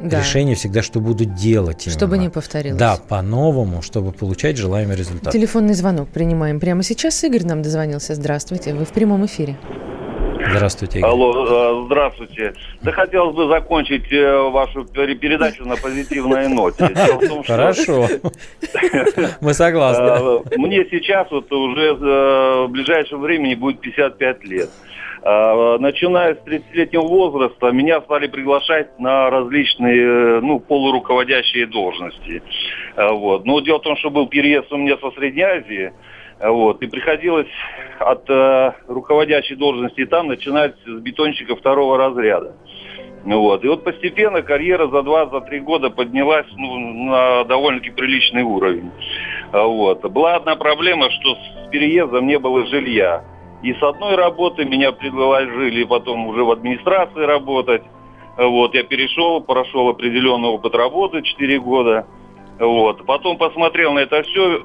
Да. 0.00 0.20
Решение 0.20 0.54
всегда, 0.54 0.82
что 0.82 1.00
буду 1.00 1.24
делать. 1.24 1.86
Именно. 1.86 1.98
Чтобы 1.98 2.18
не 2.18 2.30
повторилось. 2.30 2.78
Да, 2.78 2.96
по-новому, 2.96 3.82
чтобы 3.82 4.12
получать 4.12 4.56
желаемый 4.56 4.96
результат. 4.96 5.32
Телефонный 5.32 5.74
звонок 5.74 6.08
принимаем 6.08 6.58
прямо 6.58 6.82
сейчас. 6.82 7.22
Игорь 7.22 7.44
нам 7.44 7.62
дозвонился. 7.62 8.14
Здравствуйте, 8.14 8.74
вы 8.74 8.84
в 8.84 8.92
прямом 8.92 9.26
эфире. 9.26 9.56
Здравствуйте, 10.48 10.98
Игорь. 10.98 11.10
Алло, 11.10 11.84
здравствуйте. 11.84 12.54
Да 12.82 12.92
хотелось 12.92 13.34
бы 13.36 13.48
закончить 13.48 14.10
э, 14.10 14.50
вашу 14.50 14.84
передачу 14.84 15.66
на 15.66 15.76
позитивной 15.76 16.48
ноте. 16.48 16.88
Том, 17.28 17.44
Хорошо. 17.44 18.08
Мы 19.40 19.54
согласны. 19.54 20.02
Э, 20.02 20.56
мне 20.56 20.86
сейчас 20.90 21.30
вот 21.30 21.52
уже 21.52 21.90
э, 21.90 22.66
в 22.66 22.68
ближайшем 22.68 23.20
времени 23.20 23.54
будет 23.54 23.80
55 23.80 24.44
лет. 24.44 24.70
Начиная 25.22 26.34
с 26.34 26.38
30-летнего 26.38 27.02
возраста 27.02 27.70
меня 27.72 28.00
стали 28.00 28.26
приглашать 28.26 28.98
на 28.98 29.28
различные 29.28 30.40
ну, 30.40 30.60
полуруководящие 30.60 31.66
должности. 31.66 32.42
Вот. 32.96 33.44
Но 33.44 33.60
дело 33.60 33.80
в 33.80 33.82
том, 33.82 33.96
что 33.98 34.10
был 34.10 34.28
переезд 34.28 34.72
у 34.72 34.78
меня 34.78 34.96
со 34.96 35.10
Средней 35.10 35.42
Азии, 35.42 35.92
вот. 36.40 36.82
И 36.82 36.86
приходилось 36.86 37.50
от 37.98 38.28
э, 38.30 38.72
руководящей 38.88 39.56
должности 39.56 40.06
там 40.06 40.28
начинать 40.28 40.74
с 40.86 41.00
бетонщика 41.00 41.54
второго 41.54 41.98
разряда. 41.98 42.56
Вот. 43.24 43.62
И 43.62 43.68
вот 43.68 43.84
постепенно 43.84 44.40
карьера 44.40 44.88
за 44.88 45.02
два-за 45.02 45.42
три 45.42 45.60
года 45.60 45.90
поднялась 45.90 46.46
ну, 46.56 46.78
на 46.78 47.44
довольно-таки 47.44 47.90
приличный 47.90 48.42
уровень. 48.42 48.90
Вот. 49.52 50.00
Была 50.10 50.36
одна 50.36 50.56
проблема, 50.56 51.10
что 51.10 51.34
с 51.34 51.70
переездом 51.70 52.26
не 52.26 52.38
было 52.38 52.66
жилья. 52.66 53.22
И 53.62 53.74
с 53.74 53.82
одной 53.82 54.16
работы 54.16 54.64
меня 54.64 54.92
предложили 54.92 55.84
потом 55.84 56.26
уже 56.28 56.44
в 56.44 56.50
администрации 56.50 57.20
работать. 57.20 57.82
Вот. 58.36 58.74
Я 58.74 58.84
перешел, 58.84 59.40
прошел 59.42 59.88
определенный 59.88 60.48
опыт 60.48 60.74
работы 60.74 61.22
4 61.22 61.60
года. 61.60 62.06
Вот. 62.58 63.04
Потом 63.04 63.36
посмотрел 63.36 63.92
на 63.92 64.00
это 64.00 64.22
все, 64.22 64.62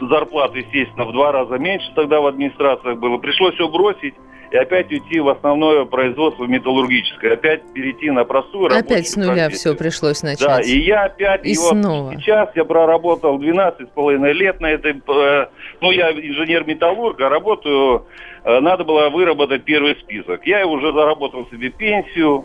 зарплаты, 0.00 0.58
естественно, 0.60 1.06
в 1.06 1.12
два 1.12 1.32
раза 1.32 1.58
меньше 1.58 1.90
тогда 1.94 2.20
в 2.20 2.26
администрациях 2.26 2.98
было. 2.98 3.18
Пришлось 3.18 3.54
все 3.54 3.68
бросить 3.68 4.14
и 4.50 4.56
опять 4.56 4.90
уйти 4.90 5.20
в 5.20 5.28
основное 5.28 5.84
производство 5.84 6.44
металлургическое, 6.44 7.34
опять 7.34 7.62
перейти 7.72 8.10
на 8.10 8.24
простую 8.24 8.68
работу. 8.68 8.84
Опять 8.84 9.08
с 9.08 9.16
нуля 9.16 9.48
все 9.50 9.74
пришлось 9.74 10.22
начать. 10.22 10.46
Да, 10.46 10.60
и 10.60 10.78
я 10.78 11.04
опять, 11.04 11.44
и, 11.44 11.50
и 11.50 11.54
снова. 11.54 12.14
Сейчас 12.16 12.50
я 12.54 12.64
проработал 12.64 13.38
12 13.38 13.88
с 13.88 13.90
половиной 13.90 14.32
лет 14.32 14.60
на 14.60 14.66
этой, 14.66 14.92
э, 14.92 15.46
ну 15.80 15.90
я 15.90 16.12
инженер-металлург, 16.12 17.20
а 17.20 17.28
работаю, 17.28 18.06
э, 18.44 18.60
надо 18.60 18.84
было 18.84 19.08
выработать 19.10 19.64
первый 19.64 19.96
список. 19.96 20.46
Я 20.46 20.66
уже 20.66 20.92
заработал 20.92 21.46
себе 21.50 21.70
пенсию, 21.70 22.44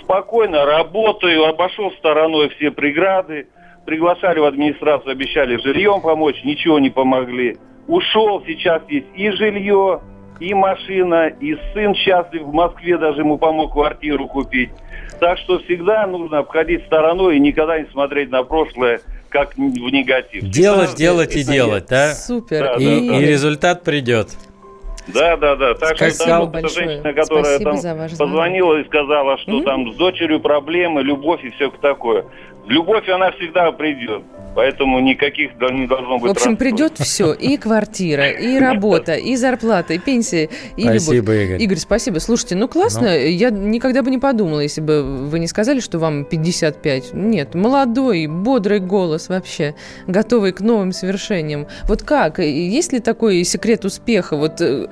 спокойно 0.00 0.64
работаю, 0.64 1.44
обошел 1.46 1.90
стороной 1.92 2.50
все 2.50 2.70
преграды, 2.70 3.48
приглашали 3.86 4.38
в 4.38 4.44
администрацию, 4.44 5.12
обещали 5.12 5.56
жильем 5.56 6.00
помочь, 6.00 6.42
ничего 6.44 6.78
не 6.78 6.90
помогли. 6.90 7.56
Ушел, 7.88 8.42
сейчас 8.46 8.82
есть 8.88 9.08
и 9.16 9.30
жилье, 9.30 10.00
и 10.40 10.54
машина, 10.54 11.28
и 11.28 11.56
сын 11.72 11.94
счастлив 11.94 12.42
в 12.42 12.52
Москве, 12.52 12.98
даже 12.98 13.20
ему 13.20 13.38
помог 13.38 13.72
квартиру 13.72 14.26
купить. 14.26 14.70
Так 15.20 15.38
что 15.38 15.58
всегда 15.60 16.06
нужно 16.06 16.38
обходить 16.38 16.84
стороной 16.86 17.36
и 17.36 17.40
никогда 17.40 17.78
не 17.78 17.86
смотреть 17.90 18.30
на 18.30 18.42
прошлое 18.42 19.00
как 19.28 19.54
в 19.54 19.60
негатив. 19.60 20.42
Делать, 20.44 20.88
Всегда 20.88 20.98
делать 20.98 21.36
и 21.36 21.44
делать, 21.44 21.86
да? 21.88 22.14
Супер. 22.14 22.60
Да, 22.60 22.74
и, 22.74 22.84
да, 22.84 23.12
да. 23.12 23.18
и 23.18 23.26
результат 23.26 23.84
придет. 23.84 24.30
Да, 25.06 25.36
да, 25.36 25.56
да. 25.56 25.74
Так 25.74 25.96
как 25.96 26.12
что 26.12 26.24
там 26.24 26.50
вот 26.50 26.72
женщина, 26.72 27.12
которая 27.12 27.58
Спасибо 27.58 27.94
там 27.98 28.08
позвонила 28.18 28.80
и 28.80 28.84
сказала, 28.84 29.38
что 29.38 29.52
mm-hmm. 29.52 29.64
там 29.64 29.92
с 29.92 29.96
дочерью 29.96 30.40
проблемы, 30.40 31.02
любовь 31.02 31.44
и 31.44 31.50
все 31.50 31.70
такое. 31.70 32.26
Любовь, 32.66 33.08
она 33.08 33.32
всегда 33.32 33.72
придет. 33.72 34.22
Поэтому 34.54 34.98
никаких 35.00 35.52
не 35.70 35.86
должно 35.86 36.18
быть. 36.18 36.28
В 36.28 36.36
общем, 36.36 36.56
придет 36.56 36.98
все. 36.98 37.32
И 37.32 37.56
квартира, 37.56 38.28
и 38.30 38.58
работа, 38.60 39.14
и 39.14 39.36
зарплата, 39.36 39.94
и 39.94 39.98
пенсия, 39.98 40.48
и 40.76 40.82
спасибо, 40.82 41.14
любовь. 41.14 41.36
Игорь. 41.36 41.62
Игорь, 41.62 41.78
спасибо. 41.78 42.18
Слушайте, 42.18 42.56
ну 42.56 42.68
классно. 42.68 43.02
Но... 43.02 43.08
Ну. 43.10 43.14
Я 43.14 43.50
никогда 43.50 44.02
бы 44.02 44.10
не 44.10 44.18
подумала, 44.18 44.60
если 44.60 44.80
бы 44.80 45.02
вы 45.28 45.38
не 45.38 45.46
сказали, 45.46 45.80
что 45.80 45.98
вам 45.98 46.24
55. 46.24 47.14
Нет, 47.14 47.54
молодой, 47.54 48.26
бодрый 48.26 48.80
голос 48.80 49.28
вообще, 49.28 49.74
готовый 50.06 50.52
к 50.52 50.60
новым 50.60 50.92
свершениям. 50.92 51.68
Вот 51.84 52.02
как? 52.02 52.40
Есть 52.40 52.92
ли 52.92 52.98
такой 52.98 53.44
секрет 53.44 53.84
успеха? 53.84 54.36
Вот 54.36 54.60
э, 54.60 54.88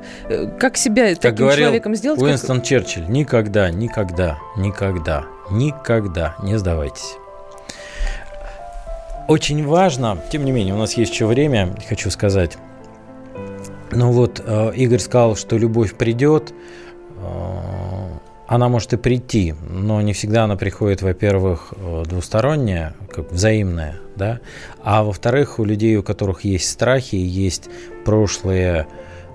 как 0.58 0.76
себя 0.76 1.10
как 1.10 1.18
таким 1.18 1.46
говорил 1.46 1.66
человеком 1.66 1.94
сделать? 1.96 2.22
Уинстон 2.22 2.58
как... 2.58 2.66
Черчилль, 2.66 3.08
никогда, 3.08 3.70
никогда, 3.70 4.38
никогда, 4.56 5.24
никогда 5.50 6.36
не 6.42 6.56
сдавайтесь. 6.56 7.16
Очень 9.28 9.62
важно, 9.66 10.18
тем 10.32 10.46
не 10.46 10.52
менее, 10.52 10.72
у 10.72 10.78
нас 10.78 10.94
есть 10.94 11.12
еще 11.12 11.26
время, 11.26 11.76
хочу 11.86 12.10
сказать. 12.10 12.56
Ну 13.90 14.10
вот, 14.10 14.42
э, 14.42 14.72
Игорь 14.74 15.00
сказал, 15.00 15.36
что 15.36 15.58
любовь 15.58 15.94
придет, 15.94 16.54
э, 17.18 18.08
она 18.46 18.70
может 18.70 18.94
и 18.94 18.96
прийти, 18.96 19.54
но 19.68 20.00
не 20.00 20.14
всегда 20.14 20.44
она 20.44 20.56
приходит, 20.56 21.02
во-первых, 21.02 21.74
э, 21.76 22.04
двусторонняя, 22.06 22.94
как 23.10 23.30
взаимная, 23.30 23.96
да, 24.16 24.40
а 24.82 25.04
во-вторых, 25.04 25.58
у 25.58 25.64
людей, 25.64 25.94
у 25.98 26.02
которых 26.02 26.44
есть 26.44 26.70
страхи, 26.70 27.16
есть 27.16 27.68
прошлые 28.06 28.86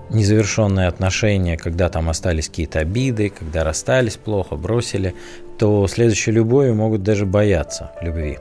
незавершенные 0.09 0.87
отношения, 0.87 1.55
когда 1.55 1.89
там 1.89 2.09
остались 2.09 2.49
какие-то 2.49 2.79
обиды, 2.79 3.29
когда 3.29 3.63
расстались 3.63 4.17
плохо, 4.17 4.55
бросили, 4.55 5.13
то 5.59 5.85
следующей 5.87 6.31
любовью 6.31 6.73
могут 6.73 7.03
даже 7.03 7.27
бояться 7.27 7.91
любви. 8.01 8.39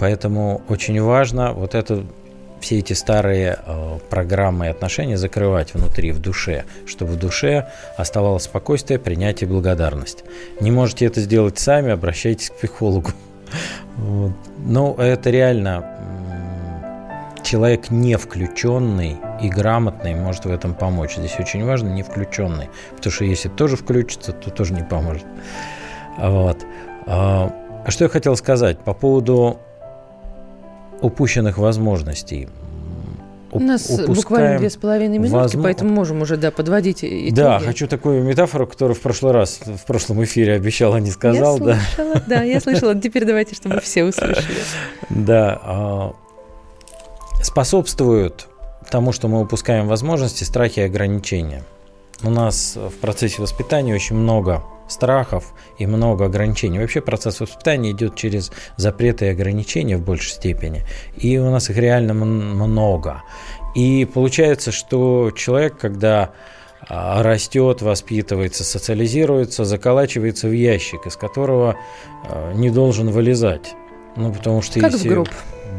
Поэтому 0.00 0.62
очень 0.70 1.00
важно 1.00 1.52
вот 1.52 1.74
это 1.74 2.06
все 2.60 2.78
эти 2.78 2.94
старые 2.94 3.58
э, 3.64 3.98
программы 4.08 4.66
и 4.66 4.68
отношения 4.70 5.18
закрывать 5.18 5.74
внутри, 5.74 6.12
в 6.12 6.20
душе, 6.20 6.64
чтобы 6.86 7.12
в 7.12 7.16
душе 7.16 7.68
оставалось 7.98 8.44
спокойствие, 8.44 8.98
принятие 8.98 9.46
и 9.46 9.52
благодарность. 9.52 10.24
Не 10.60 10.70
можете 10.70 11.04
это 11.04 11.20
сделать 11.20 11.58
сами, 11.58 11.92
обращайтесь 11.92 12.50
к 12.50 12.56
психологу. 12.56 13.10
Вот. 13.96 14.32
Но 14.64 14.94
это 14.96 15.30
реально 15.30 15.84
человек 17.42 17.90
не 17.90 18.16
включенный 18.16 19.18
и 19.42 19.48
грамотный 19.50 20.14
может 20.14 20.46
в 20.46 20.50
этом 20.50 20.74
помочь. 20.74 21.16
Здесь 21.16 21.34
очень 21.38 21.64
важно 21.64 21.88
не 21.88 22.02
включенный, 22.02 22.70
потому 22.96 23.12
что 23.12 23.24
если 23.24 23.48
тоже 23.48 23.76
включится, 23.76 24.32
то 24.32 24.50
тоже 24.50 24.72
не 24.72 24.84
поможет. 24.84 25.26
Вот. 26.16 26.64
А, 27.06 27.52
а 27.84 27.90
что 27.90 28.04
я 28.04 28.08
хотел 28.08 28.36
сказать 28.36 28.78
по 28.78 28.94
поводу 28.94 29.58
упущенных 31.02 31.58
возможностей. 31.58 32.48
у 33.52 33.60
нас 33.60 33.90
буквально 34.06 34.58
две 34.58 34.70
с 34.70 34.76
половиной 34.76 35.18
минутки, 35.18 35.34
возможно... 35.34 35.62
поэтому 35.62 35.90
можем 35.90 36.22
уже 36.22 36.36
да, 36.36 36.50
подводить 36.50 36.98
итоги. 37.02 37.30
Да, 37.30 37.58
хочу 37.58 37.86
такую 37.88 38.22
метафору, 38.22 38.66
которую 38.66 38.94
в 38.94 39.00
прошлый 39.00 39.32
раз, 39.32 39.60
в 39.64 39.86
прошлом 39.86 40.22
эфире 40.24 40.54
обещал, 40.54 40.94
а 40.94 41.00
не 41.00 41.10
сказал. 41.10 41.58
Я 41.58 41.64
да. 41.64 41.80
слышала, 41.94 42.22
да, 42.26 42.42
я 42.42 42.60
слышала. 42.60 42.94
Теперь 42.94 43.24
давайте, 43.24 43.54
чтобы 43.54 43.80
все 43.80 44.04
услышали. 44.04 44.46
Да, 45.08 45.60
а, 45.62 46.12
способствуют 47.42 48.48
тому, 48.90 49.12
что 49.12 49.28
мы 49.28 49.40
упускаем 49.40 49.86
возможности, 49.86 50.44
страхи 50.44 50.80
и 50.80 50.82
ограничения. 50.82 51.62
У 52.22 52.30
нас 52.30 52.76
в 52.76 53.00
процессе 53.00 53.40
воспитания 53.40 53.94
очень 53.94 54.16
много 54.16 54.62
страхов 54.90 55.54
и 55.78 55.86
много 55.86 56.26
ограничений. 56.26 56.78
Вообще 56.78 57.00
процесс 57.00 57.40
воспитания 57.40 57.92
идет 57.92 58.16
через 58.16 58.52
запреты 58.76 59.26
и 59.26 59.28
ограничения 59.28 59.96
в 59.96 60.02
большей 60.02 60.32
степени. 60.32 60.84
И 61.16 61.38
у 61.38 61.50
нас 61.50 61.70
их 61.70 61.76
реально 61.76 62.14
много. 62.14 63.22
И 63.74 64.04
получается, 64.12 64.72
что 64.72 65.30
человек, 65.30 65.78
когда 65.78 66.32
а, 66.88 67.22
растет, 67.22 67.82
воспитывается, 67.82 68.64
социализируется, 68.64 69.64
заколачивается 69.64 70.48
в 70.48 70.52
ящик, 70.52 71.06
из 71.06 71.16
которого 71.16 71.76
а, 72.24 72.52
не 72.52 72.70
должен 72.70 73.10
вылезать. 73.10 73.74
Ну, 74.16 74.32
потому 74.32 74.60
что 74.62 74.80
как 74.80 74.92
если... 74.92 75.08
в 75.08 75.12
гроб. 75.12 75.28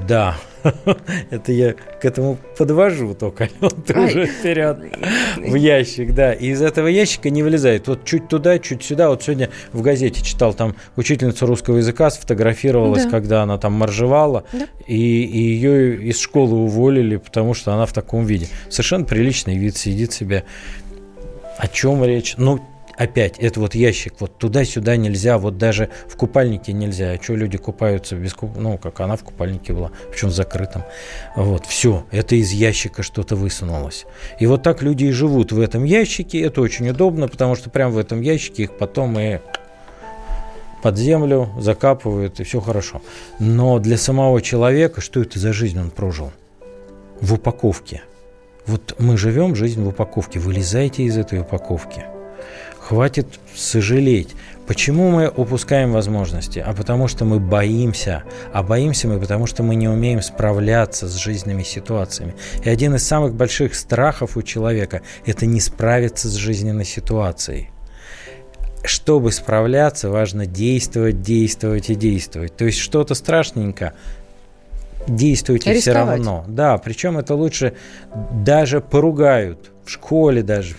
Да, 0.07 0.35
Это 1.29 1.51
я 1.51 1.73
к 1.73 2.05
этому 2.05 2.37
подвожу 2.57 3.13
только, 3.13 3.49
ты 3.85 3.99
уже 3.99 4.25
вперед 4.25 4.77
в 5.37 5.55
ящик, 5.55 6.13
да. 6.13 6.33
И 6.33 6.47
из 6.47 6.61
этого 6.61 6.87
ящика 6.87 7.29
не 7.29 7.43
вылезает. 7.43 7.87
Вот 7.87 8.05
чуть 8.05 8.27
туда, 8.27 8.59
чуть 8.59 8.83
сюда. 8.83 9.09
Вот 9.09 9.23
сегодня 9.23 9.49
в 9.73 9.81
газете 9.81 10.21
читал, 10.21 10.53
там 10.53 10.75
учительница 10.95 11.45
русского 11.45 11.77
языка 11.77 12.09
сфотографировалась, 12.09 13.05
да. 13.05 13.09
когда 13.09 13.43
она 13.43 13.57
там 13.57 13.73
моржевала, 13.73 14.43
да. 14.53 14.67
и, 14.87 14.95
и 14.95 15.39
ее 15.39 16.03
из 16.03 16.19
школы 16.19 16.57
уволили, 16.57 17.17
потому 17.17 17.53
что 17.53 17.73
она 17.73 17.85
в 17.85 17.93
таком 17.93 18.25
виде. 18.25 18.47
Совершенно 18.69 19.05
приличный 19.05 19.57
вид, 19.57 19.77
сидит 19.77 20.13
себе. 20.13 20.43
О 21.57 21.67
чем 21.67 22.03
речь? 22.03 22.35
Ну, 22.37 22.59
опять, 23.01 23.39
это 23.39 23.59
вот 23.59 23.73
ящик, 23.73 24.13
вот 24.19 24.37
туда-сюда 24.37 24.95
нельзя, 24.95 25.39
вот 25.39 25.57
даже 25.57 25.89
в 26.07 26.15
купальнике 26.15 26.71
нельзя. 26.71 27.11
А 27.11 27.21
что 27.21 27.35
люди 27.35 27.57
купаются 27.57 28.15
без 28.15 28.33
куп... 28.33 28.55
Ну, 28.55 28.77
как 28.77 28.99
она 28.99 29.15
в 29.15 29.23
купальнике 29.23 29.73
была, 29.73 29.91
причем 30.11 30.29
закрытом. 30.29 30.83
Вот, 31.35 31.65
все, 31.65 32.05
это 32.11 32.35
из 32.35 32.51
ящика 32.51 33.01
что-то 33.01 33.35
высунулось. 33.35 34.05
И 34.39 34.45
вот 34.45 34.61
так 34.61 34.83
люди 34.83 35.05
и 35.05 35.11
живут 35.11 35.51
в 35.51 35.59
этом 35.59 35.83
ящике. 35.83 36.41
Это 36.41 36.61
очень 36.61 36.89
удобно, 36.89 37.27
потому 37.27 37.55
что 37.55 37.71
прямо 37.71 37.91
в 37.91 37.97
этом 37.97 38.21
ящике 38.21 38.63
их 38.63 38.77
потом 38.77 39.17
и 39.19 39.39
под 40.83 40.97
землю 40.97 41.49
закапывают, 41.59 42.39
и 42.39 42.43
все 42.43 42.59
хорошо. 42.59 43.01
Но 43.39 43.79
для 43.79 43.97
самого 43.97 44.41
человека, 44.41 45.01
что 45.01 45.21
это 45.21 45.39
за 45.39 45.53
жизнь 45.53 45.79
он 45.79 45.89
прожил? 45.89 46.31
В 47.19 47.33
упаковке. 47.33 48.03
Вот 48.67 48.95
мы 48.99 49.17
живем 49.17 49.55
жизнь 49.55 49.83
в 49.83 49.87
упаковке. 49.87 50.39
Вылезайте 50.39 51.03
из 51.03 51.17
этой 51.17 51.39
упаковки– 51.39 52.05
Хватит 52.91 53.39
сожалеть. 53.55 54.35
Почему 54.67 55.11
мы 55.11 55.29
упускаем 55.29 55.93
возможности? 55.93 56.59
А 56.59 56.73
потому 56.73 57.07
что 57.07 57.23
мы 57.23 57.39
боимся. 57.39 58.25
А 58.51 58.63
боимся 58.63 59.07
мы, 59.07 59.17
потому 59.17 59.45
что 59.45 59.63
мы 59.63 59.75
не 59.75 59.87
умеем 59.87 60.21
справляться 60.21 61.07
с 61.07 61.15
жизненными 61.15 61.63
ситуациями. 61.63 62.35
И 62.65 62.69
один 62.69 62.93
из 62.95 63.07
самых 63.07 63.33
больших 63.33 63.75
страхов 63.75 64.35
у 64.35 64.41
человека– 64.41 65.03
это 65.25 65.45
не 65.45 65.61
справиться 65.61 66.27
с 66.27 66.33
жизненной 66.33 66.83
ситуацией. 66.83 67.69
Чтобы 68.83 69.31
справляться, 69.31 70.09
важно 70.09 70.45
действовать, 70.45 71.21
действовать 71.21 71.89
и 71.89 71.95
действовать. 71.95 72.57
То 72.57 72.65
есть 72.65 72.79
что-то 72.79 73.15
страшненько, 73.15 73.93
действуйте 75.07 75.73
все 75.73 75.93
равно. 75.93 76.45
Да, 76.47 76.77
причем 76.77 77.17
это 77.17 77.35
лучше 77.35 77.73
даже 78.31 78.81
поругают 78.81 79.71
в 79.85 79.89
школе 79.89 80.43
даже. 80.43 80.75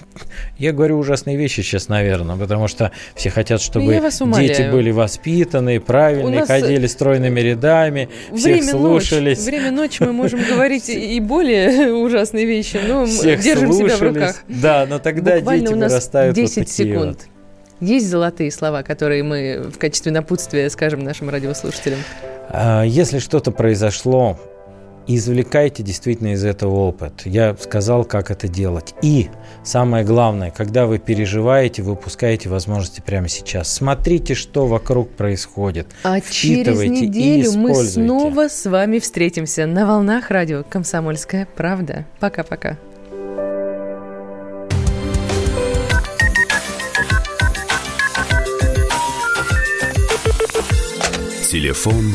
Я 0.58 0.72
говорю 0.72 0.98
ужасные 0.98 1.36
вещи 1.36 1.60
сейчас, 1.60 1.88
наверное, 1.88 2.36
потому 2.36 2.68
что 2.68 2.92
все 3.14 3.30
хотят, 3.30 3.60
чтобы 3.60 4.00
дети 4.38 4.70
были 4.70 4.90
воспитанные, 4.90 5.80
правильные, 5.80 6.46
ходили 6.46 6.86
стройными 6.86 7.40
рядами, 7.40 8.08
всех 8.34 8.62
слушались. 8.64 9.38
Ночь. 9.38 9.46
Время 9.46 9.70
ночи 9.72 10.02
мы 10.02 10.12
можем 10.12 10.40
говорить 10.48 10.88
и 10.88 11.18
более 11.20 11.92
ужасные 12.04 12.46
вещи, 12.46 12.80
но 12.86 13.06
всех 13.06 13.40
держим 13.40 13.72
слушались. 13.72 13.98
себя 13.98 14.10
в 14.10 14.14
руках. 14.14 14.36
Да, 14.48 14.86
но 14.88 14.98
тогда 14.98 15.36
Буквально 15.36 15.66
дети 15.66 15.74
у 15.74 15.76
нас 15.76 15.92
вырастают 15.92 16.36
10 16.36 16.56
вот 16.58 16.68
секунд. 16.68 17.18
Вот. 17.22 17.88
Есть 17.88 18.08
золотые 18.08 18.52
слова, 18.52 18.84
которые 18.84 19.24
мы 19.24 19.64
в 19.74 19.76
качестве 19.76 20.12
напутствия 20.12 20.70
скажем 20.70 21.02
нашим 21.02 21.28
радиослушателям? 21.28 21.98
А, 22.52 22.82
если 22.82 23.18
что-то 23.18 23.50
произошло, 23.50 24.38
извлекайте 25.06 25.82
действительно 25.82 26.34
из 26.34 26.44
этого 26.44 26.74
опыт. 26.74 27.22
Я 27.24 27.56
сказал, 27.58 28.04
как 28.04 28.30
это 28.30 28.46
делать. 28.46 28.94
И 29.00 29.30
самое 29.64 30.04
главное, 30.04 30.50
когда 30.50 30.86
вы 30.86 30.98
переживаете, 30.98 31.82
вы 31.82 31.92
упускаете 31.92 32.50
возможности 32.50 33.00
прямо 33.00 33.28
сейчас. 33.28 33.72
Смотрите, 33.72 34.34
что 34.34 34.66
вокруг 34.66 35.10
происходит. 35.10 35.86
А 36.04 36.20
через 36.20 36.78
неделю 36.78 37.52
мы 37.52 37.74
снова 37.74 38.48
с 38.48 38.66
вами 38.68 38.98
встретимся 38.98 39.64
на 39.66 39.86
волнах 39.86 40.30
радио 40.30 40.62
«Комсомольская 40.68 41.48
правда». 41.56 42.04
Пока-пока. 42.20 42.76
Телефон 51.50 52.14